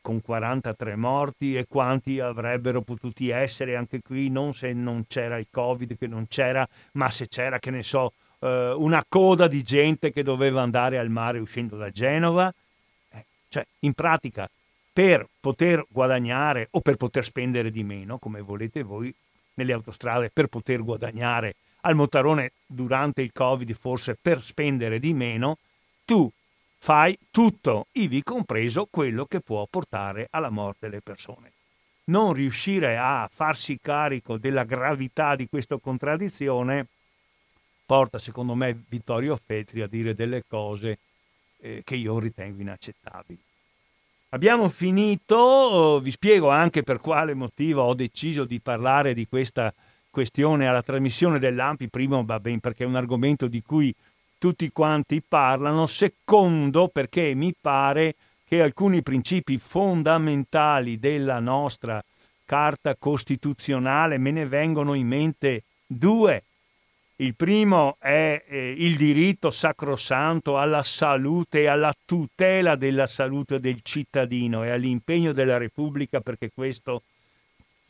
con 0.00 0.20
43 0.20 0.96
morti 0.96 1.56
e 1.56 1.66
quanti 1.66 2.20
avrebbero 2.20 2.82
potuti 2.82 3.28
essere 3.28 3.76
anche 3.76 4.00
qui, 4.02 4.28
non 4.28 4.54
se 4.54 4.72
non 4.72 5.04
c'era 5.06 5.38
il 5.38 5.46
Covid, 5.50 5.96
che 5.96 6.06
non 6.06 6.26
c'era, 6.28 6.66
ma 6.92 7.10
se 7.10 7.28
c'era, 7.28 7.58
che 7.58 7.70
ne 7.70 7.82
so, 7.82 8.12
eh, 8.40 8.72
una 8.76 9.04
coda 9.08 9.46
di 9.46 9.62
gente 9.62 10.12
che 10.12 10.22
doveva 10.22 10.62
andare 10.62 10.98
al 10.98 11.10
mare 11.10 11.38
uscendo 11.38 11.76
da 11.76 11.90
Genova. 11.90 12.52
Eh, 13.10 13.24
cioè, 13.48 13.66
in 13.80 13.92
pratica, 13.92 14.48
per 14.92 15.26
poter 15.40 15.84
guadagnare 15.88 16.68
o 16.72 16.80
per 16.80 16.96
poter 16.96 17.24
spendere 17.24 17.70
di 17.70 17.84
meno, 17.84 18.18
come 18.18 18.40
volete 18.40 18.82
voi, 18.82 19.14
nelle 19.54 19.72
autostrade, 19.72 20.30
per 20.32 20.46
poter 20.46 20.82
guadagnare 20.82 21.54
al 21.82 21.94
Motarone 21.94 22.52
durante 22.66 23.22
il 23.22 23.32
Covid, 23.32 23.72
forse 23.72 24.16
per 24.20 24.42
spendere 24.42 24.98
di 24.98 25.12
meno, 25.14 25.58
tu 26.04 26.30
fai 26.82 27.16
tutto, 27.30 27.88
ivi 27.92 28.22
compreso 28.22 28.88
quello 28.90 29.26
che 29.26 29.40
può 29.40 29.66
portare 29.68 30.28
alla 30.30 30.48
morte 30.48 30.88
delle 30.88 31.02
persone. 31.02 31.52
Non 32.04 32.32
riuscire 32.32 32.96
a 32.96 33.28
farsi 33.30 33.78
carico 33.80 34.38
della 34.38 34.64
gravità 34.64 35.36
di 35.36 35.46
questa 35.46 35.76
contraddizione 35.76 36.86
porta, 37.84 38.18
secondo 38.18 38.54
me, 38.54 38.82
Vittorio 38.88 39.38
Feltri 39.44 39.82
a 39.82 39.86
dire 39.86 40.14
delle 40.14 40.42
cose 40.48 40.98
eh, 41.58 41.82
che 41.84 41.96
io 41.96 42.18
ritengo 42.18 42.62
inaccettabili. 42.62 43.38
Abbiamo 44.30 44.68
finito, 44.70 46.00
vi 46.00 46.10
spiego 46.10 46.48
anche 46.48 46.82
per 46.82 46.98
quale 47.00 47.34
motivo 47.34 47.82
ho 47.82 47.94
deciso 47.94 48.44
di 48.44 48.58
parlare 48.58 49.12
di 49.12 49.26
questa 49.28 49.72
questione 50.08 50.66
alla 50.66 50.82
trasmissione 50.82 51.38
dell'AMPI, 51.38 51.88
primo 51.88 52.24
va 52.24 52.40
bene 52.40 52.58
perché 52.58 52.84
è 52.84 52.86
un 52.86 52.96
argomento 52.96 53.48
di 53.48 53.60
cui 53.60 53.94
tutti 54.40 54.72
quanti 54.72 55.22
parlano, 55.22 55.86
secondo 55.86 56.88
perché 56.88 57.34
mi 57.34 57.54
pare 57.60 58.14
che 58.46 58.62
alcuni 58.62 59.02
principi 59.02 59.58
fondamentali 59.58 60.98
della 60.98 61.38
nostra 61.40 62.02
Carta 62.46 62.96
Costituzionale 62.96 64.16
me 64.16 64.30
ne 64.30 64.46
vengono 64.46 64.94
in 64.94 65.06
mente 65.06 65.64
due. 65.86 66.42
Il 67.16 67.34
primo 67.34 67.96
è 68.00 68.42
eh, 68.48 68.74
il 68.78 68.96
diritto 68.96 69.50
sacrosanto 69.50 70.58
alla 70.58 70.82
salute 70.82 71.60
e 71.60 71.66
alla 71.66 71.94
tutela 72.06 72.76
della 72.76 73.06
salute 73.06 73.60
del 73.60 73.80
cittadino 73.82 74.64
e 74.64 74.70
all'impegno 74.70 75.32
della 75.32 75.58
Repubblica 75.58 76.20
perché 76.20 76.50
questo 76.52 77.02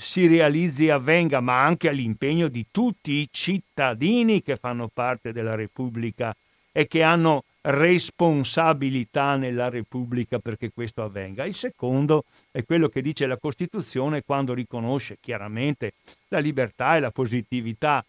si 0.01 0.26
realizzi 0.26 0.86
e 0.86 0.92
avvenga, 0.92 1.40
ma 1.40 1.62
anche 1.62 1.90
all'impegno 1.90 2.48
di 2.48 2.64
tutti 2.70 3.12
i 3.12 3.28
cittadini 3.30 4.42
che 4.42 4.57
fanno 4.57 4.88
parte 4.88 5.30
della 5.30 5.55
Repubblica 5.55 6.34
e 6.72 6.86
che 6.86 7.03
hanno 7.03 7.44
responsabilità 7.61 9.36
nella 9.36 9.68
Repubblica 9.68 10.38
perché 10.38 10.70
questo 10.72 11.03
avvenga. 11.03 11.44
Il 11.44 11.55
secondo 11.55 12.24
è 12.51 12.64
quello 12.64 12.88
che 12.88 13.03
dice 13.03 13.26
la 13.26 13.36
Costituzione 13.36 14.22
quando 14.22 14.55
riconosce 14.55 15.18
chiaramente 15.20 15.92
la 16.28 16.38
libertà 16.38 16.96
e 16.96 17.01
la 17.01 17.11
positività 17.11 18.03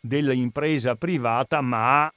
dell'impresa 0.00 0.96
privata, 0.96 1.60
ma 1.60 2.12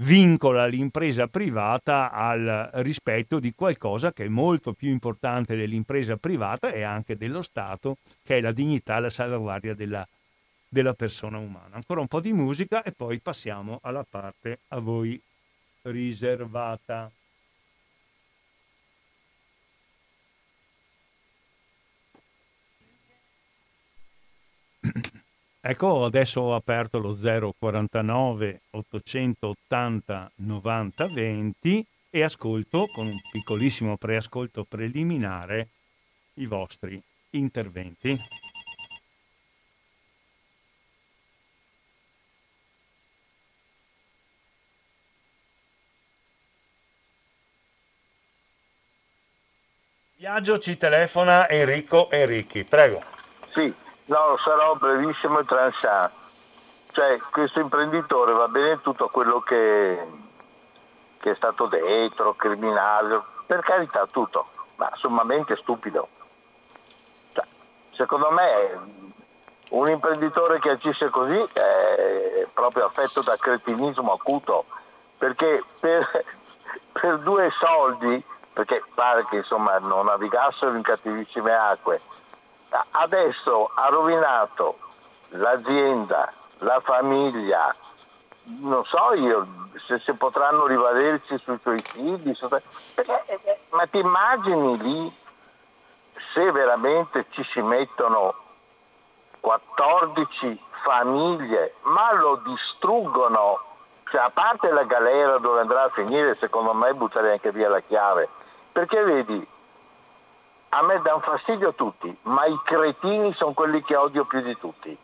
vincola 0.00 0.66
l'impresa 0.66 1.26
privata 1.26 2.10
al 2.12 2.70
rispetto 2.74 3.40
di 3.40 3.52
qualcosa 3.54 4.12
che 4.12 4.26
è 4.26 4.28
molto 4.28 4.72
più 4.72 4.90
importante 4.90 5.56
dell'impresa 5.56 6.16
privata 6.16 6.70
e 6.70 6.82
anche 6.82 7.16
dello 7.16 7.42
Stato, 7.42 7.96
che 8.22 8.36
è 8.38 8.40
la 8.40 8.52
dignità 8.52 8.98
e 8.98 9.00
la 9.00 9.10
salvaguardia 9.10 9.74
della, 9.74 10.06
della 10.68 10.94
persona 10.94 11.38
umana. 11.38 11.76
Ancora 11.76 12.00
un 12.00 12.08
po' 12.08 12.20
di 12.20 12.32
musica 12.32 12.82
e 12.82 12.92
poi 12.92 13.18
passiamo 13.20 13.80
alla 13.82 14.06
parte 14.08 14.60
a 14.68 14.78
voi 14.78 15.20
riservata. 15.82 17.10
Ecco, 25.60 26.04
adesso 26.04 26.40
ho 26.40 26.54
aperto 26.54 26.98
lo 26.98 27.12
049 27.12 28.60
880 28.70 30.30
90 30.36 31.06
20 31.08 31.86
e 32.10 32.22
ascolto 32.22 32.86
con 32.86 33.06
un 33.06 33.18
piccolissimo 33.32 33.96
preascolto 33.96 34.64
preliminare 34.64 35.68
i 36.34 36.46
vostri 36.46 37.02
interventi. 37.30 38.16
Viaggio 50.16 50.58
ci 50.60 50.76
telefona 50.76 51.48
Enrico 51.48 52.10
Enrichi, 52.10 52.64
prego. 52.64 53.02
Sì, 53.54 53.72
No, 54.08 54.38
sarò 54.42 54.74
brevissimo 54.76 55.40
e 55.40 55.44
tranchant. 55.44 56.10
Cioè, 56.92 57.18
questo 57.30 57.60
imprenditore 57.60 58.32
va 58.32 58.48
bene 58.48 58.80
tutto 58.80 59.08
quello 59.08 59.40
che, 59.40 60.02
che 61.18 61.30
è 61.30 61.34
stato 61.34 61.66
detto, 61.66 62.32
criminale, 62.34 63.22
per 63.44 63.60
carità 63.60 64.06
tutto, 64.06 64.46
ma 64.76 64.90
sommamente 64.94 65.56
stupido. 65.56 66.08
Cioè, 67.32 67.44
secondo 67.92 68.30
me 68.30 69.06
un 69.70 69.90
imprenditore 69.90 70.58
che 70.58 70.70
agisce 70.70 71.10
così 71.10 71.46
è 71.52 72.46
proprio 72.54 72.86
affetto 72.86 73.20
da 73.20 73.36
cretinismo 73.36 74.12
acuto, 74.12 74.64
perché 75.18 75.62
per, 75.80 76.24
per 76.92 77.18
due 77.18 77.50
soldi, 77.60 78.24
perché 78.54 78.82
pare 78.94 79.26
che 79.26 79.36
insomma 79.36 79.78
non 79.78 80.06
navigassero 80.06 80.74
in 80.74 80.82
cattivissime 80.82 81.52
acque, 81.54 82.00
adesso 82.90 83.70
ha 83.74 83.88
rovinato 83.88 84.78
l'azienda, 85.28 86.32
la 86.58 86.80
famiglia, 86.80 87.74
non 88.60 88.84
so 88.84 89.14
io 89.14 89.46
se, 89.86 89.98
se 90.00 90.14
potranno 90.14 90.66
rivederci 90.66 91.38
sui 91.38 91.58
suoi 91.62 91.82
figli, 91.92 92.34
su... 92.34 92.48
eh, 92.50 92.62
eh, 92.94 93.58
ma 93.70 93.86
ti 93.86 93.98
immagini 93.98 94.78
lì 94.78 95.16
se 96.32 96.50
veramente 96.50 97.26
ci 97.30 97.44
si 97.52 97.60
mettono 97.60 98.34
14 99.40 100.60
famiglie, 100.82 101.74
ma 101.82 102.12
lo 102.14 102.36
distruggono, 102.44 103.60
cioè, 104.10 104.22
a 104.22 104.30
parte 104.30 104.70
la 104.70 104.84
galera 104.84 105.38
dove 105.38 105.60
andrà 105.60 105.84
a 105.84 105.90
finire, 105.90 106.36
secondo 106.36 106.72
me 106.72 106.94
butterei 106.94 107.32
anche 107.32 107.52
via 107.52 107.68
la 107.68 107.80
chiave, 107.80 108.28
perché 108.72 109.02
vedi, 109.02 109.46
a 110.70 110.82
me 110.82 111.00
danno 111.00 111.20
fastidio 111.20 111.72
tutti, 111.74 112.16
ma 112.22 112.44
i 112.44 112.58
cretini 112.64 113.32
sono 113.34 113.52
quelli 113.52 113.82
che 113.82 113.96
odio 113.96 114.24
più 114.24 114.40
di 114.40 114.56
tutti. 114.58 114.96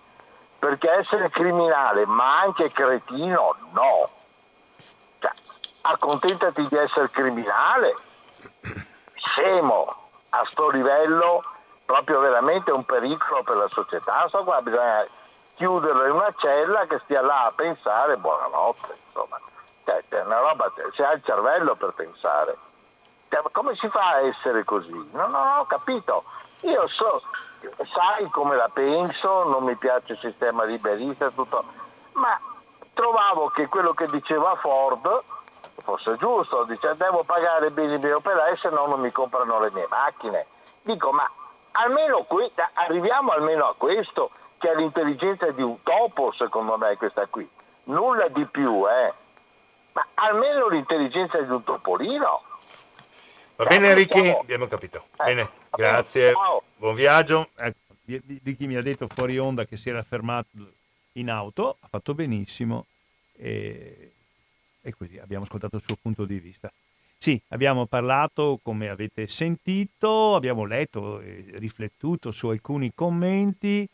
Perché 0.59 0.91
essere 0.91 1.31
criminale, 1.31 2.07
ma 2.07 2.41
anche 2.41 2.71
cretino, 2.73 3.57
no. 3.73 4.11
Cioè, 5.19 5.33
accontentati 5.83 6.67
di 6.67 6.77
essere 6.77 7.11
criminale. 7.11 7.95
Scemo, 9.15 9.95
a 10.31 10.45
sto 10.51 10.71
livello, 10.71 11.45
proprio 11.85 12.21
veramente 12.21 12.71
un 12.71 12.85
pericolo 12.85 13.43
per 13.43 13.57
la 13.57 13.69
società. 13.69 14.27
So 14.29 14.45
qua 14.45 14.61
bisogna 14.63 15.07
chiuderlo 15.55 16.07
in 16.07 16.13
una 16.13 16.33
cella 16.39 16.87
che 16.87 17.01
stia 17.05 17.21
là 17.21 17.45
a 17.47 17.53
pensare, 17.53 18.17
buonanotte, 18.17 18.97
insomma. 19.07 19.41
Cioè, 19.85 20.03
una 20.25 20.41
roba, 20.41 20.73
se 20.95 21.05
ha 21.05 21.13
il 21.13 21.23
cervello 21.25 21.75
per 21.75 21.93
pensare. 21.93 22.57
Cioè, 23.35 23.51
come 23.51 23.75
si 23.75 23.89
fa 23.89 24.11
a 24.11 24.21
essere 24.21 24.63
così? 24.63 24.93
No, 25.11 25.27
non 25.27 25.59
ho 25.59 25.67
capito. 25.67 26.23
Io 26.61 26.87
so, 26.87 27.21
sai 27.93 28.29
come 28.31 28.55
la 28.55 28.71
penso, 28.73 29.49
non 29.49 29.65
mi 29.65 29.75
piace 29.75 30.13
il 30.13 30.19
sistema 30.21 30.63
liberista, 30.63 31.31
tutto, 31.31 31.65
ma 32.13 32.39
trovavo 32.93 33.49
che 33.49 33.67
quello 33.67 33.93
che 33.93 34.07
diceva 34.07 34.55
Ford 34.57 35.23
fosse 35.83 36.17
giusto, 36.17 36.63
dice 36.65 36.95
devo 36.97 37.25
pagare 37.25 37.73
bene 37.73 37.95
i 37.95 37.99
miei 37.99 38.13
operai 38.13 38.57
se 38.57 38.71
no 38.71 38.87
non 38.87 39.01
mi 39.01 39.11
comprano 39.11 39.59
le 39.59 39.73
mie 39.73 39.89
macchine. 39.91 40.47
Dico 40.83 41.11
ma 41.11 41.29
almeno 41.73 42.23
qui, 42.23 42.49
arriviamo 42.75 43.33
almeno 43.33 43.67
a 43.67 43.75
questo, 43.77 44.31
che 44.59 44.71
ha 44.71 44.75
l'intelligenza 44.75 45.51
di 45.51 45.63
un 45.63 45.83
topo, 45.83 46.33
secondo 46.33 46.79
me, 46.79 46.97
questa 46.97 47.27
qui. 47.27 47.51
Nulla 47.85 48.29
di 48.29 48.47
più, 48.47 48.89
eh. 48.89 49.13
Ma 49.93 50.07
almeno 50.15 50.69
l'intelligenza 50.69 51.41
di 51.41 51.51
un 51.51 51.65
topolino. 51.65 52.43
Va 53.57 53.67
bene 53.67 53.91
Enrico, 53.91 54.41
abbiamo 54.41 54.67
capito. 54.67 55.07
Eh, 55.21 55.25
bene, 55.25 55.49
grazie. 55.71 56.33
Ciao. 56.33 56.63
Buon 56.77 56.97
viaggio. 56.97 57.51
Ecco, 57.55 57.95
di, 58.03 58.21
di, 58.43 58.57
chi 58.57 58.67
mi 58.67 58.75
ha 58.75 58.83
detto 58.83 59.07
fuori 59.07 59.39
onda 59.39 59.65
che 59.65 59.77
si 59.77 59.89
era 59.91 60.03
fermato 60.03 60.49
in 61.13 61.31
auto, 61.31 61.77
ha 61.79 61.87
fatto 61.89 62.15
benissimo 62.15 62.87
e, 63.37 64.13
e 64.83 64.95
così 64.95 65.19
abbiamo 65.19 65.45
ascoltato 65.45 65.77
il 65.77 65.83
suo 65.83 65.97
punto 66.03 66.25
di 66.25 66.41
vista. 66.41 66.73
Sì, 67.17 67.41
abbiamo 67.49 67.87
parlato, 67.87 68.59
come 68.61 68.89
avete 68.89 69.29
sentito, 69.29 70.35
abbiamo 70.35 70.65
letto 70.65 71.21
e 71.21 71.45
riflettuto 71.55 72.33
su 72.33 72.49
alcuni 72.49 72.93
commenti, 72.93 73.89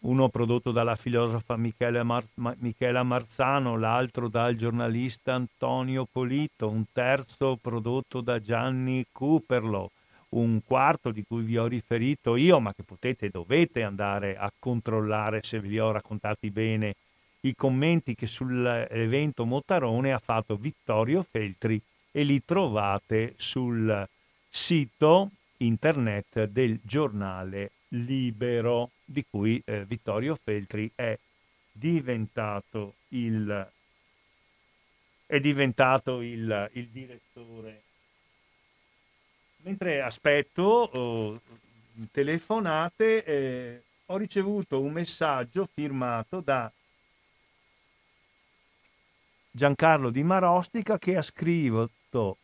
uno 0.00 0.28
prodotto 0.28 0.70
dalla 0.70 0.96
filosofa 0.96 1.56
Michela, 1.56 2.02
Mar- 2.02 2.24
Michela 2.58 3.02
Marzano, 3.02 3.76
l'altro 3.76 4.28
dal 4.28 4.54
giornalista 4.54 5.34
Antonio 5.34 6.06
Polito, 6.10 6.68
un 6.68 6.84
terzo 6.92 7.58
prodotto 7.60 8.20
da 8.20 8.40
Gianni 8.40 9.04
Cooperlo, 9.12 9.90
un 10.30 10.60
quarto 10.64 11.10
di 11.10 11.24
cui 11.26 11.42
vi 11.42 11.58
ho 11.58 11.66
riferito 11.66 12.36
io, 12.36 12.60
ma 12.60 12.72
che 12.72 12.82
potete 12.82 13.26
e 13.26 13.30
dovete 13.30 13.82
andare 13.82 14.36
a 14.36 14.50
controllare 14.58 15.40
se 15.42 15.60
ve 15.60 15.68
li 15.68 15.78
ho 15.78 15.90
raccontati 15.90 16.50
bene, 16.50 16.94
i 17.40 17.54
commenti 17.54 18.14
che 18.14 18.26
sull'evento 18.26 19.44
Motarone 19.44 20.12
ha 20.12 20.20
fatto 20.22 20.56
Vittorio 20.56 21.26
Feltri 21.28 21.80
e 22.10 22.22
li 22.22 22.42
trovate 22.44 23.34
sul 23.36 24.06
sito 24.48 25.30
internet 25.58 26.44
del 26.44 26.80
giornale 26.82 27.70
Libero, 27.88 28.90
di 29.10 29.24
cui 29.28 29.60
eh, 29.64 29.84
Vittorio 29.86 30.38
Feltri 30.40 30.90
è 30.94 31.18
diventato 31.72 32.94
il, 33.08 33.70
è 35.26 35.40
diventato 35.40 36.20
il, 36.20 36.70
il 36.74 36.86
direttore. 36.88 37.82
Mentre 39.62 40.00
aspetto 40.00 40.62
oh, 40.62 41.40
telefonate, 42.12 43.24
eh, 43.24 43.82
ho 44.06 44.16
ricevuto 44.16 44.80
un 44.80 44.92
messaggio 44.92 45.68
firmato 45.72 46.40
da 46.40 46.70
Giancarlo 49.50 50.10
Di 50.10 50.22
Marostica 50.22 50.98
che 50.98 51.16
ha 51.16 51.22
scritto 51.22 52.36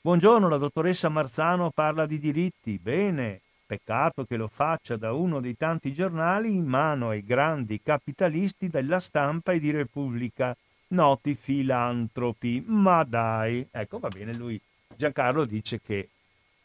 Buongiorno, 0.00 0.48
la 0.48 0.56
dottoressa 0.56 1.10
Marzano 1.10 1.70
parla 1.70 2.06
di 2.06 2.18
diritti. 2.18 2.78
Bene, 2.78 3.42
peccato 3.68 4.24
che 4.24 4.38
lo 4.38 4.48
faccia 4.48 4.96
da 4.96 5.12
uno 5.12 5.40
dei 5.40 5.54
tanti 5.54 5.92
giornali 5.92 6.54
in 6.54 6.64
mano 6.64 7.10
ai 7.10 7.22
grandi 7.22 7.82
capitalisti 7.82 8.68
della 8.68 8.98
stampa 8.98 9.52
e 9.52 9.60
di 9.60 9.70
Repubblica, 9.70 10.56
noti 10.88 11.34
filantropi. 11.34 12.64
Ma 12.66 13.04
dai, 13.04 13.68
ecco 13.70 13.98
va 13.98 14.08
bene, 14.08 14.32
lui 14.32 14.58
Giancarlo 14.96 15.44
dice 15.44 15.82
che 15.82 16.08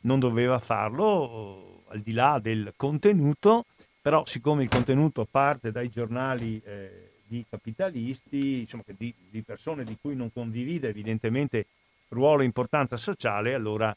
non 0.03 0.19
doveva 0.19 0.59
farlo 0.59 1.83
al 1.89 1.99
di 1.99 2.13
là 2.13 2.39
del 2.41 2.71
contenuto, 2.77 3.65
però 4.01 4.25
siccome 4.25 4.63
il 4.63 4.69
contenuto 4.69 5.27
parte 5.29 5.71
dai 5.73 5.89
giornali 5.89 6.61
eh, 6.63 7.11
di 7.27 7.45
capitalisti, 7.49 8.61
insomma, 8.61 8.83
di, 8.85 9.13
di 9.29 9.41
persone 9.41 9.83
di 9.83 9.97
cui 9.99 10.15
non 10.15 10.31
condivide 10.31 10.87
evidentemente 10.87 11.65
ruolo 12.09 12.43
e 12.43 12.45
importanza 12.45 12.95
sociale, 12.95 13.53
allora 13.53 13.93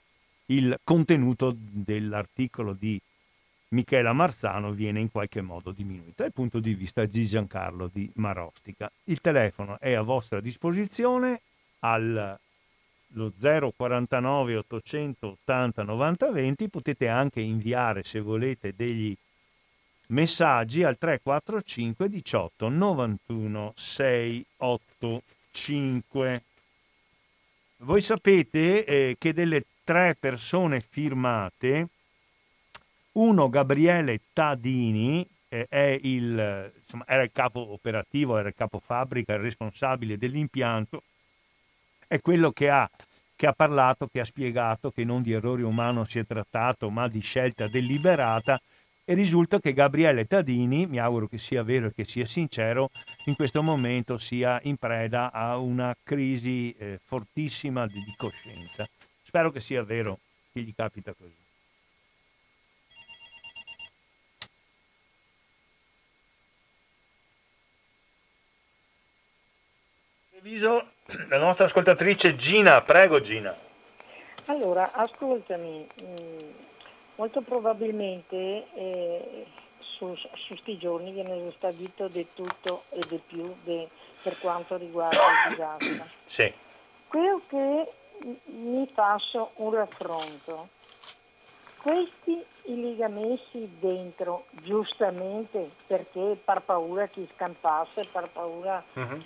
il 0.47 0.79
contenuto 0.85 1.53
dell'articolo 1.57 2.73
di 2.73 3.01
Michela 3.69 4.13
Marzano 4.13 4.71
viene 4.71 5.01
in 5.01 5.11
qualche 5.11 5.41
modo 5.41 5.73
diminuito 5.73 6.23
dal 6.23 6.33
punto 6.33 6.61
di 6.61 6.75
vista 6.75 7.05
di 7.05 7.27
Giancarlo 7.27 7.91
di 7.93 8.09
Marostica. 8.15 8.89
Il 9.05 9.21
telefono 9.21 9.81
è 9.81 9.95
a 9.95 10.03
vostra 10.03 10.41
disposizione 10.41 11.41
al 11.81 12.39
049 13.13 14.57
880 14.57 15.83
90 15.83 16.31
20, 16.31 16.69
potete 16.69 17.09
anche 17.09 17.41
inviare 17.41 18.05
se 18.05 18.21
volete 18.21 18.73
degli 18.77 19.17
messaggi 20.09 20.85
al 20.85 20.97
345 20.99 22.09
18 22.09 22.69
91 22.69 23.73
685. 23.75 26.43
Voi 27.79 28.01
sapete 28.01 28.85
eh, 28.85 29.17
che 29.19 29.33
delle 29.33 29.65
tre 29.87 30.17
persone 30.19 30.81
firmate, 30.81 31.87
uno 33.13 33.49
Gabriele 33.49 34.19
Tadini 34.33 35.25
eh, 35.49 36.01
il, 36.03 36.73
insomma, 36.83 37.05
era 37.07 37.23
il 37.23 37.31
capo 37.33 37.73
operativo, 37.73 38.37
era 38.37 38.49
il 38.49 38.55
capo 38.57 38.81
fabbrica, 38.81 39.35
il 39.35 39.43
responsabile 39.43 40.19
dell'impianto, 40.19 41.05
è 42.09 42.21
quello 42.21 42.51
che 42.51 42.69
ha, 42.69 42.91
che 43.37 43.47
ha 43.47 43.53
parlato, 43.53 44.09
che 44.09 44.19
ha 44.19 44.25
spiegato 44.25 44.91
che 44.91 45.05
non 45.05 45.23
di 45.23 45.33
errore 45.33 45.63
umano 45.63 46.05
si 46.05 46.19
è 46.19 46.27
trattato, 46.27 46.91
ma 46.91 47.07
di 47.07 47.21
scelta 47.21 47.69
deliberata. 47.69 48.61
E 49.09 49.15
risulta 49.15 49.61
che 49.61 49.73
Gabriele 49.73 50.27
Tadini, 50.27 50.85
mi 50.89 50.99
auguro 50.99 51.29
che 51.29 51.39
sia 51.39 51.63
vero 51.63 51.87
e 51.87 51.93
che 51.95 52.05
sia 52.05 52.27
sincero, 52.27 52.91
in 53.27 53.37
questo 53.37 53.63
momento 53.63 54.19
sia 54.19 54.59
in 54.65 54.79
preda 54.79 55.31
a 55.31 55.59
una 55.59 55.95
crisi 56.03 56.75
eh, 56.77 56.99
fortissima 57.05 57.87
di, 57.87 58.03
di 58.03 58.15
coscienza. 58.17 58.89
Spero 59.37 59.51
che 59.51 59.61
sia 59.61 59.83
vero 59.83 60.19
che 60.51 60.61
gli 60.61 60.75
capita 60.75 61.13
così. 61.13 61.35
La 71.29 71.37
nostra 71.37 71.67
ascoltatrice 71.67 72.35
Gina, 72.37 72.81
prego 72.81 73.21
Gina. 73.21 73.55
Allora, 74.47 74.93
ascoltami, 74.93 75.87
mm, 76.03 76.51
Molto 77.17 77.43
probabilmente 77.43 78.67
eh, 78.75 79.47
su, 79.81 80.15
su 80.15 80.57
sti 80.57 80.79
giorni 80.79 81.13
viene 81.13 81.53
stabilito 81.57 82.09
di 82.09 82.27
tutto 82.33 82.85
e 82.89 83.01
di 83.07 83.21
più 83.27 83.55
de, 83.65 83.89
per 84.23 84.39
quanto 84.39 84.77
riguarda 84.77 85.19
il 85.19 85.51
disastro. 85.51 86.07
Sì. 86.25 86.53
Quello 87.09 87.41
che 87.49 87.93
mi 88.45 88.89
faccio 88.93 89.51
un 89.57 89.75
raffronto, 89.75 90.69
questi 91.83 92.45
li 92.65 93.03
ha 93.03 93.09
messi 93.09 93.69
dentro 93.79 94.47
giustamente 94.63 95.71
perché 95.87 96.39
per 96.45 96.63
paura 96.63 97.07
che 97.09 97.29
scampasse, 97.35 98.09
per 98.11 98.31
paura... 98.31 98.83
Uh-huh. 98.95 99.23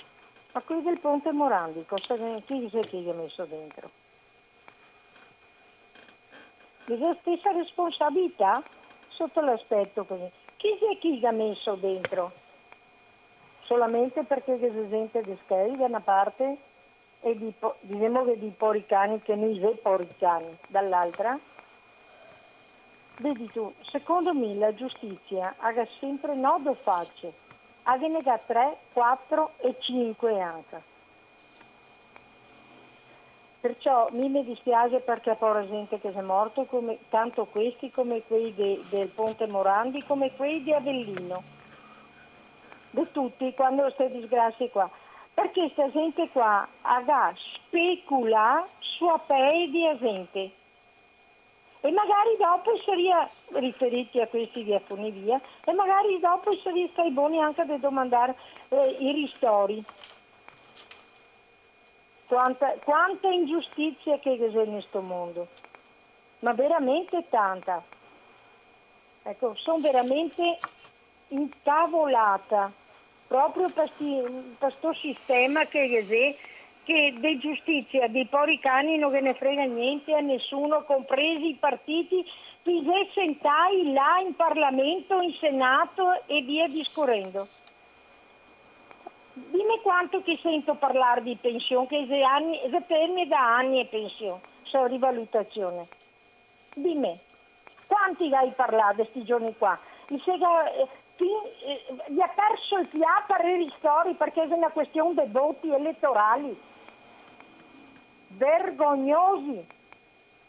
Ma 0.52 0.60
quelli 0.62 0.82
del 0.82 0.98
Ponte 0.98 1.30
Morandi, 1.30 1.86
cosa, 1.86 2.16
chi 2.44 2.58
dice 2.58 2.80
che 2.80 2.96
li 2.96 3.08
ha 3.08 3.14
messo 3.14 3.44
dentro? 3.44 3.90
la 6.86 7.16
stessa 7.20 7.52
responsabilità 7.52 8.62
sotto 9.08 9.40
l'aspetto 9.40 10.04
così. 10.04 10.28
Chi 10.56 10.68
è 10.70 10.98
chi 10.98 11.24
ha 11.24 11.30
messo 11.30 11.74
dentro? 11.76 12.32
Solamente 13.62 14.24
perché 14.24 14.58
c'è 14.58 14.88
gente 14.88 15.20
di 15.20 15.36
scheri 15.44 15.76
da 15.76 15.84
una 15.84 16.00
parte 16.00 16.58
e 17.20 17.36
di, 17.36 17.54
diciamo 17.80 18.24
che 18.24 18.38
di 18.38 18.52
poricani 18.56 19.20
che 19.22 19.34
noi 19.34 19.58
sei 19.60 19.76
poricani 19.76 20.58
dall'altra? 20.68 21.38
Vedi 23.18 23.50
tu, 23.52 23.72
secondo 23.82 24.32
me 24.32 24.54
la 24.54 24.74
giustizia 24.74 25.54
ha 25.58 25.72
sempre 25.98 26.34
nodo 26.34 26.74
facce, 26.82 27.32
ha 27.82 27.96
negato 27.96 28.44
3, 28.46 28.76
4 28.92 29.50
e 29.58 29.76
5 29.78 30.40
anche. 30.40 30.82
Perciò 33.60 34.08
mi 34.12 34.42
dispiace 34.42 35.00
perché 35.00 35.34
poi 35.34 35.68
gente 35.68 36.00
che 36.00 36.10
è 36.10 36.20
morto, 36.22 36.64
come, 36.64 36.96
tanto 37.10 37.44
questi 37.44 37.90
come 37.90 38.22
quelli 38.22 38.54
de, 38.54 38.80
del 38.88 39.08
Ponte 39.08 39.46
Morandi, 39.46 40.02
come 40.04 40.34
quelli 40.34 40.62
di 40.62 40.72
Avellino. 40.72 41.42
Di 42.90 43.06
tutti, 43.12 43.52
quando 43.52 43.82
queste 43.82 44.10
disgrazie 44.12 44.70
qua. 44.70 44.90
Perché 45.34 45.72
questa 45.72 45.90
gente 45.90 46.28
qua 46.30 46.68
ha 46.82 47.32
specula 47.36 48.66
su 48.78 49.06
a 49.06 49.20
di 49.70 49.98
gente. 49.98 50.50
E 51.82 51.90
magari 51.92 52.36
dopo 52.38 52.76
sarebbe, 52.84 53.30
riferiti 53.58 54.20
a 54.20 54.26
questi 54.26 54.64
di 54.64 54.74
Afonivia, 54.74 55.40
e 55.64 55.72
magari 55.72 56.20
dopo 56.20 56.54
sarebbe 56.56 56.90
stai 56.92 57.10
buoni 57.10 57.40
anche 57.40 57.64
da 57.64 57.78
domandare 57.78 58.36
eh, 58.68 58.96
i 58.98 59.12
ristori. 59.12 59.82
Quanta, 62.26 62.74
quanta 62.84 63.28
ingiustizia 63.28 64.18
che 64.18 64.36
c'è 64.38 64.62
in 64.62 64.72
questo 64.72 65.00
mondo, 65.00 65.48
ma 66.40 66.52
veramente 66.52 67.26
tanta. 67.30 67.82
Ecco, 69.22 69.54
sono 69.56 69.78
veramente 69.78 70.58
intavolata 71.28 72.72
proprio 73.30 73.70
per 73.70 73.92
questo 74.58 74.92
sistema 74.94 75.64
che 75.66 76.04
c'è, 76.08 76.36
che 76.82 77.14
di 77.16 77.38
giustizia, 77.38 78.08
dei 78.08 78.26
pori 78.26 78.58
cani 78.58 78.98
non 78.98 79.12
ve 79.12 79.20
ne 79.20 79.34
frega 79.34 79.62
niente 79.66 80.12
a 80.12 80.18
nessuno, 80.18 80.82
compresi 80.82 81.50
i 81.50 81.54
partiti 81.54 82.24
ti 82.64 82.84
sentai 83.14 83.92
là 83.92 84.18
in 84.26 84.34
Parlamento, 84.34 85.20
in 85.20 85.32
Senato 85.38 86.26
e 86.26 86.42
via 86.42 86.66
discorrendo. 86.66 87.46
Dimmi 89.32 89.78
quanto 89.80 90.22
che 90.22 90.36
sento 90.42 90.74
parlare 90.74 91.22
di 91.22 91.38
pensione, 91.40 91.86
che 91.86 92.06
se, 92.08 93.06
me 93.14 93.28
da 93.28 93.58
anni 93.58 93.80
è 93.80 93.86
pensione, 93.86 94.40
so 94.64 94.86
rivalutazione. 94.86 95.86
Dimmi, 96.74 97.16
quanti 97.86 98.34
hai 98.34 98.50
parlato 98.56 98.96
questi 98.96 99.22
giorni 99.22 99.56
qua? 99.56 99.78
Gli 101.24 102.20
ha 102.20 102.32
perso 102.34 102.78
il 102.78 102.86
fiato 102.88 103.32
a 103.32 103.36
ristori 103.36 104.14
perché 104.14 104.42
è 104.42 104.52
una 104.52 104.70
questione 104.70 105.14
dei 105.14 105.28
voti 105.28 105.72
elettorali. 105.72 106.58
Vergognosi, 108.28 109.66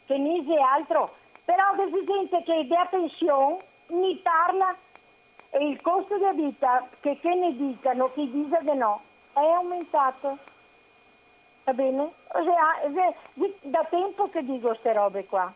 che 0.06 0.18
nisi 0.18 0.54
altro. 0.56 1.16
Però 1.44 1.76
che 1.76 1.90
si 1.92 2.06
sente 2.06 2.44
che 2.44 2.68
della 2.68 2.86
pensione 2.86 3.58
mi 3.88 4.16
parla 4.18 4.76
e 5.50 5.68
il 5.68 5.82
costo 5.82 6.18
della 6.18 6.34
vita, 6.34 6.88
che, 7.02 7.20
che 7.20 7.34
ne 7.36 7.56
dicano, 7.56 8.12
chi 8.14 8.30
dice 8.32 8.60
che 8.64 8.74
no, 8.74 9.02
è 9.34 9.40
aumentato. 9.40 10.38
Va 11.64 11.74
bene? 11.74 12.12
da 13.62 13.86
tempo 13.90 14.30
che 14.30 14.44
dico 14.44 14.68
queste 14.68 14.94
robe 14.94 15.26
qua. 15.26 15.54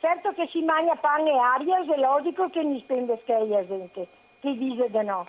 Certo 0.00 0.32
che 0.32 0.46
si 0.52 0.62
mangia 0.62 0.94
pane 0.94 1.30
e 1.30 1.38
aria, 1.38 1.80
è 1.80 1.98
logico 1.98 2.48
che 2.50 2.62
mi 2.62 2.80
spende 2.80 3.18
scheia 3.22 3.66
gente, 3.66 4.06
chi 4.40 4.56
dice 4.56 4.88
che 4.90 5.02
no. 5.02 5.26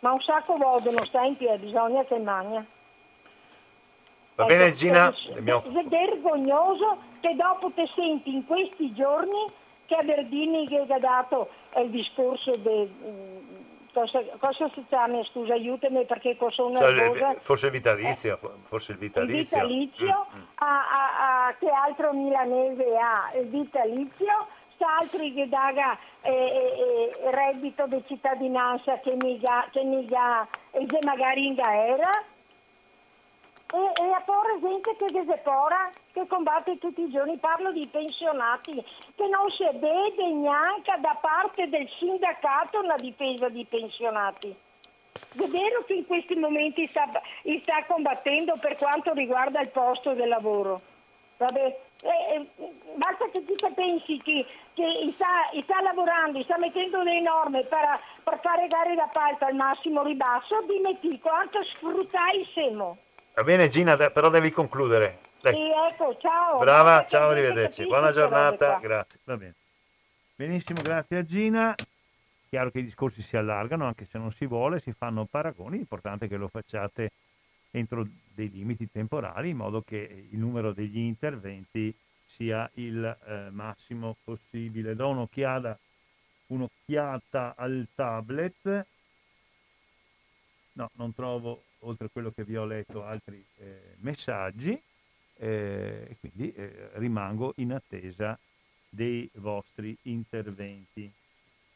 Ma 0.00 0.12
un 0.12 0.20
sacco 0.20 0.54
vogliono, 0.54 1.04
sta 1.04 1.22
in 1.22 1.36
piedi, 1.36 1.66
bisogna 1.66 2.04
che 2.04 2.18
mangia. 2.18 2.64
Va 4.34 4.44
ecco, 4.44 4.46
bene 4.46 4.72
Gina? 4.72 5.10
È, 5.10 5.36
abbiamo... 5.36 5.62
è 5.62 5.84
vergognoso 5.84 6.98
che 7.20 7.34
dopo 7.34 7.70
te 7.74 7.86
senti 7.94 8.34
in 8.34 8.46
questi 8.46 8.94
giorni 8.94 9.52
che 9.86 9.94
a 9.96 10.02
Verdini 10.02 10.66
che 10.68 10.86
ha 10.88 10.98
dato 10.98 11.50
il 11.76 11.90
discorso 11.90 12.56
di 12.56 12.90
cosa, 13.98 14.22
cosa 14.38 14.70
si 14.74 14.84
chiama, 14.88 15.24
scusa 15.24 15.54
aiutami 15.54 16.04
perché 16.04 16.36
sono 16.50 16.78
nervosa. 16.78 17.34
Forse 17.40 17.66
il 17.66 17.72
vitalizio, 17.72 18.38
eh, 18.42 18.48
forse 18.68 18.92
il 18.92 18.98
vitalizio. 18.98 19.38
Il 19.38 19.44
vitalizio, 19.44 20.26
mm, 20.34 20.38
mm. 20.38 20.44
A, 20.54 20.66
a, 20.66 21.46
a, 21.46 21.54
che 21.58 21.68
altro 21.68 22.12
milanese 22.12 22.84
ha? 22.96 23.32
Il 23.38 23.48
vitalizio, 23.48 24.46
altri 25.00 25.34
che 25.34 25.48
daga 25.48 25.98
eh, 26.22 26.30
eh, 26.30 27.12
eh, 27.24 27.30
reddito 27.30 27.86
di 27.88 28.02
cittadinanza 28.06 29.00
che 29.00 29.16
mi 29.16 29.40
ha, 29.42 30.46
e 30.70 30.86
magari 31.02 31.46
in 31.46 31.54
gaera 31.54 32.10
e, 33.72 34.02
e 34.02 34.12
a 34.12 34.20
porre 34.24 34.58
gente 34.60 34.96
che 34.96 35.06
desepora, 35.12 35.90
che 36.12 36.26
combatte 36.26 36.78
tutti 36.78 37.02
i 37.02 37.10
giorni, 37.10 37.36
parlo 37.36 37.70
di 37.72 37.86
pensionati, 37.86 38.72
che 39.14 39.26
non 39.26 39.50
si 39.50 39.64
vede 39.78 40.32
neanche 40.32 40.94
da 41.00 41.16
parte 41.20 41.68
del 41.68 41.88
sindacato 41.98 42.80
la 42.82 42.96
difesa 42.96 43.48
di 43.48 43.64
pensionati. 43.64 44.54
È 45.36 45.46
vero 45.46 45.84
che 45.84 45.94
in 45.94 46.06
questi 46.06 46.34
momenti 46.36 46.86
sta, 46.88 47.10
sta 47.60 47.84
combattendo 47.86 48.56
per 48.58 48.76
quanto 48.76 49.12
riguarda 49.12 49.60
il 49.60 49.70
posto 49.70 50.14
del 50.14 50.28
lavoro. 50.28 50.80
Vabbè, 51.36 51.78
eh, 52.02 52.34
eh, 52.34 52.72
basta 52.94 53.28
che 53.30 53.44
tu 53.44 53.54
pensi 53.74 54.16
che, 54.18 54.46
che 54.74 55.12
sta, 55.14 55.50
sta, 55.62 55.80
lavorando, 55.82 56.42
sta 56.42 56.56
mettendo 56.58 57.02
delle 57.02 57.20
norme 57.20 57.64
per, 57.64 58.00
per 58.24 58.40
fare 58.40 58.66
gare 58.66 58.94
d'appalto 58.94 59.44
al 59.44 59.54
massimo 59.54 60.02
ribasso, 60.02 60.62
dimmi 60.62 61.20
quanto 61.20 61.62
sfruttai 61.62 62.40
il 62.40 62.48
semo. 62.54 62.96
Va 63.38 63.44
bene 63.44 63.68
Gina, 63.68 63.96
però 63.96 64.30
devi 64.30 64.50
concludere. 64.50 65.20
Dai. 65.40 65.54
Sì, 65.54 65.70
ecco, 65.92 66.16
ciao. 66.18 66.58
Brava, 66.58 67.06
ciao, 67.06 67.30
arrivederci. 67.30 67.84
Buona 67.84 68.10
giornata, 68.10 68.80
grazie. 68.80 69.20
Va 69.22 69.36
bene. 69.36 69.54
Benissimo, 70.34 70.82
grazie 70.82 71.18
a 71.18 71.22
Gina. 71.22 71.72
Chiaro 72.48 72.72
che 72.72 72.80
i 72.80 72.82
discorsi 72.82 73.22
si 73.22 73.36
allargano, 73.36 73.86
anche 73.86 74.06
se 74.06 74.18
non 74.18 74.32
si 74.32 74.44
vuole, 74.44 74.80
si 74.80 74.92
fanno 74.92 75.24
paragoni, 75.24 75.76
l'importante 75.76 76.24
è 76.24 76.28
che 76.28 76.36
lo 76.36 76.48
facciate 76.48 77.12
entro 77.70 78.04
dei 78.34 78.50
limiti 78.50 78.90
temporali, 78.90 79.50
in 79.50 79.56
modo 79.58 79.82
che 79.82 80.26
il 80.32 80.36
numero 80.36 80.72
degli 80.72 80.98
interventi 80.98 81.96
sia 82.24 82.68
il 82.74 83.04
eh, 83.24 83.50
massimo 83.50 84.16
possibile. 84.24 84.96
Do 84.96 85.10
un'occhiata, 85.10 85.78
un'occhiata 86.48 87.54
al 87.56 87.86
tablet. 87.94 88.86
No, 90.72 90.90
non 90.94 91.14
trovo 91.14 91.62
oltre 91.80 92.06
a 92.06 92.10
quello 92.12 92.30
che 92.30 92.44
vi 92.44 92.56
ho 92.56 92.64
letto, 92.64 93.04
altri 93.04 93.44
eh, 93.58 93.94
messaggi 93.98 94.80
eh, 95.38 96.16
quindi 96.20 96.52
eh, 96.52 96.90
rimango 96.94 97.52
in 97.56 97.72
attesa 97.72 98.38
dei 98.88 99.28
vostri 99.34 99.96
interventi. 100.02 101.10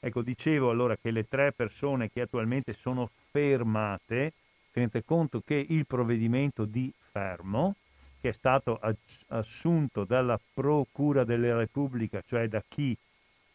Ecco, 0.00 0.22
dicevo 0.22 0.70
allora 0.70 0.96
che 0.96 1.10
le 1.10 1.28
tre 1.28 1.52
persone 1.52 2.10
che 2.10 2.22
attualmente 2.22 2.72
sono 2.72 3.08
fermate, 3.30 4.32
tenete 4.72 5.04
conto 5.04 5.40
che 5.40 5.64
il 5.68 5.86
provvedimento 5.86 6.64
di 6.64 6.92
fermo, 7.12 7.76
che 8.20 8.30
è 8.30 8.32
stato 8.32 8.80
assunto 9.28 10.04
dalla 10.04 10.38
Procura 10.52 11.24
della 11.24 11.56
Repubblica, 11.56 12.22
cioè 12.26 12.48
da 12.48 12.62
chi 12.66 12.96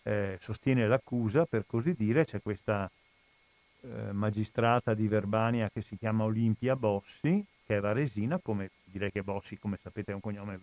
eh, 0.03 0.37
sostiene 0.39 0.87
l'accusa, 0.87 1.45
per 1.45 1.65
così 1.65 1.93
dire, 1.93 2.23
c'è 2.23 2.41
questa 2.41 2.89
eh, 3.81 4.11
magistrata 4.11 4.93
di 4.93 5.07
Verbania 5.07 5.69
che 5.69 5.81
si 5.81 5.97
chiama 5.97 6.23
Olimpia 6.23 6.75
Bossi, 6.75 7.45
che 7.65 7.77
è 7.77 7.79
varesina, 7.79 8.39
come 8.39 8.71
direi 8.83 9.11
che 9.11 9.23
Bossi, 9.23 9.57
come 9.57 9.77
sapete, 9.81 10.11
è 10.11 10.15
un 10.15 10.21
cognome 10.21 10.59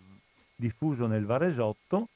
diffuso 0.55 1.07
nel 1.07 1.25
Varesotto. 1.25 2.09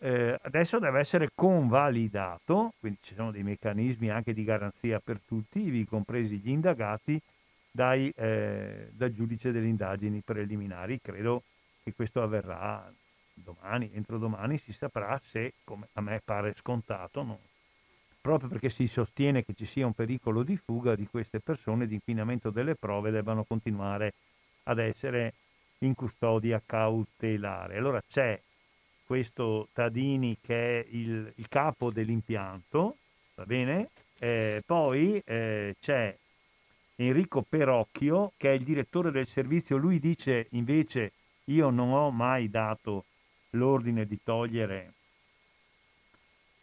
Eh, 0.00 0.38
adesso 0.42 0.78
deve 0.78 1.00
essere 1.00 1.30
convalidato, 1.34 2.72
quindi 2.78 2.98
ci 3.02 3.14
sono 3.14 3.32
dei 3.32 3.42
meccanismi 3.42 4.10
anche 4.10 4.32
di 4.32 4.44
garanzia 4.44 5.00
per 5.00 5.20
tutti, 5.26 5.60
ivi 5.60 5.84
compresi 5.84 6.38
gli 6.38 6.50
indagati, 6.50 7.20
dai, 7.70 8.12
eh, 8.16 8.90
dal 8.92 9.10
giudice 9.10 9.52
delle 9.52 9.66
indagini 9.66 10.20
preliminari. 10.24 11.00
Credo 11.00 11.42
che 11.82 11.92
questo 11.94 12.22
avverrà 12.22 12.90
domani, 13.34 13.90
entro 13.92 14.18
domani 14.18 14.58
si 14.58 14.72
saprà 14.72 15.18
se, 15.22 15.54
come 15.64 15.88
a 15.94 16.00
me 16.00 16.20
pare 16.24 16.54
scontato, 16.54 17.22
non, 17.22 17.38
proprio 18.20 18.48
perché 18.48 18.68
si 18.68 18.86
sostiene 18.86 19.44
che 19.44 19.54
ci 19.54 19.64
sia 19.64 19.86
un 19.86 19.94
pericolo 19.94 20.42
di 20.42 20.56
fuga 20.56 20.94
di 20.94 21.06
queste 21.06 21.40
persone, 21.40 21.86
di 21.86 21.94
inquinamento 21.94 22.50
delle 22.50 22.74
prove, 22.74 23.10
debbano 23.10 23.44
continuare 23.44 24.14
ad 24.64 24.78
essere 24.78 25.34
in 25.78 25.94
custodia 25.94 26.60
cautelare. 26.64 27.76
Allora 27.76 28.02
c'è 28.06 28.40
questo 29.04 29.68
Tadini 29.72 30.36
che 30.40 30.80
è 30.80 30.86
il, 30.90 31.32
il 31.34 31.48
capo 31.48 31.90
dell'impianto, 31.90 32.96
va 33.34 33.46
bene? 33.46 33.88
Eh, 34.18 34.62
poi 34.66 35.22
eh, 35.24 35.76
c'è 35.80 36.14
Enrico 36.96 37.42
Perocchio 37.48 38.32
che 38.36 38.50
è 38.50 38.54
il 38.54 38.64
direttore 38.64 39.10
del 39.10 39.26
servizio, 39.26 39.76
lui 39.76 40.00
dice 40.00 40.48
invece 40.50 41.12
io 41.44 41.70
non 41.70 41.92
ho 41.92 42.10
mai 42.10 42.50
dato 42.50 43.04
l'ordine 43.50 44.04
di 44.04 44.18
togliere 44.22 44.92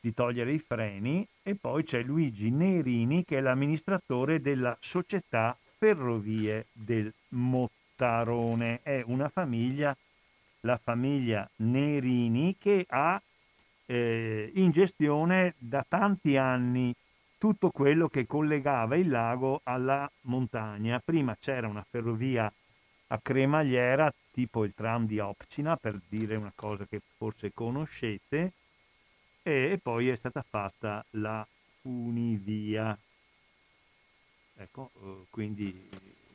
di 0.06 0.14
togliere 0.14 0.52
i 0.54 0.60
freni 0.60 1.28
e 1.42 1.56
poi 1.56 1.84
c'è 1.84 2.04
Luigi 2.04 2.52
Nerini 2.52 3.26
che 3.26 3.40
è 3.40 3.42
l'amministratore 3.42 4.40
della 4.40 4.78
società 4.80 5.58
Ferrovie 5.80 6.68
del 6.74 7.12
Mottarone. 7.30 8.82
È 8.84 9.02
una 9.08 9.30
famiglia, 9.30 9.98
la 10.60 10.78
famiglia 10.78 11.50
Nerini, 11.56 12.56
che 12.60 12.86
ha 12.88 13.20
eh, 13.88 14.52
in 14.54 14.70
gestione 14.70 15.56
da 15.58 15.84
tanti 15.88 16.38
anni 16.38 16.94
tutto 17.40 17.72
quello 17.72 18.08
che 18.08 18.28
collegava 18.28 18.96
il 18.98 19.10
lago 19.10 19.62
alla 19.64 20.08
montagna. 20.22 21.02
Prima 21.04 21.36
c'era 21.40 21.68
una 21.68 21.84
ferrovia 21.90 22.54
a 23.08 23.20
cremagliera 23.20 24.14
tipo 24.32 24.66
il 24.66 24.74
tram 24.76 25.08
di 25.08 25.18
Opcina, 25.18 25.78
per 25.78 26.00
dire 26.08 26.36
una 26.36 26.54
cosa 26.54 26.86
che 26.86 27.02
forse 27.18 27.52
conoscete, 27.56 28.52
e 29.48 29.80
poi 29.80 30.10
è 30.10 30.16
stata 30.16 30.42
fatta 30.42 31.06
la 31.12 31.46
funivia. 31.82 32.98
Ecco, 34.58 34.90
eh, 34.96 35.26
quindi 35.30 35.88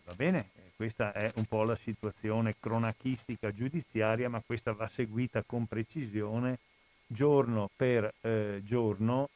va 0.04 0.14
bene, 0.14 0.50
questa 0.76 1.12
è 1.12 1.28
un 1.34 1.44
po' 1.44 1.64
la 1.64 1.74
situazione 1.74 2.54
cronachistica 2.60 3.52
giudiziaria, 3.52 4.28
ma 4.28 4.40
questa 4.46 4.72
va 4.74 4.86
seguita 4.86 5.42
con 5.42 5.66
precisione 5.66 6.60
giorno 7.04 7.68
per 7.74 8.14
eh, 8.20 8.60
giorno 8.62 9.28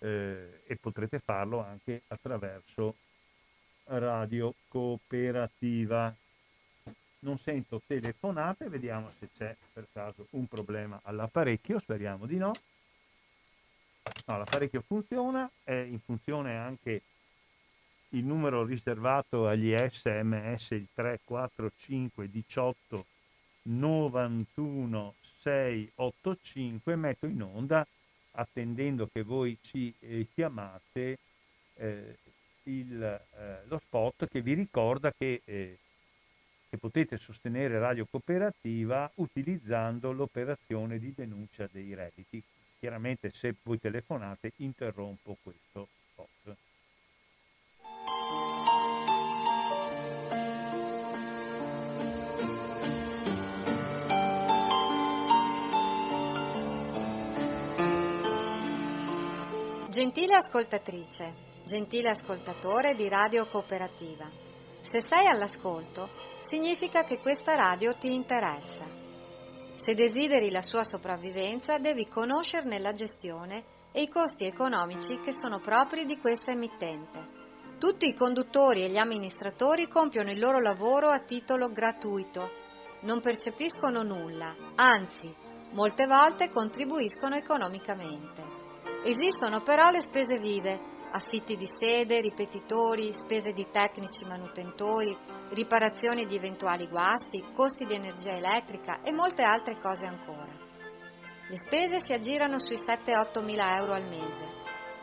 eh, 0.00 0.60
e 0.66 0.76
potrete 0.76 1.18
farlo 1.18 1.64
anche 1.64 2.02
attraverso 2.08 2.96
radio 3.84 4.52
cooperativa. 4.68 6.14
Non 7.20 7.38
sento 7.38 7.80
telefonate, 7.86 8.68
vediamo 8.68 9.10
se 9.18 9.30
c'è 9.34 9.56
per 9.72 9.86
caso 9.90 10.26
un 10.32 10.46
problema 10.46 11.00
all'apparecchio, 11.04 11.80
speriamo 11.80 12.26
di 12.26 12.36
no. 12.36 12.52
No, 14.26 14.38
l'apparecchio 14.38 14.82
funziona, 14.82 15.50
è 15.62 15.72
in 15.72 15.98
funzione 16.00 16.56
anche 16.56 17.02
il 18.10 18.24
numero 18.24 18.64
riservato 18.64 19.48
agli 19.48 19.74
sms, 19.74 20.70
il 20.70 20.88
345 20.94 22.30
18 22.30 23.06
91 23.62 25.14
0685 25.42 26.96
metto 26.96 27.26
in 27.26 27.42
onda, 27.42 27.86
attendendo 28.32 29.08
che 29.12 29.22
voi 29.22 29.58
ci 29.60 29.92
eh, 30.00 30.26
chiamate, 30.32 31.18
eh, 31.74 32.16
il, 32.64 33.02
eh, 33.02 33.62
lo 33.66 33.80
spot 33.84 34.28
che 34.28 34.40
vi 34.40 34.54
ricorda 34.54 35.12
che, 35.12 35.42
eh, 35.44 35.78
che 36.68 36.76
potete 36.76 37.16
sostenere 37.16 37.78
Radio 37.78 38.06
Cooperativa 38.08 39.10
utilizzando 39.16 40.12
l'operazione 40.12 40.98
di 40.98 41.12
denuncia 41.14 41.68
dei 41.70 41.94
redditi. 41.94 42.42
Chiaramente 42.82 43.30
se 43.32 43.54
voi 43.62 43.78
telefonate 43.78 44.54
interrompo 44.56 45.36
questo 45.40 45.86
spot. 46.10 46.56
Gentile 59.88 60.34
ascoltatrice, 60.34 61.34
gentile 61.64 62.10
ascoltatore 62.10 62.94
di 62.94 63.08
Radio 63.08 63.46
Cooperativa, 63.46 64.28
se 64.80 65.00
sei 65.00 65.28
all'ascolto, 65.28 66.08
significa 66.40 67.04
che 67.04 67.18
questa 67.18 67.54
radio 67.54 67.94
ti 67.94 68.12
interessa. 68.12 69.01
Se 69.84 69.94
desideri 69.94 70.52
la 70.52 70.62
sua 70.62 70.84
sopravvivenza, 70.84 71.78
devi 71.78 72.06
conoscerne 72.06 72.78
la 72.78 72.92
gestione 72.92 73.64
e 73.90 74.02
i 74.02 74.08
costi 74.08 74.44
economici 74.44 75.18
che 75.18 75.32
sono 75.32 75.58
propri 75.58 76.04
di 76.04 76.18
questa 76.18 76.52
emittente. 76.52 77.18
Tutti 77.80 78.06
i 78.06 78.14
conduttori 78.14 78.84
e 78.84 78.90
gli 78.90 78.96
amministratori 78.96 79.88
compiono 79.88 80.30
il 80.30 80.38
loro 80.38 80.60
lavoro 80.60 81.08
a 81.08 81.24
titolo 81.24 81.68
gratuito, 81.68 82.48
non 83.00 83.20
percepiscono 83.20 84.04
nulla, 84.04 84.54
anzi, 84.76 85.34
molte 85.72 86.06
volte 86.06 86.48
contribuiscono 86.48 87.34
economicamente. 87.34 88.40
Esistono 89.02 89.62
però 89.62 89.90
le 89.90 90.00
spese 90.00 90.38
vive, 90.38 90.78
affitti 91.10 91.56
di 91.56 91.66
sede, 91.66 92.20
ripetitori, 92.20 93.12
spese 93.12 93.50
di 93.50 93.66
tecnici 93.68 94.24
manutentori, 94.26 95.41
riparazioni 95.52 96.24
di 96.24 96.36
eventuali 96.36 96.88
guasti, 96.88 97.44
costi 97.52 97.84
di 97.84 97.94
energia 97.94 98.32
elettrica 98.32 99.02
e 99.02 99.12
molte 99.12 99.42
altre 99.42 99.78
cose 99.78 100.06
ancora. 100.06 100.52
Le 101.48 101.56
spese 101.56 102.00
si 102.00 102.12
aggirano 102.12 102.58
sui 102.58 102.76
7-8 102.76 103.44
mila 103.44 103.76
euro 103.76 103.92
al 103.92 104.06
mese. 104.06 104.60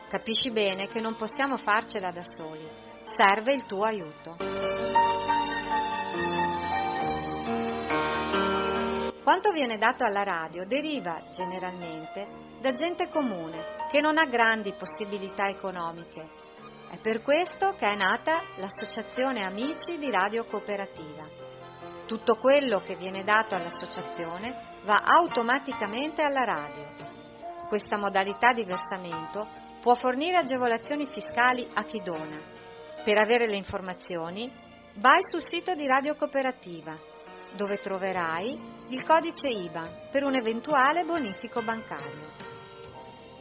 Capisci 0.08 0.50
bene 0.50 0.88
che 0.88 1.00
non 1.00 1.14
possiamo 1.14 1.56
farcela 1.56 2.10
da 2.10 2.24
soli. 2.24 2.68
Serve 3.02 3.52
il 3.52 3.64
tuo 3.64 3.84
aiuto. 3.84 4.36
Quanto 9.22 9.52
viene 9.52 9.76
dato 9.76 10.02
alla 10.02 10.24
radio 10.24 10.66
deriva, 10.66 11.22
generalmente, 11.30 12.26
da 12.60 12.72
gente 12.72 13.08
comune 13.08 13.86
che 13.88 14.00
non 14.00 14.18
ha 14.18 14.24
grandi 14.24 14.74
possibilità 14.74 15.46
economiche. 15.46 16.39
È 16.90 16.98
per 16.98 17.22
questo 17.22 17.74
che 17.74 17.86
è 17.86 17.94
nata 17.94 18.42
l'Associazione 18.56 19.44
Amici 19.44 19.96
di 19.96 20.10
Radio 20.10 20.44
Cooperativa. 20.44 21.24
Tutto 22.04 22.34
quello 22.34 22.80
che 22.80 22.96
viene 22.96 23.22
dato 23.22 23.54
all'associazione 23.54 24.80
va 24.82 24.96
automaticamente 25.04 26.20
alla 26.22 26.42
radio. 26.44 26.92
Questa 27.68 27.96
modalità 27.96 28.52
di 28.52 28.64
versamento 28.64 29.46
può 29.80 29.94
fornire 29.94 30.38
agevolazioni 30.38 31.06
fiscali 31.06 31.64
a 31.74 31.84
chi 31.84 32.02
dona. 32.02 32.42
Per 33.04 33.16
avere 33.16 33.46
le 33.46 33.56
informazioni, 33.56 34.50
vai 34.96 35.22
sul 35.22 35.42
sito 35.42 35.76
di 35.76 35.86
Radio 35.86 36.16
Cooperativa, 36.16 36.98
dove 37.52 37.78
troverai 37.78 38.58
il 38.88 39.06
codice 39.06 39.46
IBAN 39.46 40.08
per 40.10 40.24
un 40.24 40.34
eventuale 40.34 41.04
bonifico 41.04 41.62
bancario 41.62 42.50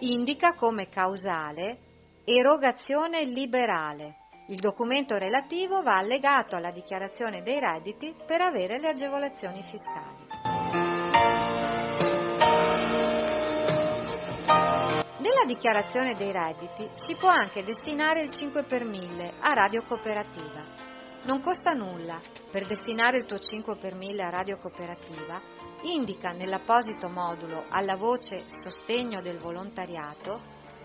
indica 0.02 0.54
come 0.54 0.88
causale 0.88 1.89
erogazione 2.38 3.24
liberale. 3.24 4.28
Il 4.50 4.60
documento 4.60 5.18
relativo 5.18 5.82
va 5.82 5.96
allegato 5.96 6.56
alla 6.56 6.70
dichiarazione 6.70 7.42
dei 7.42 7.60
redditi 7.60 8.16
per 8.24 8.42
avere 8.42 8.80
le 8.80 8.90
agevolazioni 8.90 9.64
fiscali. 9.64 10.28
Nella 15.18 15.46
dichiarazione 15.48 16.14
dei 16.14 16.32
redditi 16.32 16.88
si 16.94 17.16
può 17.18 17.30
anche 17.30 17.64
destinare 17.64 18.22
il 18.22 18.30
5 18.30 18.64
per 18.64 18.86
1000 18.86 19.34
a 19.40 19.52
radio 19.54 19.84
cooperativa. 19.84 20.66
Non 21.24 21.42
costa 21.42 21.72
nulla. 21.72 22.20
Per 22.52 22.68
destinare 22.68 23.18
il 23.18 23.26
tuo 23.26 23.40
5 23.40 23.76
per 23.76 23.96
1000 23.96 24.24
a 24.24 24.30
radio 24.30 24.58
cooperativa 24.58 25.42
indica 25.82 26.30
nell'apposito 26.32 27.10
modulo 27.10 27.66
alla 27.70 27.96
voce 27.96 28.44
Sostegno 28.46 29.22
del 29.22 29.40
volontariato 29.40 30.58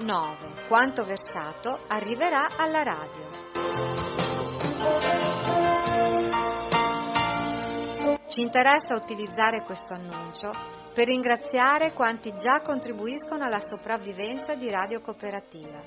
1 0.00 0.04
0 0.04 0.04
2 0.04 0.04
8 0.04 0.04
9. 0.04 0.66
Quanto 0.66 1.02
versato 1.02 1.80
arriverà 1.88 2.56
alla 2.56 2.82
radio. 2.82 3.28
Ci 8.26 8.40
interessa 8.40 8.94
utilizzare 8.94 9.62
questo 9.62 9.92
annuncio 9.92 10.52
per 10.94 11.06
ringraziare 11.06 11.92
quanti 11.92 12.32
già 12.34 12.60
contribuiscono 12.62 13.44
alla 13.44 13.60
sopravvivenza 13.60 14.54
di 14.54 14.70
Radio 14.70 15.00
Cooperativa. 15.00 15.82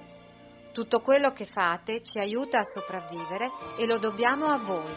Tutto 0.72 1.00
quello 1.00 1.32
che 1.32 1.46
fate 1.46 2.02
ci 2.02 2.20
aiuta 2.20 2.60
a 2.60 2.64
sopravvivere 2.64 3.50
e 3.78 3.86
lo 3.86 3.98
dobbiamo 4.00 4.46
a 4.48 4.58
voi. 4.58 4.94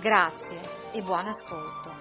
Grazie 0.00 0.92
e 0.92 1.02
buon 1.02 1.26
ascolto. 1.26 1.91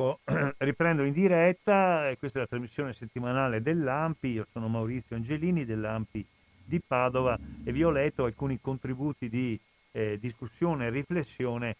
Ecco, 0.00 0.20
riprendo 0.56 1.04
in 1.04 1.12
diretta, 1.12 2.10
questa 2.18 2.38
è 2.38 2.40
la 2.42 2.46
trasmissione 2.46 2.94
settimanale 2.94 3.60
dell'AMPI, 3.60 4.28
io 4.28 4.46
sono 4.50 4.66
Maurizio 4.66 5.14
Angelini 5.14 5.66
dell'AMPI 5.66 6.24
di 6.64 6.80
Padova 6.80 7.38
e 7.62 7.70
vi 7.70 7.84
ho 7.84 7.90
letto 7.90 8.24
alcuni 8.24 8.58
contributi 8.62 9.28
di 9.28 9.60
eh, 9.92 10.18
discussione 10.18 10.86
e 10.86 10.90
riflessione 10.90 11.76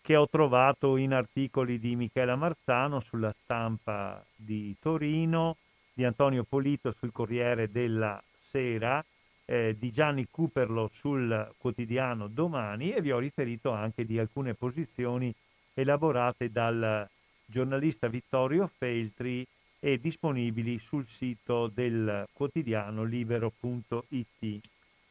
che 0.00 0.16
ho 0.16 0.26
trovato 0.26 0.96
in 0.96 1.12
articoli 1.12 1.78
di 1.78 1.96
Michela 1.96 2.34
Marzano 2.34 2.98
sulla 2.98 3.34
stampa 3.42 4.24
di 4.34 4.74
Torino, 4.80 5.58
di 5.92 6.04
Antonio 6.04 6.44
Polito 6.44 6.92
sul 6.92 7.12
Corriere 7.12 7.70
della 7.70 8.22
Sera, 8.48 9.04
eh, 9.44 9.76
di 9.78 9.92
Gianni 9.92 10.26
Cooperlo 10.30 10.88
sul 10.90 11.52
quotidiano 11.58 12.26
Domani 12.26 12.92
e 12.92 13.02
vi 13.02 13.12
ho 13.12 13.18
riferito 13.18 13.70
anche 13.70 14.06
di 14.06 14.18
alcune 14.18 14.54
posizioni 14.54 15.34
elaborate 15.74 16.50
dal 16.50 17.06
giornalista 17.46 18.08
Vittorio 18.08 18.66
Feltri 18.66 19.46
e 19.78 20.00
disponibili 20.00 20.78
sul 20.78 21.04
sito 21.04 21.66
del 21.68 22.26
quotidiano 22.32 23.04
libero.it. 23.04 24.60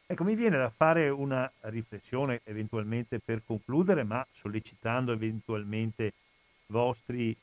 Ecco, 0.06 0.24
mi 0.24 0.34
viene 0.34 0.58
da 0.58 0.68
fare 0.68 1.08
una 1.08 1.50
riflessione 1.60 2.40
eventualmente 2.44 3.20
per 3.20 3.42
concludere, 3.44 4.02
ma 4.02 4.26
sollecitando 4.32 5.12
eventualmente 5.12 6.12
vostri, 6.66 7.36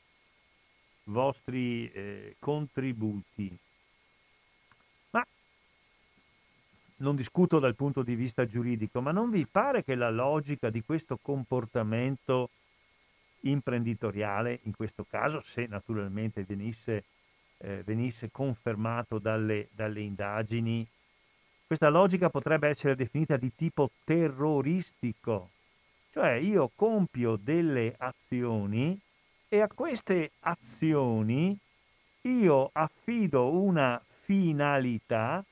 vostri 1.04 1.90
eh, 1.90 2.36
contributi. 2.38 3.58
Ma 5.10 5.26
non 6.96 7.16
discuto 7.16 7.58
dal 7.58 7.74
punto 7.74 8.02
di 8.02 8.14
vista 8.14 8.44
giuridico, 8.44 9.00
ma 9.00 9.10
non 9.10 9.30
vi 9.30 9.46
pare 9.46 9.82
che 9.82 9.94
la 9.94 10.10
logica 10.10 10.70
di 10.70 10.82
questo 10.82 11.18
comportamento 11.20 12.50
imprenditoriale, 13.42 14.60
in 14.64 14.74
questo 14.74 15.04
caso 15.04 15.40
se 15.40 15.66
naturalmente 15.66 16.44
venisse, 16.44 17.04
eh, 17.58 17.82
venisse 17.84 18.30
confermato 18.30 19.18
dalle, 19.18 19.68
dalle 19.72 20.00
indagini, 20.00 20.86
questa 21.66 21.88
logica 21.88 22.28
potrebbe 22.28 22.68
essere 22.68 22.94
definita 22.94 23.36
di 23.36 23.50
tipo 23.54 23.90
terroristico, 24.04 25.50
cioè 26.10 26.32
io 26.32 26.70
compio 26.74 27.36
delle 27.36 27.94
azioni 27.96 28.98
e 29.48 29.60
a 29.60 29.68
queste 29.68 30.32
azioni 30.40 31.58
io 32.22 32.70
affido 32.72 33.52
una 33.52 34.00
finalità 34.20 35.44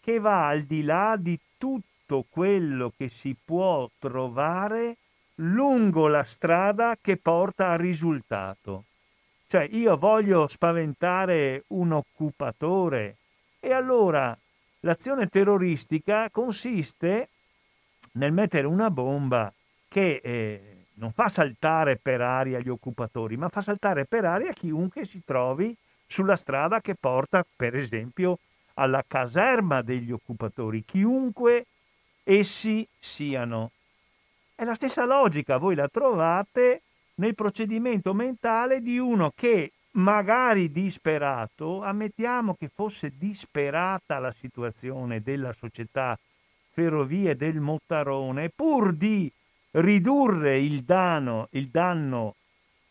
che 0.00 0.18
va 0.18 0.48
al 0.48 0.62
di 0.62 0.82
là 0.82 1.16
di 1.16 1.38
tutto 1.56 2.24
quello 2.28 2.92
che 2.96 3.08
si 3.08 3.36
può 3.42 3.88
trovare 3.98 4.96
lungo 5.40 6.08
la 6.08 6.24
strada 6.24 6.96
che 7.00 7.16
porta 7.16 7.70
al 7.70 7.78
risultato. 7.78 8.84
Cioè 9.46 9.66
io 9.70 9.96
voglio 9.96 10.46
spaventare 10.46 11.64
un 11.68 11.92
occupatore 11.92 13.16
e 13.60 13.72
allora 13.72 14.36
l'azione 14.80 15.26
terroristica 15.28 16.28
consiste 16.30 17.28
nel 18.12 18.32
mettere 18.32 18.66
una 18.66 18.90
bomba 18.90 19.52
che 19.88 20.20
eh, 20.22 20.86
non 20.94 21.12
fa 21.12 21.28
saltare 21.28 21.96
per 21.96 22.20
aria 22.20 22.58
gli 22.58 22.68
occupatori, 22.68 23.36
ma 23.36 23.48
fa 23.48 23.62
saltare 23.62 24.04
per 24.04 24.24
aria 24.24 24.52
chiunque 24.52 25.04
si 25.04 25.22
trovi 25.24 25.74
sulla 26.06 26.36
strada 26.36 26.80
che 26.80 26.94
porta, 26.94 27.44
per 27.56 27.76
esempio, 27.76 28.38
alla 28.74 29.04
caserma 29.06 29.82
degli 29.82 30.10
occupatori, 30.10 30.84
chiunque 30.84 31.66
essi 32.24 32.86
siano. 32.98 33.70
È 34.60 34.64
la 34.64 34.74
stessa 34.74 35.04
logica, 35.04 35.56
voi 35.56 35.76
la 35.76 35.86
trovate 35.86 36.82
nel 37.20 37.36
procedimento 37.36 38.12
mentale 38.12 38.82
di 38.82 38.98
uno 38.98 39.32
che 39.32 39.70
magari 39.92 40.72
disperato, 40.72 41.80
ammettiamo 41.80 42.56
che 42.58 42.68
fosse 42.74 43.12
disperata 43.16 44.18
la 44.18 44.32
situazione 44.32 45.22
della 45.22 45.52
società 45.52 46.18
ferrovie 46.72 47.36
del 47.36 47.60
Mottarone, 47.60 48.48
pur 48.48 48.94
di 48.94 49.30
ridurre 49.70 50.58
il 50.58 50.82
danno, 50.82 51.46
il 51.52 51.68
danno 51.68 52.34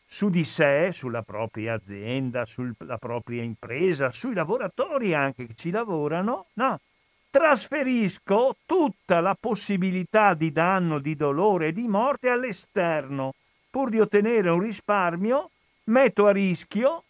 su 0.05 0.29
di 0.29 0.45
sé, 0.45 0.91
sulla 0.93 1.21
propria 1.21 1.73
azienda, 1.73 2.45
sulla 2.45 2.97
propria 2.97 3.43
impresa, 3.43 4.09
sui 4.11 4.33
lavoratori 4.33 5.13
anche 5.13 5.47
che 5.47 5.53
ci 5.53 5.69
lavorano, 5.69 6.45
no, 6.53 6.79
trasferisco 7.29 8.55
tutta 8.65 9.19
la 9.19 9.35
possibilità 9.39 10.33
di 10.33 10.51
danno, 10.51 10.99
di 10.99 11.15
dolore 11.15 11.67
e 11.67 11.71
di 11.73 11.87
morte 11.87 12.29
all'esterno. 12.29 13.33
Pur 13.69 13.89
di 13.89 13.99
ottenere 13.99 14.49
un 14.49 14.59
risparmio, 14.59 15.51
metto 15.85 16.25
a 16.25 16.31
rischio 16.31 17.03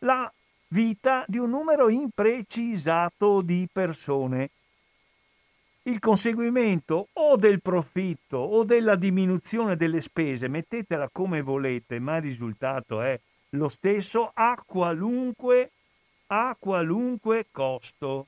la 0.00 0.30
vita 0.68 1.24
di 1.26 1.38
un 1.38 1.50
numero 1.50 1.88
imprecisato 1.88 3.40
di 3.40 3.68
persone. 3.72 4.50
Il 5.84 5.98
conseguimento 5.98 7.08
o 7.14 7.36
del 7.36 7.60
profitto 7.60 8.36
o 8.36 8.64
della 8.64 8.94
diminuzione 8.94 9.76
delle 9.76 10.00
spese, 10.00 10.48
mettetela 10.48 11.08
come 11.10 11.40
volete, 11.42 11.98
ma 11.98 12.16
il 12.16 12.22
risultato 12.22 13.00
è 13.00 13.18
lo 13.50 13.68
stesso 13.68 14.30
a 14.32 14.62
qualunque, 14.64 15.70
a 16.28 16.56
qualunque 16.58 17.46
costo. 17.50 18.26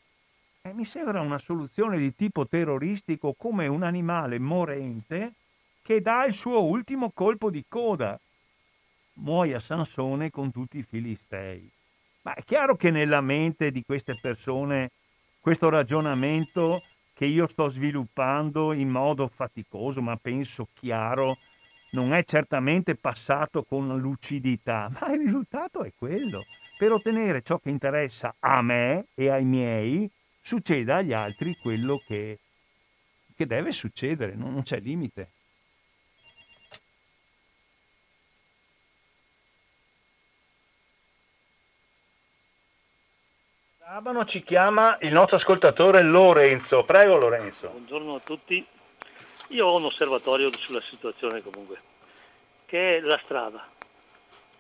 Eh, 0.66 0.72
mi 0.72 0.86
sembra 0.86 1.20
una 1.20 1.38
soluzione 1.38 1.98
di 1.98 2.14
tipo 2.14 2.46
terroristico 2.46 3.34
come 3.34 3.66
un 3.66 3.82
animale 3.82 4.38
morente 4.38 5.34
che 5.82 6.00
dà 6.00 6.24
il 6.24 6.32
suo 6.32 6.64
ultimo 6.64 7.10
colpo 7.12 7.50
di 7.50 7.66
coda. 7.68 8.18
Muoia 9.16 9.60
Sansone 9.60 10.30
con 10.30 10.50
tutti 10.50 10.78
i 10.78 10.82
filistei. 10.82 11.70
Ma 12.22 12.32
è 12.32 12.42
chiaro 12.44 12.76
che 12.76 12.90
nella 12.90 13.20
mente 13.20 13.70
di 13.70 13.82
queste 13.84 14.18
persone 14.18 14.88
questo 15.38 15.68
ragionamento 15.68 16.82
che 17.12 17.26
io 17.26 17.46
sto 17.46 17.68
sviluppando 17.68 18.72
in 18.72 18.88
modo 18.88 19.26
faticoso, 19.28 20.00
ma 20.00 20.16
penso 20.16 20.68
chiaro, 20.72 21.36
non 21.90 22.14
è 22.14 22.24
certamente 22.24 22.94
passato 22.94 23.64
con 23.64 23.98
lucidità, 23.98 24.88
ma 24.98 25.12
il 25.12 25.18
risultato 25.18 25.84
è 25.84 25.92
quello. 25.94 26.46
Per 26.78 26.90
ottenere 26.90 27.42
ciò 27.42 27.58
che 27.58 27.68
interessa 27.68 28.34
a 28.38 28.62
me 28.62 29.08
e 29.14 29.28
ai 29.28 29.44
miei, 29.44 30.10
succeda 30.44 30.96
agli 30.96 31.14
altri 31.14 31.56
quello 31.56 32.02
che, 32.06 32.38
che 33.34 33.46
deve 33.46 33.72
succedere, 33.72 34.34
non, 34.34 34.52
non 34.52 34.62
c'è 34.62 34.78
limite. 34.78 35.30
Abano 43.86 44.26
ci 44.26 44.42
chiama 44.42 44.98
il 45.00 45.12
nostro 45.12 45.36
ascoltatore 45.36 46.02
Lorenzo. 46.02 46.84
Prego 46.84 47.16
Lorenzo. 47.16 47.68
Buongiorno 47.68 48.16
a 48.16 48.20
tutti. 48.20 48.66
Io 49.48 49.66
ho 49.66 49.76
un 49.76 49.84
osservatorio 49.84 50.50
sulla 50.58 50.80
situazione 50.82 51.42
comunque, 51.42 51.80
che 52.66 52.98
è 52.98 53.00
la 53.00 53.18
strada. 53.24 53.66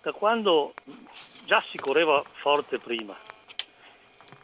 Da 0.00 0.12
quando 0.12 0.72
già 1.44 1.62
si 1.70 1.76
correva 1.78 2.22
forte 2.40 2.78
prima, 2.78 3.16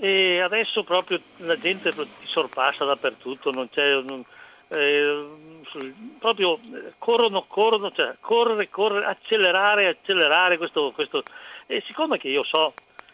e 0.01 0.40
adesso 0.40 0.82
proprio 0.82 1.20
la 1.39 1.59
gente 1.59 1.94
ti 1.94 2.09
sorpassa 2.24 2.85
dappertutto, 2.85 3.51
non 3.51 3.68
c'è... 3.68 4.01
Non, 4.01 4.24
eh, 4.72 5.59
proprio 6.18 6.59
corrono, 6.98 7.44
corrono, 7.47 7.90
cioè 7.90 8.16
correre, 8.20 8.70
correre, 8.70 9.05
accelerare, 9.05 9.89
accelerare 9.89 10.56
questo, 10.56 10.93
questo. 10.93 11.22
E 11.66 11.82
siccome 11.86 12.18
che 12.18 12.28
io 12.28 12.44
so 12.44 12.72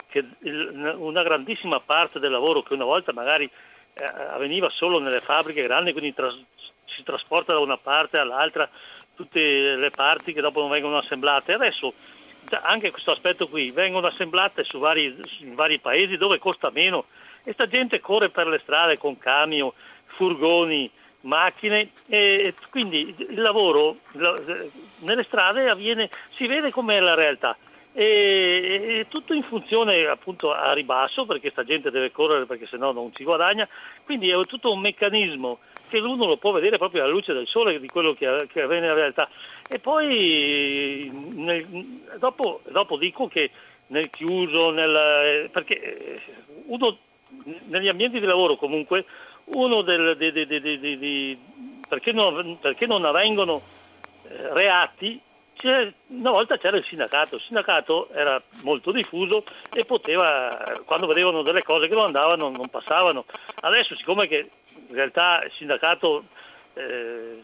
che 0.08 0.24
il, 0.40 0.94
una 0.96 1.22
grandissima 1.22 1.80
parte 1.80 2.20
del 2.20 2.30
lavoro 2.30 2.62
che 2.62 2.74
una 2.74 2.84
volta 2.84 3.12
magari 3.12 3.50
eh, 3.94 4.04
avveniva 4.04 4.70
solo 4.70 5.00
nelle 5.00 5.20
fabbriche 5.20 5.62
grandi, 5.62 5.92
quindi 5.92 6.14
tras, 6.14 6.38
si 6.84 7.02
trasporta 7.02 7.52
da 7.52 7.58
una 7.58 7.78
parte 7.78 8.18
all'altra 8.18 8.68
tutte 9.14 9.40
le 9.74 9.90
parti 9.90 10.32
che 10.32 10.40
dopo 10.40 10.60
non 10.60 10.70
vengono 10.70 10.98
assemblate, 10.98 11.54
adesso 11.54 11.94
anche 12.62 12.90
questo 12.90 13.12
aspetto 13.12 13.48
qui, 13.48 13.70
vengono 13.70 14.06
assemblate 14.06 14.64
su 14.64 14.78
vari, 14.78 15.16
in 15.40 15.54
vari 15.54 15.78
paesi 15.78 16.16
dove 16.16 16.38
costa 16.38 16.70
meno. 16.70 17.06
E 17.44 17.52
sta 17.52 17.66
gente 17.66 18.00
corre 18.00 18.30
per 18.30 18.46
le 18.48 18.58
strade 18.62 18.98
con 18.98 19.18
camion, 19.18 19.70
furgoni, 20.16 20.90
macchine 21.26 21.90
e 22.06 22.54
quindi 22.70 23.14
il 23.16 23.40
lavoro 23.40 23.98
nelle 25.00 25.24
strade 25.24 25.68
avviene, 25.68 26.08
si 26.36 26.46
vede 26.46 26.70
com'è 26.70 26.98
la 27.00 27.14
realtà. 27.14 27.56
E, 27.92 28.98
e 28.98 29.06
tutto 29.08 29.32
in 29.32 29.42
funzione 29.44 30.06
appunto 30.06 30.52
a 30.52 30.74
ribasso 30.74 31.24
perché 31.24 31.50
sta 31.50 31.64
gente 31.64 31.90
deve 31.90 32.12
correre 32.12 32.44
perché 32.44 32.66
sennò 32.66 32.92
non 32.92 33.10
si 33.14 33.24
guadagna, 33.24 33.66
quindi 34.04 34.28
è 34.28 34.38
tutto 34.42 34.70
un 34.70 34.80
meccanismo 34.80 35.60
che 35.88 35.98
uno 35.98 36.26
lo 36.26 36.36
può 36.36 36.50
vedere 36.52 36.78
proprio 36.78 37.02
alla 37.02 37.12
luce 37.12 37.32
del 37.32 37.46
sole 37.46 37.80
di 37.80 37.88
quello 37.88 38.12
che, 38.12 38.48
che 38.52 38.62
avviene 38.62 38.86
nella 38.86 38.94
realtà. 38.94 39.28
E 39.68 39.78
poi 39.80 41.10
nel, 41.12 41.66
dopo, 42.18 42.60
dopo, 42.68 42.96
dico 42.96 43.26
che 43.26 43.50
nel 43.88 44.10
chiuso, 44.10 44.70
nel, 44.70 45.48
perché 45.50 46.20
uno, 46.66 46.98
negli 47.64 47.88
ambienti 47.88 48.20
di 48.20 48.26
lavoro 48.26 48.56
comunque, 48.56 49.04
uno 49.46 49.82
del, 49.82 50.16
de, 50.16 50.32
de, 50.32 50.46
de, 50.46 51.38
perché, 51.88 52.12
non, 52.12 52.58
perché, 52.60 52.86
non, 52.86 53.04
avvengono 53.04 53.62
eh, 54.28 54.52
reati, 54.52 55.20
una 56.08 56.30
volta 56.30 56.58
c'era 56.58 56.76
il 56.76 56.84
sindacato, 56.84 57.36
il 57.36 57.42
sindacato 57.42 58.10
era 58.12 58.40
molto 58.62 58.92
diffuso 58.92 59.44
e 59.72 59.84
poteva, 59.84 60.48
quando 60.84 61.06
vedevano 61.06 61.42
delle 61.42 61.62
cose 61.62 61.88
che 61.88 61.94
non 61.94 62.04
andavano, 62.04 62.50
non 62.50 62.68
passavano. 62.68 63.24
Adesso 63.60 63.96
siccome 63.96 64.28
che 64.28 64.50
in 64.88 64.94
realtà 64.94 65.42
il 65.44 65.52
sindacato 65.56 66.24
eh, 66.74 67.42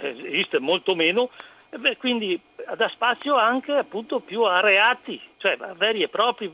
esiste 0.00 0.58
molto 0.58 0.94
meno, 0.94 1.30
beh, 1.70 1.96
quindi 1.96 2.40
dà 2.76 2.88
spazio 2.88 3.36
anche 3.36 3.72
appunto 3.72 4.20
più 4.20 4.42
a 4.42 4.60
reati, 4.60 5.20
cioè 5.38 5.56
a 5.60 5.74
veri 5.74 6.02
e 6.02 6.08
propri. 6.08 6.52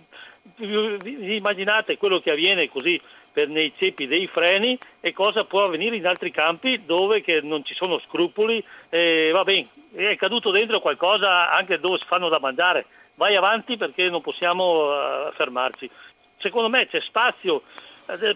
Immaginate 0.58 1.96
quello 1.96 2.20
che 2.20 2.30
avviene 2.30 2.68
così 2.68 3.00
nei 3.34 3.72
ceppi 3.76 4.06
dei 4.06 4.26
freni 4.26 4.78
e 5.00 5.12
cosa 5.12 5.44
può 5.44 5.64
avvenire 5.64 5.96
in 5.96 6.06
altri 6.06 6.30
campi 6.30 6.84
dove 6.84 7.24
non 7.42 7.64
ci 7.64 7.74
sono 7.74 7.98
scrupoli, 8.00 8.62
eh, 8.90 9.30
va 9.32 9.42
bene, 9.42 9.68
è 9.94 10.16
caduto 10.16 10.50
dentro 10.50 10.80
qualcosa 10.80 11.50
anche 11.50 11.80
dove 11.80 11.98
si 11.98 12.06
fanno 12.06 12.28
da 12.28 12.38
mangiare, 12.38 12.86
vai 13.14 13.36
avanti 13.36 13.76
perché 13.76 14.08
non 14.08 14.20
possiamo 14.20 14.90
uh, 14.90 15.32
fermarci. 15.32 15.90
Secondo 16.38 16.68
me 16.68 16.86
c'è 16.86 17.00
spazio 17.00 17.62
eh, 18.06 18.34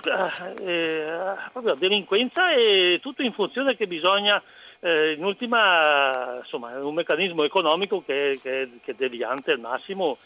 eh, 0.65 1.35
proprio 1.53 1.75
a 1.75 1.77
delinquenza 1.77 2.53
e 2.53 2.99
tutto 3.03 3.23
in 3.23 3.33
funzione 3.33 3.77
che 3.77 3.87
bisogna, 3.87 4.43
eh, 4.81 5.13
in 5.13 5.25
ultima, 5.25 6.39
insomma, 6.39 6.75
è 6.75 6.81
un 6.81 6.95
meccanismo 6.95 7.43
economico 7.45 8.03
che, 8.05 8.39
che, 8.43 8.71
che 8.83 8.91
è 8.93 8.95
deviante 8.95 9.53
al 9.53 9.61
massimo, 9.61 10.19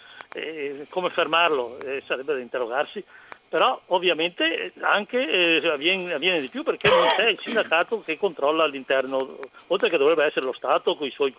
come 0.89 1.11
fermarlo 1.11 1.77
sarebbe 2.07 2.33
da 2.33 2.41
interrogarsi 2.41 3.05
però 3.53 3.79
ovviamente 3.89 4.73
anche 4.81 5.61
eh, 5.61 5.69
avviene, 5.69 6.15
avviene, 6.15 6.41
di 6.41 6.49
più 6.49 6.63
perché 6.63 6.89
non 6.89 7.07
c'è 7.15 7.29
il 7.29 7.39
sindacato 7.45 8.01
che 8.01 8.17
controlla 8.17 8.65
all'interno, 8.65 9.41
oltre 9.67 9.91
che 9.91 9.99
dovrebbe 9.99 10.25
essere 10.25 10.47
lo 10.47 10.55
Stato 10.55 10.97
con 10.97 11.07
i 11.07 11.11
suoi, 11.11 11.35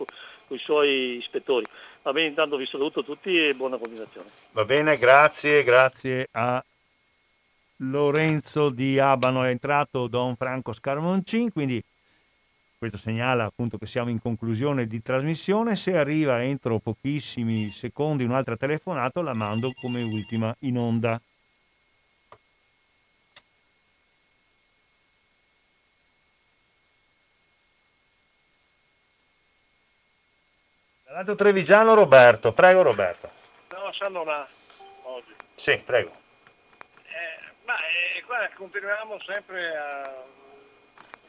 suoi 0.58 1.18
ispettori. 1.18 1.66
Va 2.04 2.12
bene, 2.12 2.28
intanto 2.28 2.56
vi 2.56 2.68
saluto 2.68 3.04
tutti 3.04 3.36
e 3.36 3.56
buona 3.56 3.78
continuazione. 3.78 4.30
Va 4.52 4.64
bene, 4.64 5.00
grazie, 5.00 5.64
grazie 5.64 6.28
a 6.34 6.64
Lorenzo 7.78 8.70
di 8.70 9.00
Abano 9.00 9.44
è 9.44 9.50
entrato 9.50 10.08
Don 10.08 10.36
Franco 10.36 10.72
Scarmoncin, 10.72 11.52
quindi 11.52 11.84
questo 12.90 12.98
segnala 12.98 13.46
appunto 13.46 13.78
che 13.78 13.86
siamo 13.86 14.10
in 14.10 14.20
conclusione 14.20 14.88
di 14.88 15.02
trasmissione, 15.02 15.78
se 15.78 15.96
arriva 15.96 16.44
entro 16.44 16.80
pochissimi 16.80 17.72
secondi 17.72 18.26
un'altra 18.26 18.58
telefonata 18.58 19.22
la 19.22 19.34
mando 19.34 19.72
come 19.74 20.02
ultima 20.02 20.54
in 20.60 20.78
onda. 20.78 21.22
Radio 31.06 31.36
Trevigiano 31.36 31.94
Roberto, 31.94 32.52
prego 32.52 32.82
Roberto. 32.82 33.30
No, 33.72 33.94
sono 33.94 34.26
là 34.26 34.46
oggi. 35.04 35.34
Sì, 35.56 35.78
prego. 35.78 36.12
Eh, 37.04 37.54
ma 37.64 37.78
eh, 37.78 38.24
qua 38.26 38.50
continuiamo 38.56 39.20
sempre 39.22 39.78
a 39.78 40.42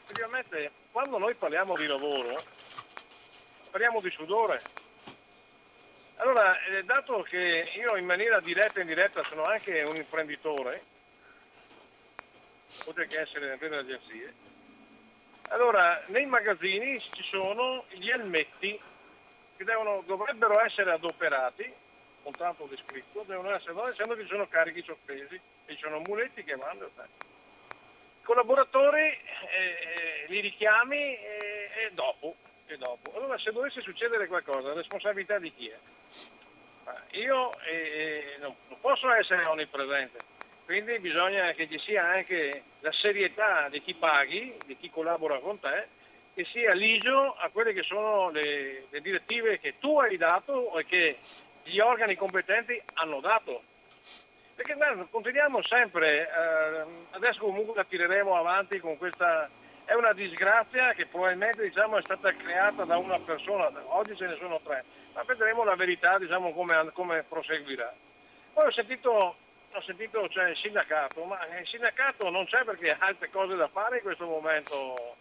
Effettivamente, 0.05 0.71
quando 0.91 1.17
noi 1.17 1.33
parliamo 1.33 1.75
di 1.75 1.87
lavoro, 1.87 2.39
parliamo 3.71 4.01
di 4.01 4.11
sudore. 4.11 4.61
Allora, 6.17 6.63
eh, 6.63 6.83
dato 6.83 7.23
che 7.23 7.71
io 7.75 7.97
in 7.97 8.05
maniera 8.05 8.39
diretta 8.39 8.77
e 8.77 8.81
indiretta 8.83 9.23
sono 9.23 9.41
anche 9.41 9.81
un 9.81 9.95
imprenditore, 9.95 10.83
oltre 12.85 13.07
che 13.07 13.19
essere 13.19 13.47
dentro 13.47 13.67
le 13.67 13.77
agenzie, 13.77 14.33
allora 15.49 16.03
nei 16.07 16.27
magazzini 16.27 16.99
ci 16.99 17.23
sono 17.23 17.85
gli 17.89 18.09
elmetti 18.09 18.79
che 19.57 19.63
devono, 19.63 20.03
dovrebbero 20.05 20.63
essere 20.63 20.91
adoperati, 20.91 21.73
con 22.21 22.31
tanto 22.33 22.67
descritto, 22.67 23.23
devono 23.25 23.55
essere, 23.55 23.73
essendo 23.89 24.13
che 24.13 24.21
ci 24.21 24.29
sono 24.29 24.47
carichi 24.47 24.83
sospesi 24.83 25.41
e 25.65 25.73
ci 25.73 25.81
sono 25.81 25.99
muletti 26.05 26.43
che 26.43 26.55
vanno. 26.55 26.91
I 28.25 28.27
collaboratori 28.27 29.01
eh, 29.01 29.17
eh, 29.53 30.25
li 30.29 30.39
richiami 30.39 30.97
e, 30.97 31.69
e, 31.75 31.91
dopo, 31.93 32.33
e, 32.65 32.75
dopo, 32.75 33.15
Allora 33.15 33.37
se 33.37 33.51
dovesse 33.51 33.81
succedere 33.81 34.25
qualcosa, 34.25 34.69
la 34.69 34.73
responsabilità 34.73 35.37
di 35.37 35.53
chi 35.53 35.67
è? 35.67 35.77
Io 37.17 37.51
eh, 37.61 38.37
non, 38.39 38.55
non 38.67 38.79
posso 38.81 39.11
essere 39.11 39.47
onnipresente, 39.47 40.17
quindi 40.65 40.97
bisogna 40.97 41.51
che 41.51 41.69
ci 41.69 41.77
sia 41.77 42.03
anche 42.03 42.63
la 42.79 42.91
serietà 42.93 43.69
di 43.69 43.79
chi 43.83 43.93
paghi, 43.93 44.57
di 44.65 44.75
chi 44.75 44.89
collabora 44.89 45.37
con 45.37 45.59
te, 45.59 45.87
che 46.33 46.45
sia 46.45 46.73
ligio 46.73 47.35
a 47.35 47.49
quelle 47.49 47.73
che 47.73 47.83
sono 47.83 48.31
le, 48.31 48.87
le 48.89 49.01
direttive 49.01 49.59
che 49.59 49.77
tu 49.77 49.99
hai 49.99 50.17
dato 50.17 50.75
e 50.79 50.85
che 50.85 51.19
gli 51.61 51.77
organi 51.77 52.15
competenti 52.15 52.81
hanno 52.95 53.19
dato. 53.19 53.61
Perché 54.55 54.73
beh, 54.73 55.07
continuiamo 55.09 55.61
sempre, 55.63 56.29
eh, 56.29 56.85
adesso 57.11 57.39
comunque 57.39 57.75
la 57.75 57.83
tireremo 57.83 58.35
avanti 58.35 58.79
con 58.79 58.97
questa, 58.97 59.49
è 59.83 59.93
una 59.93 60.13
disgrazia 60.13 60.93
che 60.93 61.07
probabilmente 61.07 61.61
diciamo, 61.61 61.97
è 61.97 62.01
stata 62.01 62.33
creata 62.33 62.85
da 62.85 62.97
una 62.97 63.19
persona, 63.19 63.69
oggi 63.87 64.15
ce 64.15 64.27
ne 64.27 64.37
sono 64.37 64.61
tre, 64.63 64.85
ma 65.13 65.23
vedremo 65.23 65.65
la 65.65 65.75
verità 65.75 66.17
diciamo, 66.17 66.53
come, 66.53 66.89
come, 66.93 67.23
proseguirà. 67.23 67.93
Poi 68.53 68.65
ho 68.65 68.71
sentito, 68.71 69.35
ho 69.71 69.81
sentito 69.81 70.29
cioè, 70.29 70.49
il 70.51 70.57
sindacato, 70.57 71.25
ma 71.25 71.37
il 71.59 71.67
sindacato 71.67 72.29
non 72.29 72.45
c'è 72.45 72.63
perché 72.63 72.87
ha 72.87 73.07
altre 73.07 73.29
cose 73.29 73.55
da 73.55 73.67
fare 73.67 73.97
in 73.97 74.03
questo 74.03 74.25
momento 74.25 75.17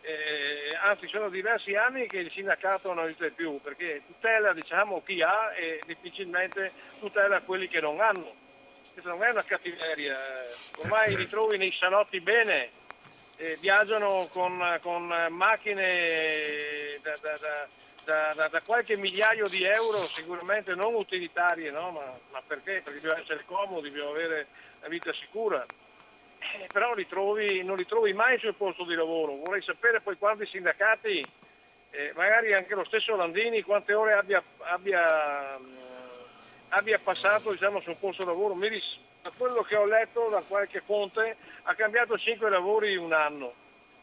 eh, 0.00 0.74
anzi 0.80 1.06
sono 1.08 1.28
diversi 1.28 1.74
anni 1.74 2.06
che 2.06 2.20
il 2.20 2.30
sindacato 2.30 2.94
non 2.94 3.04
esiste 3.04 3.32
più 3.32 3.60
perché 3.60 4.00
tutela 4.06 4.54
diciamo, 4.54 5.02
chi 5.02 5.20
ha 5.20 5.52
e 5.54 5.80
difficilmente 5.86 6.72
tutela 6.98 7.42
quelli 7.42 7.68
che 7.68 7.80
non 7.80 8.00
hanno. 8.00 8.48
Questa 8.92 9.10
non 9.10 9.22
è 9.22 9.30
una 9.30 9.44
cattiveria, 9.44 10.18
ormai 10.78 11.16
li 11.16 11.28
trovi 11.28 11.56
nei 11.56 11.72
salotti 11.72 12.20
bene, 12.20 12.70
eh, 13.36 13.56
viaggiano 13.60 14.28
con, 14.32 14.78
con 14.82 15.06
macchine 15.30 16.98
da, 17.00 17.16
da, 17.20 18.34
da, 18.34 18.48
da, 18.48 18.60
qualche 18.62 18.96
migliaio 18.96 19.48
di 19.48 19.62
euro 19.62 20.06
sicuramente 20.08 20.74
non 20.74 20.94
utilitarie, 20.94 21.70
no? 21.70 21.90
ma, 21.92 22.18
ma 22.30 22.42
perché? 22.46 22.82
Perché 22.84 23.00
bisogna 23.00 23.20
essere 23.20 23.44
comodi, 23.46 23.90
bisogna 23.90 24.10
avere 24.10 24.46
una 24.80 24.88
vita 24.88 25.12
sicura 25.14 25.64
eh, 26.40 26.66
però 26.72 26.94
li 26.94 27.06
trovi, 27.06 27.62
non 27.62 27.76
li 27.76 27.86
trovi 27.86 28.12
mai 28.12 28.38
sul 28.38 28.54
posto 28.54 28.84
di 28.84 28.94
lavoro. 28.94 29.36
Vorrei 29.36 29.62
sapere 29.62 30.00
poi 30.00 30.16
quanti 30.16 30.46
sindacati, 30.46 31.24
eh, 31.90 32.12
magari 32.14 32.54
anche 32.54 32.74
lo 32.74 32.84
stesso 32.84 33.14
Landini, 33.14 33.62
quante 33.62 33.92
ore 33.92 34.14
abbia, 34.14 34.42
abbia, 34.60 35.58
abbia 36.70 36.98
passato 36.98 37.52
diciamo, 37.52 37.80
sul 37.80 37.96
posto 37.96 38.24
lavoro. 38.24 38.54
Mi, 38.54 38.68
da 39.22 39.30
quello 39.36 39.62
che 39.62 39.76
ho 39.76 39.86
letto 39.86 40.28
da 40.30 40.42
qualche 40.46 40.82
fonte 40.84 41.36
ha 41.62 41.74
cambiato 41.74 42.18
5 42.18 42.48
lavori 42.50 42.92
in 42.92 42.98
un 42.98 43.12
anno 43.12 43.52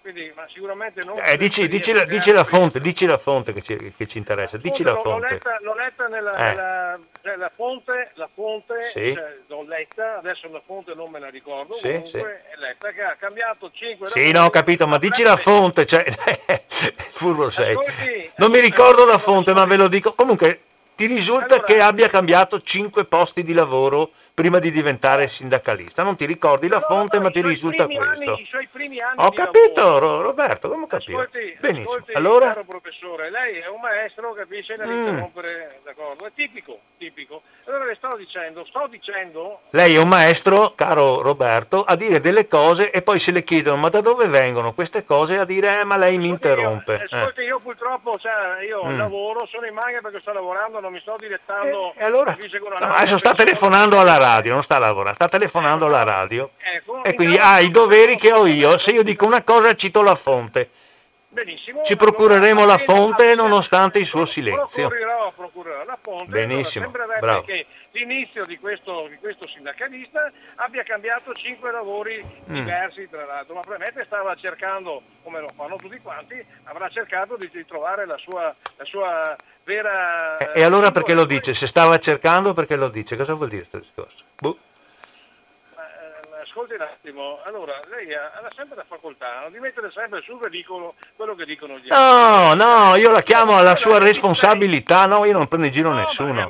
quindi, 0.07 0.31
ma 0.38 0.45
sicuramente 0.48 1.03
non... 1.03 1.19
Eh, 1.22 1.35
dici, 1.35 1.68
dici, 1.68 1.91
la, 1.91 2.06
dici, 2.06 2.31
la, 2.31 2.45
fonte, 2.45 2.80
dici 2.80 3.06
la 3.06 3.18
fonte 3.18 3.52
che 3.52 3.61
ci, 3.61 3.94
che 3.98 4.07
ci 4.07 4.18
interessa, 4.18 4.56
dici 4.56 4.81
la 4.81 4.94
fonte. 4.94 5.10
L'ho 5.10 5.34
letta, 5.34 5.57
l'ho 5.60 5.76
letta 5.76 6.07
nella, 6.07 6.34
eh. 6.34 6.48
nella 6.48 6.99
cioè, 7.22 7.35
la 7.35 7.52
fonte, 7.53 8.11
la 8.14 8.30
fonte 8.34 8.91
sì. 8.94 9.14
cioè, 9.14 9.39
l'ho 9.48 9.64
letta, 9.64 10.19
adesso 10.19 10.49
la 10.49 10.61
fonte 10.65 10.94
non 10.94 11.11
me 11.11 11.19
la 11.19 11.27
ricordo, 11.27 11.73
sì, 11.73 11.91
comunque 11.91 12.41
sì. 12.45 12.53
è 12.53 12.57
letta 12.57 12.91
che 12.91 13.02
ha 13.02 13.15
cambiato 13.19 13.69
5 13.69 14.10
Sì, 14.11 14.31
no, 14.31 14.45
ho 14.45 14.49
capito, 14.49 14.88
ma 14.88 14.98
dici 14.98 15.23
la 15.23 15.35
fonte, 15.35 15.85
cioè, 15.85 16.06
furbo 17.11 17.49
sei. 17.49 17.72
Ascolti, 17.72 18.31
non 18.38 18.49
mi 18.49 18.60
ricordo 18.61 19.03
la 19.03 19.18
fonte, 19.18 19.52
ma 19.52 19.65
ve 19.65 19.76
lo 19.76 19.89
dico. 19.89 20.14
Comunque, 20.14 20.61
ti 20.98 21.06
risulta 21.06 21.53
allora, 21.53 21.64
che 21.64 21.80
abbia 21.80 22.10
cambiato 22.10 22.60
5 22.60 23.06
posti 23.06 23.44
di 23.44 23.53
lavoro 23.53 24.11
prima 24.38 24.60
di 24.60 24.70
diventare 24.70 25.30
sindacalista. 25.30 26.04
Non 26.04 26.16
ti 26.16 26.28
ricordi 26.28 26.68
la 26.68 26.80
fonte, 26.82 27.18
no, 27.18 27.24
ma 27.24 27.32
ti 27.32 27.42
risulta 27.42 27.86
questo. 27.86 28.04
Anni, 28.04 28.42
I 28.42 28.46
suoi 28.48 28.68
primi 28.72 29.00
anni 29.00 29.16
ho 29.18 29.32
capito, 29.32 29.82
lavoro. 29.82 30.22
Roberto, 30.22 30.70
come 30.70 30.84
ho 30.84 30.88
capito? 30.88 31.18
Ascolti, 31.18 31.58
Benissimo. 31.60 31.90
Ascolti, 31.90 32.12
allora... 32.14 32.46
caro 32.50 32.64
professore, 32.64 33.32
lei 33.32 33.58
è 33.58 33.68
un 33.68 33.82
maestro, 33.82 34.34
capisce 34.34 34.76
da 34.76 34.86
mm. 34.86 34.92
interrompere, 34.92 35.80
d'accordo? 35.84 36.28
È 36.28 36.32
tipico, 36.36 36.82
tipico. 37.00 37.42
Allora 37.66 37.86
le 37.86 37.96
sto 37.96 38.16
dicendo, 38.16 38.64
sto 38.66 38.86
dicendo... 38.88 39.62
Lei 39.72 39.96
è 39.96 40.00
un 40.00 40.08
maestro, 40.08 40.74
caro 40.76 41.24
Roberto, 41.24 41.84
a 41.84 41.96
dire 41.96 42.22
delle 42.22 42.48
cose 42.48 42.92
e 42.92 43.02
poi 43.02 43.18
se 43.18 43.32
le 43.32 43.44
chiedono 43.44 43.78
ma 43.78 43.90
da 43.90 44.02
dove 44.02 44.28
vengono 44.28 44.74
queste 44.74 45.04
cose 45.04 45.40
a 45.40 45.46
dire 45.46 45.80
eh, 45.80 45.84
ma 45.84 45.98
lei 45.98 46.20
mi 46.20 46.28
interrompe. 46.28 47.08
Io, 47.10 47.18
ascolti, 47.18 47.42
eh. 47.42 47.46
io 47.46 47.60
purtroppo, 47.60 48.20
cioè, 48.20 48.64
io 48.64 48.86
mm. 48.86 48.98
lavoro, 49.00 49.48
sono 49.48 49.66
in 49.66 49.74
maglia 49.74 50.00
perché 50.00 50.20
sto 50.20 50.32
lavorando, 50.32 50.80
non 50.80 50.92
mi 50.92 51.00
sto 51.00 51.16
direttando... 51.18 51.94
E, 51.96 52.02
e 52.02 52.04
allora? 52.04 52.38
No, 52.80 52.94
adesso 52.94 53.18
sta 53.18 53.34
telefonando 53.34 54.00
alla 54.00 54.18
radio 54.18 54.26
radio, 54.36 54.54
non 54.54 54.64
sta 54.64 54.78
lavorando, 54.78 55.16
sta 55.16 55.28
telefonando 55.28 55.86
alla 55.86 56.04
radio 56.04 56.52
ecco, 56.58 57.04
e 57.04 57.14
quindi 57.14 57.38
ha 57.38 57.60
i 57.60 57.72
doveri 57.72 58.18
che 58.18 58.32
ho 58.32 58.45
io. 58.45 58.78
Se 58.78 58.91
io 58.91 59.04
dico 59.04 59.26
una 59.26 59.44
cosa 59.44 59.76
cito 59.76 60.02
la 60.02 60.16
fonte. 60.16 60.70
Benissimo. 61.44 61.84
Ci 61.84 61.96
procureremo 61.96 62.66
la 62.66 62.80
fonte 62.80 63.36
nonostante 63.36 64.00
il 64.00 64.08
suo 64.08 64.26
silenzio. 64.26 64.88
Procurerò, 64.88 65.32
procurerò 65.36 65.84
la 65.84 65.98
fonte. 66.02 66.32
Benissimo. 66.32 66.90
Bravo. 66.90 67.44
che 67.44 67.68
l'inizio 67.92 68.44
di 68.44 68.58
questo, 68.58 69.08
di 69.08 69.18
questo, 69.18 69.48
sindacalista 69.48 70.32
abbia 70.56 70.82
cambiato 70.82 71.34
cinque 71.34 71.72
lavori 71.72 72.24
mm. 72.24 72.54
diversi 72.54 73.08
tra 73.08 73.26
l'altro, 73.26 73.54
ma 73.54 73.62
probabilmente 73.62 74.06
stava 74.06 74.34
cercando, 74.36 75.04
come 75.22 75.40
lo 75.40 75.50
fanno 75.56 75.76
tutti 75.76 76.00
quanti, 76.00 76.44
avrà 76.64 76.90
cercato 76.90 77.38
di, 77.38 77.48
di 77.54 77.66
trovare 77.66 78.08
la 78.08 78.18
sua, 78.18 78.56
la 78.76 78.86
sua 78.86 79.36
vera... 79.64 80.38
E, 80.38 80.62
e 80.62 80.64
allora 80.64 80.90
perché 80.92 81.14
lo 81.14 81.26
dice? 81.26 81.54
Se 81.54 81.68
stava 81.68 82.00
cercando 82.00 82.54
perché 82.54 82.76
lo 82.76 82.90
dice? 82.90 83.16
Cosa 83.16 83.36
vuol 83.36 83.50
dire 83.50 83.68
questo 83.68 83.78
discorso? 83.78 84.24
Boh 84.40 84.58
ascolti 86.48 86.74
un 86.74 86.82
attimo, 86.82 87.40
allora 87.44 87.80
lei 87.90 88.14
ha, 88.14 88.32
ha, 88.34 88.48
sempre 88.56 88.78
la 88.78 88.86
facoltà 88.88 89.48
di 89.52 89.60
mettere 89.60 89.91
sempre 89.91 90.22
sul 90.22 90.40
ridicolo 90.41 90.95
quello 91.15 91.36
che 91.36 91.45
dicono 91.45 91.78
gli 91.78 91.90
altri. 91.90 91.90
No, 91.90 92.53
no, 92.53 92.95
io 92.95 93.11
la 93.11 93.22
chiamo 93.22 93.57
alla 93.57 93.76
sua 93.76 93.99
responsabilità, 93.99 95.06
no, 95.06 95.26
io 95.26 95.34
non 95.34 95.48
prendo 95.48 95.68
in 95.68 95.72
giro 95.72 95.90
no, 95.90 95.99
nessuno. 95.99 96.49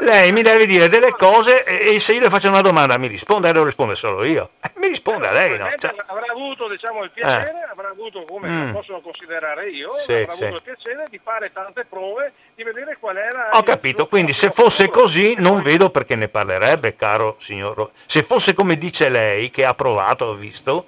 Lei 0.00 0.32
mi 0.32 0.42
deve 0.42 0.66
dire 0.66 0.88
delle 0.88 1.12
cose 1.12 1.64
e, 1.64 1.98
se 2.00 2.12
io 2.12 2.20
le 2.20 2.28
faccio 2.28 2.48
una 2.48 2.60
domanda 2.60 2.98
mi 2.98 3.06
risponde 3.06 3.48
e 3.48 3.52
devo 3.52 3.64
rispondere 3.64 3.98
solo 3.98 4.24
io. 4.24 4.50
Eh, 4.60 4.72
mi 4.76 4.88
risponde 4.88 5.28
a 5.28 5.32
lei, 5.32 5.56
no? 5.56 5.70
Cioè... 5.76 5.94
Avrà 6.06 6.26
avuto 6.30 6.68
diciamo, 6.68 7.04
il 7.04 7.10
piacere, 7.10 7.50
eh. 7.50 7.70
avrà 7.70 7.88
avuto 7.88 8.24
come 8.24 8.48
mm. 8.48 8.72
possono 8.72 9.00
considerare 9.00 9.68
io, 9.70 9.98
sì, 9.98 10.12
avrà 10.12 10.34
sì. 10.34 10.44
avuto 10.44 10.56
il 10.56 10.74
piacere 10.74 11.04
di 11.08 11.20
fare 11.22 11.52
tante 11.52 11.84
prove, 11.84 12.32
di 12.56 12.62
vedere 12.62 12.96
qual 12.98 13.18
era... 13.18 13.50
Ho 13.52 13.62
capito, 13.62 14.06
quindi 14.06 14.32
se 14.32 14.50
fosse 14.50 14.88
così 14.88 15.34
non 15.36 15.60
vedo 15.60 15.90
perché 15.90 16.16
ne 16.16 16.28
parlerebbe, 16.28 16.96
caro 16.96 17.36
signor. 17.38 17.90
Se 18.06 18.22
fosse 18.22 18.54
come 18.54 18.78
dice 18.78 19.10
lei, 19.10 19.50
che 19.50 19.66
ha 19.66 19.74
provato, 19.74 20.24
ho 20.24 20.34
visto, 20.34 20.86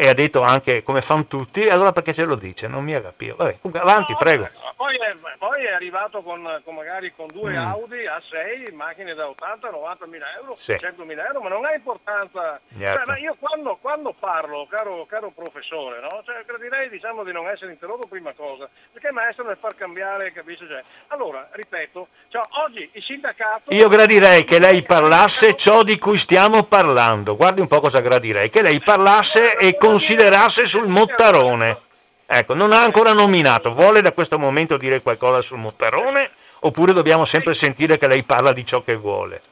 e 0.00 0.08
ha 0.08 0.14
detto 0.14 0.40
anche 0.40 0.82
come 0.82 1.02
fanno 1.02 1.26
tutti, 1.26 1.68
allora 1.68 1.92
perché 1.92 2.14
ce 2.14 2.24
lo 2.24 2.34
dice? 2.34 2.66
Non 2.66 2.82
mi 2.82 2.94
ha 2.94 3.02
capito. 3.02 3.36
Vabbè, 3.36 3.58
comunque, 3.60 3.86
avanti, 3.86 4.12
no, 4.12 4.18
prego. 4.18 4.48
Poi 4.74 4.96
è, 4.96 5.14
poi 5.36 5.64
è 5.66 5.72
arrivato 5.72 6.22
con, 6.22 6.62
con, 6.64 6.74
magari 6.74 7.12
con 7.14 7.26
due 7.26 7.52
mm. 7.52 7.56
Audi 7.58 7.96
A6, 8.06 8.74
macchine 8.74 9.12
da 9.12 9.26
80-90 9.26 10.08
mila 10.08 10.24
euro, 10.38 10.56
sì. 10.58 10.74
100 10.78 11.04
mila 11.04 11.26
euro, 11.26 11.42
ma 11.42 11.50
non 11.50 11.66
ha 11.66 11.74
importanza. 11.74 12.58
Cioè, 12.78 13.20
io 13.20 13.36
quando, 13.38 13.76
quando, 13.78 14.14
parlo, 14.18 14.66
caro, 14.70 15.04
caro 15.06 15.32
professore, 15.34 16.00
no? 16.00 16.22
cioè, 16.24 16.44
gradirei 16.46 16.88
diciamo, 16.88 17.22
di 17.22 17.32
non 17.32 17.46
essere 17.48 17.72
interrotto 17.72 18.06
prima 18.06 18.32
cosa, 18.32 18.70
perché 18.90 19.12
maestro 19.12 19.44
deve 19.44 19.56
far 19.60 19.74
cambiare, 19.76 20.32
capisci? 20.32 20.66
Cioè, 20.66 20.82
allora, 21.08 21.46
ripeto, 21.52 22.08
cioè, 22.28 22.40
oggi 22.64 22.88
il 22.90 23.02
sindacato... 23.02 23.74
Io 23.74 23.88
gradirei 23.88 24.44
che 24.44 24.58
lei 24.58 24.82
parlasse 24.82 25.56
ciò 25.56 25.82
di 25.82 25.98
cui 25.98 26.16
stiamo 26.16 26.62
parlando. 26.62 27.36
Guardi 27.36 27.60
un 27.60 27.68
po' 27.68 27.80
cosa 27.80 28.00
gradirei, 28.00 28.48
che 28.48 28.62
lei 28.62 28.80
parlasse 28.80 29.58
e 29.58 29.76
considerasse 29.90 30.66
sul 30.66 30.88
Mottarone. 30.88 31.88
Ecco, 32.26 32.54
non 32.54 32.72
ha 32.72 32.82
ancora 32.82 33.12
nominato. 33.12 33.74
Vuole 33.74 34.02
da 34.02 34.12
questo 34.12 34.38
momento 34.38 34.76
dire 34.76 35.02
qualcosa 35.02 35.42
sul 35.42 35.58
Mottarone 35.58 36.30
oppure 36.60 36.92
dobbiamo 36.92 37.24
sempre 37.24 37.54
sentire 37.54 37.98
che 37.98 38.06
lei 38.06 38.22
parla 38.22 38.52
di 38.52 38.64
ciò 38.64 38.82
che 38.82 38.94
vuole? 38.94 39.42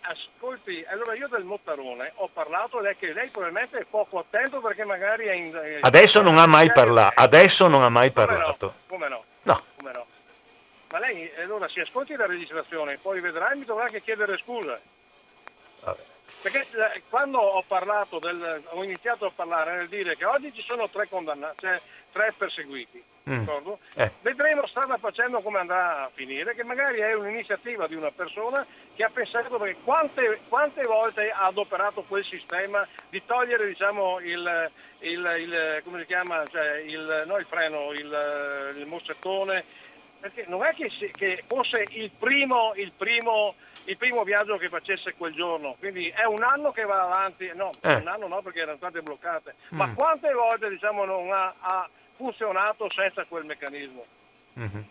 Ascolti, 0.00 0.84
allora 0.88 1.14
io 1.14 1.28
del 1.28 1.44
Mottarone 1.44 2.12
ho 2.16 2.28
parlato 2.32 2.80
lei 2.80 2.96
che 2.96 3.12
lei 3.12 3.28
probabilmente 3.28 3.78
è 3.78 3.86
poco 3.88 4.18
attento 4.18 4.60
perché 4.60 4.84
magari 4.84 5.26
è 5.26 5.32
in... 5.32 5.78
Adesso 5.82 6.22
non 6.22 6.38
ha 6.38 6.46
mai 6.46 6.72
parlato, 6.72 7.20
adesso 7.20 7.68
non 7.68 7.82
ha 7.84 7.88
mai 7.88 8.10
parlato. 8.10 8.74
Come 8.88 9.08
no? 9.08 9.24
No. 9.42 9.60
Come 9.76 9.92
no? 9.94 10.06
Ma 10.90 10.98
lei 10.98 11.30
allora 11.40 11.68
si 11.68 11.80
ascolti 11.80 12.16
la 12.16 12.26
registrazione, 12.26 12.98
poi 13.00 13.20
vedrà 13.20 13.52
e 13.52 13.56
mi 13.56 13.64
dovrà 13.64 13.84
anche 13.84 14.02
chiedere 14.02 14.38
scusa. 14.38 14.80
Vabbè. 15.84 16.00
Perché 16.40 16.60
eh, 16.94 17.02
quando 17.08 17.38
ho 17.38 17.62
parlato 17.66 18.18
del, 18.18 18.62
ho 18.68 18.84
iniziato 18.84 19.26
a 19.26 19.32
parlare 19.34 19.76
nel 19.76 19.88
dire 19.88 20.16
che 20.16 20.24
oggi 20.24 20.52
ci 20.54 20.62
sono 20.66 20.88
tre 20.88 21.08
condannati, 21.08 21.66
cioè 21.66 21.80
tre 22.12 22.32
perseguiti, 22.36 23.02
Mm. 23.28 23.46
Eh. 23.96 24.10
Vedremo 24.22 24.66
strada 24.68 24.96
facendo 24.96 25.42
come 25.42 25.58
andrà 25.58 26.04
a 26.04 26.10
finire, 26.14 26.54
che 26.54 26.64
magari 26.64 27.00
è 27.00 27.12
un'iniziativa 27.12 27.86
di 27.86 27.94
una 27.94 28.10
persona 28.10 28.64
che 28.94 29.04
ha 29.04 29.10
pensato 29.10 29.58
perché 29.58 29.76
quante, 29.84 30.40
quante 30.48 30.80
volte 30.84 31.28
ha 31.30 31.44
adoperato 31.44 32.04
quel 32.08 32.24
sistema 32.24 32.88
di 33.10 33.22
togliere 33.26 33.66
diciamo, 33.66 34.18
il, 34.20 34.70
il- 35.00 35.34
il- 35.40 35.80
come 35.84 36.00
si 36.00 36.06
chiama, 36.06 36.42
cioè, 36.46 36.78
il, 36.78 37.24
no, 37.26 37.36
il 37.36 37.44
freno, 37.44 37.92
il, 37.92 38.74
il 38.78 38.86
moscettone, 38.86 39.62
perché 40.20 40.46
non 40.48 40.64
è 40.64 40.72
che, 40.74 40.90
che 41.12 41.44
fosse 41.46 41.84
il 41.90 42.10
primo, 42.18 42.72
il, 42.76 42.92
primo, 42.96 43.56
il 43.88 43.96
primo 43.96 44.22
viaggio 44.22 44.58
che 44.58 44.68
facesse 44.68 45.14
quel 45.16 45.32
giorno, 45.34 45.76
quindi 45.78 46.08
è 46.08 46.24
un 46.24 46.42
anno 46.42 46.72
che 46.72 46.84
va 46.84 47.02
avanti, 47.04 47.50
no, 47.54 47.70
Eh. 47.80 47.94
un 47.94 48.06
anno 48.06 48.28
no 48.28 48.42
perché 48.42 48.60
erano 48.60 48.76
state 48.76 49.00
bloccate, 49.00 49.54
ma 49.70 49.86
Mm. 49.86 49.94
quante 49.94 50.30
volte 50.32 50.68
diciamo, 50.68 51.04
non 51.06 51.32
ha, 51.32 51.54
ha 51.58 51.88
funzionato 52.16 52.86
senza 52.94 53.24
quel 53.26 53.44
meccanismo? 53.46 54.04
Mhm. 54.54 54.84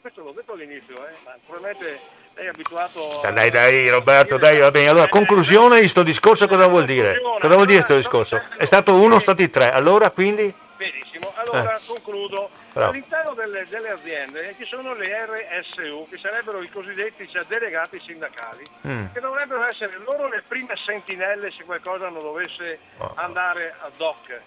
Questo 0.00 0.22
l'ho 0.22 0.32
detto 0.32 0.52
all'inizio, 0.52 0.94
eh, 1.06 1.12
ma 1.24 1.36
probabilmente 1.46 2.00
lei 2.34 2.46
è 2.46 2.48
abituato 2.48 3.20
a... 3.20 3.30
Dai, 3.30 3.50
dai, 3.50 3.88
Roberto, 3.88 4.36
dai, 4.36 4.58
va 4.58 4.70
bene. 4.70 4.88
Allora, 4.88 5.08
conclusione 5.08 5.80
di 5.80 5.88
sto 5.88 6.02
discorso 6.02 6.46
cosa 6.48 6.66
vuol 6.68 6.84
dire? 6.86 7.20
Cosa 7.40 7.54
vuol 7.54 7.66
dire 7.66 7.82
sto 7.82 7.96
discorso? 7.96 8.40
È 8.56 8.64
stato 8.64 8.94
uno, 8.94 9.18
stati 9.20 9.48
tre. 9.50 9.70
Allora, 9.70 10.10
quindi? 10.10 10.52
Benissimo, 10.76 11.32
allora 11.36 11.78
concludo. 11.86 12.50
Bravo. 12.72 12.90
All'interno 12.90 13.34
delle, 13.34 13.66
delle 13.68 13.90
aziende 13.90 14.54
ci 14.58 14.64
sono 14.64 14.94
le 14.94 15.26
RSU, 15.26 16.06
che 16.08 16.16
sarebbero 16.18 16.62
i 16.62 16.70
cosiddetti 16.70 17.28
cioè, 17.28 17.44
delegati 17.44 18.00
sindacali, 18.00 18.64
Mm. 18.86 19.12
che 19.12 19.20
dovrebbero 19.20 19.64
essere 19.66 19.98
loro 19.98 20.28
le 20.28 20.42
prime 20.48 20.74
sentinelle 20.76 21.50
se 21.50 21.64
qualcosa 21.64 22.08
non 22.08 22.20
dovesse 22.22 22.78
Oh. 22.98 23.12
andare 23.16 23.74
ad 23.80 24.00
hoc. 24.00 24.40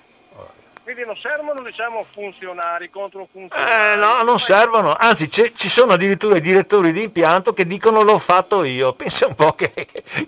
Quindi 0.85 1.03
non 1.03 1.17
servono 1.17 1.63
diciamo 1.63 2.05
funzionari 2.13 2.91
contro 2.91 3.27
funzionari. 3.31 3.93
Eh, 3.93 3.95
no, 3.97 4.21
non 4.21 4.37
servono. 4.39 4.93
Anzi, 4.95 5.31
ci 5.31 5.67
sono 5.67 5.93
addirittura 5.93 6.37
i 6.37 6.41
direttori 6.41 6.91
di 6.91 7.01
impianto 7.01 7.53
che 7.55 7.65
dicono 7.65 8.03
l'ho 8.03 8.19
fatto 8.19 8.63
io. 8.63 8.93
Pensa 8.95 9.25
un 9.25 9.33
po' 9.33 9.53
che, 9.53 9.73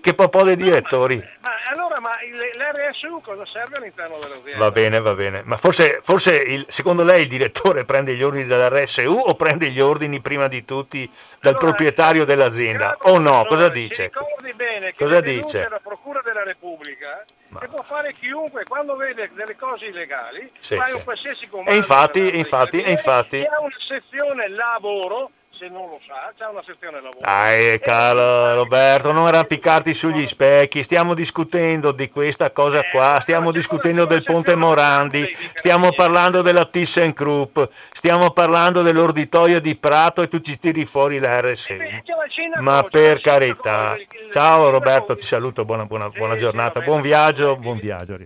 che 0.00 0.14
popò 0.14 0.42
dei 0.42 0.56
direttori. 0.56 1.16
Ma 1.42 1.50
allora, 1.72 2.00
ma 2.00 2.10
il- 2.22 2.36
l'RSU 2.58 3.20
cosa 3.22 3.46
serve 3.46 3.76
all'interno 3.76 4.18
dell'azienda? 4.18 4.58
Va 4.58 4.70
bene, 4.72 5.00
va 5.00 5.14
bene. 5.14 5.42
Ma 5.44 5.56
forse, 5.58 6.00
forse 6.02 6.34
il- 6.34 6.66
secondo 6.68 7.04
lei 7.04 7.22
il 7.22 7.28
direttore 7.28 7.84
prende 7.86 8.16
gli 8.16 8.22
ordini 8.24 8.46
dall'RSU 8.46 9.12
o 9.26 9.34
prende 9.36 9.70
gli 9.70 9.78
ordini 9.80 10.18
prima 10.20 10.48
di 10.48 10.64
tutti 10.64 11.08
dal 11.40 11.52
Allora, 11.54 11.66
proprietario 11.66 12.24
dell'azienda? 12.24 12.96
O 13.02 13.18
no? 13.20 13.44
Cosa 13.46 13.68
dice? 13.68 14.10
ricordi 14.12 14.52
bene 14.54 14.86
che 14.92 15.04
Cosa 15.04 15.20
dice? 15.20 15.66
alla 15.66 15.78
Procura 15.80 16.20
della 16.24 16.42
Repubblica 16.42 17.24
Ma- 17.48 17.60
che 17.60 17.68
può 17.68 17.82
fare 17.82 18.12
chiunque 18.14 18.64
quando 18.64 18.94
vede 18.96 19.30
delle 19.32 19.56
cose 19.56 19.86
illegali, 19.86 20.50
Sì, 20.60 20.76
fai 20.76 20.90
sì. 20.90 20.96
un 20.96 21.04
qualsiasi 21.04 21.48
comando. 21.48 21.70
E 21.70 21.76
infatti, 21.76 22.36
infatti, 22.36 22.82
e 22.82 22.90
infatti. 22.90 23.40
Che 23.40 23.46
ha 23.46 23.60
una 23.60 23.74
sezione 23.86 24.48
lavoro, 24.48 25.30
se 25.58 25.68
non 25.68 25.88
lo 25.88 26.00
sa, 26.06 26.32
c'è 26.36 26.46
una 26.46 26.62
sezione 26.64 27.00
lavoro. 27.00 27.18
Dai, 27.20 27.78
caro 27.80 28.54
Roberto, 28.54 29.12
non 29.12 29.26
arrampicarti 29.26 29.92
sugli 29.92 30.26
specchi, 30.26 30.82
stiamo 30.82 31.14
discutendo 31.14 31.92
di 31.92 32.08
questa 32.08 32.50
cosa 32.50 32.84
qua, 32.84 33.18
stiamo 33.20 33.50
discutendo 33.50 34.04
del 34.04 34.22
Ponte 34.22 34.54
Morandi, 34.54 35.36
stiamo 35.54 35.90
parlando 35.92 36.42
della 36.42 36.64
ThyssenKrupp, 36.64 37.58
stiamo 37.92 38.30
parlando 38.30 38.82
dell'orditorio 38.82 39.60
di 39.60 39.74
Prato 39.74 40.22
e 40.22 40.28
tu 40.28 40.40
ci 40.40 40.58
tiri 40.58 40.86
fuori 40.86 41.18
la. 41.18 41.36
Eh, 41.38 41.56
sindaco, 41.56 42.62
Ma 42.62 42.82
per 42.84 43.20
carità. 43.20 43.94
Ciao 44.32 44.70
Roberto, 44.70 45.16
ti 45.16 45.26
saluto, 45.26 45.64
buona, 45.64 45.84
buona, 45.84 46.08
buona 46.08 46.36
giornata, 46.36 46.80
buon 46.80 47.00
viaggio, 47.00 47.56
buon 47.56 47.78
viaggio. 47.78 48.16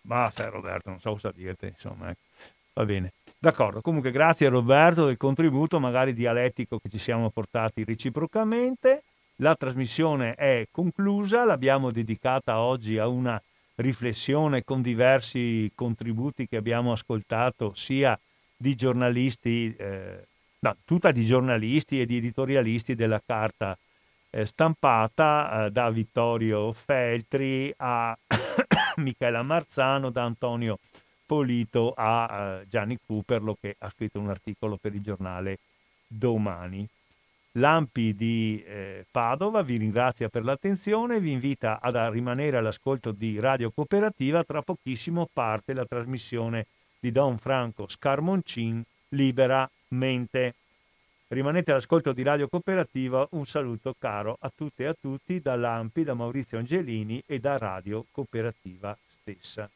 Basta 0.00 0.48
Roberto, 0.48 0.88
non 0.88 1.00
so 1.00 1.12
cosa 1.12 1.30
dirti, 1.34 1.66
insomma. 1.66 2.08
ecco. 2.08 2.20
Va 2.74 2.84
bene. 2.84 3.12
D'accordo, 3.40 3.80
comunque 3.80 4.10
grazie 4.10 4.48
Roberto 4.48 5.06
del 5.06 5.16
contributo, 5.16 5.78
magari 5.78 6.12
dialettico 6.12 6.80
che 6.80 6.88
ci 6.88 6.98
siamo 6.98 7.30
portati 7.30 7.84
reciprocamente. 7.84 9.04
La 9.36 9.54
trasmissione 9.54 10.34
è 10.34 10.66
conclusa, 10.72 11.44
l'abbiamo 11.44 11.92
dedicata 11.92 12.58
oggi 12.58 12.98
a 12.98 13.06
una 13.06 13.40
riflessione 13.76 14.64
con 14.64 14.82
diversi 14.82 15.70
contributi 15.76 16.48
che 16.48 16.56
abbiamo 16.56 16.90
ascoltato 16.90 17.72
sia 17.76 18.18
di 18.56 18.74
giornalisti, 18.74 19.72
eh, 19.78 20.26
no, 20.58 20.76
tutta 20.84 21.12
di 21.12 21.24
giornalisti 21.24 22.00
e 22.00 22.06
di 22.06 22.16
editorialisti 22.16 22.96
della 22.96 23.22
carta 23.24 23.78
eh, 24.30 24.46
stampata 24.46 25.66
eh, 25.66 25.70
da 25.70 25.90
Vittorio 25.90 26.72
Feltri 26.72 27.72
a 27.76 28.18
Michela 28.96 29.44
Marzano, 29.44 30.10
da 30.10 30.24
Antonio 30.24 30.80
Polito 31.28 31.92
a 31.94 32.60
eh, 32.62 32.66
Gianni 32.68 32.98
Cooperlo 33.06 33.54
che 33.60 33.76
ha 33.78 33.90
scritto 33.90 34.18
un 34.18 34.30
articolo 34.30 34.78
per 34.78 34.94
il 34.94 35.02
giornale 35.02 35.58
Domani. 36.06 36.88
Lampi 37.52 38.14
di 38.14 38.64
eh, 38.66 39.04
Padova 39.10 39.60
vi 39.60 39.76
ringrazia 39.76 40.30
per 40.30 40.42
l'attenzione 40.42 41.16
e 41.16 41.20
vi 41.20 41.32
invita 41.32 41.80
a 41.82 42.08
rimanere 42.08 42.56
all'ascolto 42.56 43.12
di 43.12 43.38
Radio 43.38 43.70
Cooperativa. 43.70 44.42
Tra 44.42 44.62
pochissimo 44.62 45.28
parte 45.30 45.74
la 45.74 45.84
trasmissione 45.84 46.66
di 46.98 47.12
Don 47.12 47.36
Franco 47.36 47.86
Scarmoncin 47.88 48.82
Liberamente. 49.10 50.54
Rimanete 51.28 51.72
all'ascolto 51.72 52.14
di 52.14 52.22
Radio 52.22 52.48
Cooperativa. 52.48 53.28
Un 53.32 53.44
saluto 53.44 53.94
caro 53.98 54.38
a 54.40 54.50
tutte 54.54 54.84
e 54.84 54.86
a 54.86 54.96
tutti 54.98 55.40
da 55.40 55.56
Lampi, 55.56 56.04
da 56.04 56.14
Maurizio 56.14 56.56
Angelini 56.56 57.22
e 57.26 57.38
da 57.38 57.58
Radio 57.58 58.06
Cooperativa 58.10 58.96
stessa. 59.04 59.68